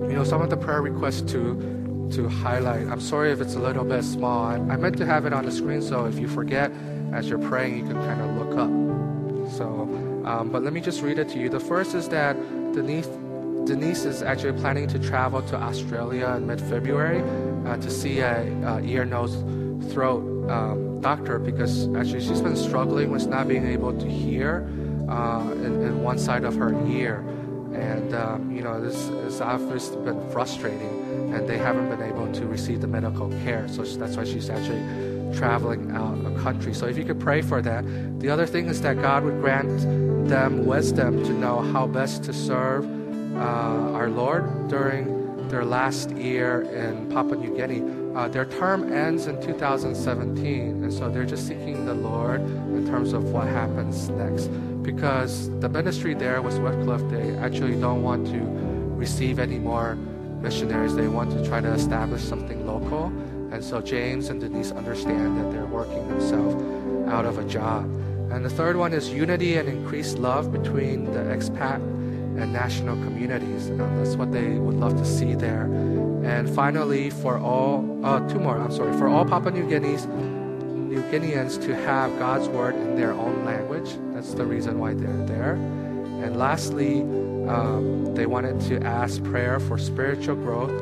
you 0.08 0.16
know, 0.16 0.24
some 0.24 0.42
of 0.42 0.50
the 0.50 0.56
prayer 0.56 0.82
requests 0.82 1.22
to 1.32 1.72
to 2.12 2.28
highlight. 2.28 2.86
I'm 2.86 3.00
sorry 3.00 3.32
if 3.32 3.40
it's 3.40 3.54
a 3.54 3.58
little 3.58 3.84
bit 3.84 4.04
small. 4.04 4.44
I, 4.44 4.54
I 4.56 4.76
meant 4.76 4.98
to 4.98 5.06
have 5.06 5.24
it 5.24 5.32
on 5.32 5.46
the 5.46 5.52
screen, 5.52 5.80
so 5.80 6.04
if 6.04 6.18
you 6.18 6.28
forget 6.28 6.70
as 7.12 7.28
you're 7.28 7.38
praying, 7.38 7.78
you 7.78 7.84
can 7.84 7.94
kind 7.94 8.20
of 8.20 8.36
look 8.36 8.58
up. 8.58 8.83
Um, 10.24 10.50
but 10.50 10.62
let 10.62 10.72
me 10.72 10.80
just 10.80 11.02
read 11.02 11.18
it 11.18 11.28
to 11.30 11.38
you. 11.38 11.48
The 11.48 11.60
first 11.60 11.94
is 11.94 12.08
that 12.08 12.36
Denise, 12.72 13.06
Denise 13.66 14.04
is 14.04 14.22
actually 14.22 14.58
planning 14.58 14.88
to 14.88 14.98
travel 14.98 15.42
to 15.42 15.56
Australia 15.56 16.28
in 16.36 16.46
mid 16.46 16.60
February 16.60 17.22
uh, 17.66 17.76
to 17.76 17.90
see 17.90 18.20
a, 18.20 18.42
a, 18.66 18.80
ear, 18.82 19.04
nose, 19.04 19.34
throat 19.92 20.22
um, 20.50 21.00
doctor 21.00 21.38
because 21.38 21.86
actually 21.94 22.20
she's 22.20 22.40
been 22.40 22.56
struggling 22.56 23.10
with 23.10 23.26
not 23.26 23.46
being 23.46 23.66
able 23.66 23.92
to 23.98 24.08
hear 24.08 24.66
uh, 25.08 25.42
in, 25.52 25.82
in, 25.82 26.02
one 26.02 26.18
side 26.18 26.44
of 26.44 26.54
her 26.56 26.72
ear. 26.88 27.18
And, 27.74 28.14
um, 28.14 28.50
you 28.50 28.62
know, 28.62 28.80
this 28.80 29.08
has 29.08 29.40
obviously 29.40 30.02
been 30.04 30.30
frustrating, 30.30 31.34
and 31.34 31.48
they 31.48 31.58
haven't 31.58 31.88
been 31.90 32.02
able 32.02 32.32
to 32.32 32.46
receive 32.46 32.80
the 32.80 32.86
medical 32.86 33.28
care. 33.42 33.66
So 33.68 33.82
that's 33.82 34.16
why 34.16 34.24
she's 34.24 34.48
actually 34.48 34.80
traveling 35.36 35.90
out 35.92 36.18
of 36.24 36.24
country. 36.42 36.74
So 36.74 36.86
if 36.86 36.98
you 36.98 37.04
could 37.04 37.20
pray 37.20 37.40
for 37.40 37.62
that. 37.62 37.84
The 38.20 38.28
other 38.28 38.46
thing 38.46 38.66
is 38.66 38.80
that 38.82 39.00
God 39.00 39.24
would 39.24 39.40
grant 39.40 39.80
them 40.28 40.66
wisdom 40.66 41.24
to 41.24 41.32
know 41.32 41.60
how 41.60 41.86
best 41.86 42.22
to 42.24 42.32
serve 42.32 42.84
uh, 43.36 43.98
our 43.98 44.08
Lord 44.08 44.68
during 44.68 45.48
their 45.48 45.64
last 45.64 46.10
year 46.10 46.62
in 46.62 47.10
Papua 47.10 47.36
New 47.36 47.56
Guinea. 47.56 47.82
Uh, 48.14 48.28
their 48.28 48.44
term 48.44 48.92
ends 48.92 49.26
in 49.26 49.40
2017, 49.42 50.84
and 50.84 50.92
so 50.92 51.10
they're 51.10 51.24
just 51.24 51.46
seeking 51.48 51.84
the 51.84 51.94
Lord 51.94 52.40
in 52.40 52.86
terms 52.86 53.12
of 53.12 53.30
what 53.30 53.48
happens 53.48 54.08
next. 54.10 54.48
Because 54.82 55.50
the 55.60 55.68
ministry 55.68 56.14
there 56.14 56.40
was 56.42 56.58
Wycliffe, 56.58 57.08
they 57.10 57.36
actually 57.38 57.78
don't 57.80 58.02
want 58.02 58.26
to 58.28 58.38
receive 58.96 59.38
any 59.38 59.58
more 59.58 59.96
missionaries. 60.40 60.94
They 60.94 61.08
want 61.08 61.30
to 61.32 61.44
try 61.44 61.60
to 61.60 61.72
establish 61.72 62.22
something 62.22 62.66
local. 62.66 63.12
And 63.52 63.62
so 63.62 63.80
James 63.80 64.28
and 64.28 64.40
Denise 64.40 64.72
understand 64.72 65.38
that 65.38 65.52
they're 65.52 65.66
working 65.66 66.06
themselves 66.08 66.54
out 67.08 67.24
of 67.24 67.38
a 67.38 67.44
job. 67.44 67.84
And 68.30 68.44
the 68.44 68.50
third 68.50 68.76
one 68.76 68.92
is 68.92 69.10
unity 69.10 69.56
and 69.56 69.68
increased 69.68 70.18
love 70.18 70.50
between 70.50 71.04
the 71.12 71.20
expat 71.20 71.76
and 71.76 72.52
national 72.52 72.96
communities. 73.04 73.66
And 73.66 73.80
that's 73.98 74.16
what 74.16 74.32
they 74.32 74.58
would 74.58 74.76
love 74.76 74.96
to 74.96 75.04
see 75.04 75.34
there. 75.34 75.64
And 76.24 76.48
finally, 76.48 77.10
for 77.10 77.38
all, 77.38 77.84
uh, 78.04 78.26
two 78.28 78.40
more, 78.40 78.56
I'm 78.56 78.72
sorry, 78.72 78.96
for 78.98 79.08
all 79.08 79.24
Papua 79.24 79.52
New 79.52 79.68
Guineas, 79.68 80.06
New 80.06 81.02
Guineans 81.10 81.62
to 81.64 81.74
have 81.74 82.18
God's 82.18 82.48
word 82.48 82.74
in 82.74 82.96
their 82.96 83.12
own 83.12 83.44
language. 83.44 83.96
That's 84.12 84.34
the 84.34 84.44
reason 84.44 84.78
why 84.78 84.94
they're 84.94 85.26
there. 85.26 85.52
And 85.52 86.36
lastly, 86.38 87.02
um, 87.48 88.14
they 88.14 88.26
wanted 88.26 88.60
to 88.62 88.82
ask 88.82 89.22
prayer 89.22 89.60
for 89.60 89.76
spiritual 89.76 90.36
growth 90.36 90.72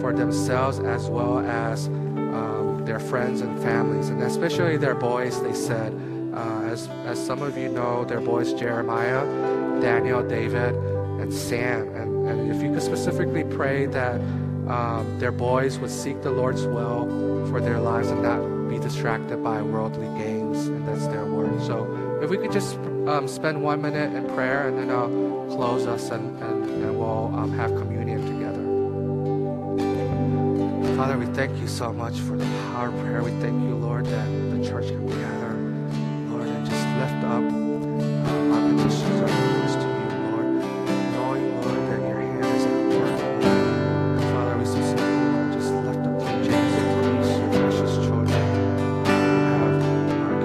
for 0.00 0.12
themselves 0.12 0.78
as 0.80 1.08
well 1.08 1.38
as 1.40 1.88
their 2.88 2.98
friends 2.98 3.42
and 3.42 3.62
families, 3.62 4.08
and 4.08 4.22
especially 4.22 4.78
their 4.78 4.94
boys, 4.94 5.40
they 5.42 5.52
said. 5.52 5.92
Uh, 6.34 6.62
as, 6.72 6.88
as 7.04 7.24
some 7.24 7.42
of 7.42 7.56
you 7.58 7.68
know, 7.68 8.04
their 8.04 8.20
boys 8.20 8.54
Jeremiah, 8.54 9.24
Daniel, 9.80 10.26
David, 10.26 10.74
and 11.20 11.32
Sam. 11.32 11.88
And, 11.94 12.28
and 12.28 12.50
if 12.50 12.62
you 12.62 12.72
could 12.72 12.82
specifically 12.82 13.44
pray 13.44 13.86
that 13.86 14.20
um, 14.70 15.18
their 15.18 15.32
boys 15.32 15.78
would 15.78 15.90
seek 15.90 16.22
the 16.22 16.30
Lord's 16.30 16.64
will 16.64 17.04
for 17.50 17.60
their 17.60 17.78
lives 17.78 18.08
and 18.08 18.22
not 18.22 18.70
be 18.70 18.78
distracted 18.78 19.42
by 19.42 19.60
worldly 19.62 20.08
gains, 20.18 20.66
and 20.68 20.86
that's 20.88 21.06
their 21.08 21.26
word. 21.26 21.60
So 21.62 22.20
if 22.22 22.30
we 22.30 22.38
could 22.38 22.52
just 22.52 22.76
um, 23.06 23.28
spend 23.28 23.62
one 23.62 23.82
minute 23.82 24.14
in 24.14 24.24
prayer, 24.34 24.68
and 24.68 24.78
then 24.78 24.90
I'll 24.90 25.08
close 25.56 25.86
us 25.86 26.10
and, 26.10 26.40
and, 26.42 26.64
and 26.64 26.98
we'll 26.98 27.32
um, 27.34 27.52
have 27.52 27.70
communion 27.70 27.97
Father, 30.98 31.16
we 31.16 31.26
thank 31.26 31.56
you 31.60 31.68
so 31.68 31.92
much 31.92 32.18
for 32.18 32.36
the 32.36 32.44
power 32.72 32.88
of 32.88 33.00
prayer. 33.04 33.22
We 33.22 33.30
thank 33.40 33.62
you, 33.62 33.76
Lord, 33.76 34.04
that 34.06 34.26
the 34.26 34.68
church 34.68 34.88
can 34.88 35.06
gather, 35.06 35.37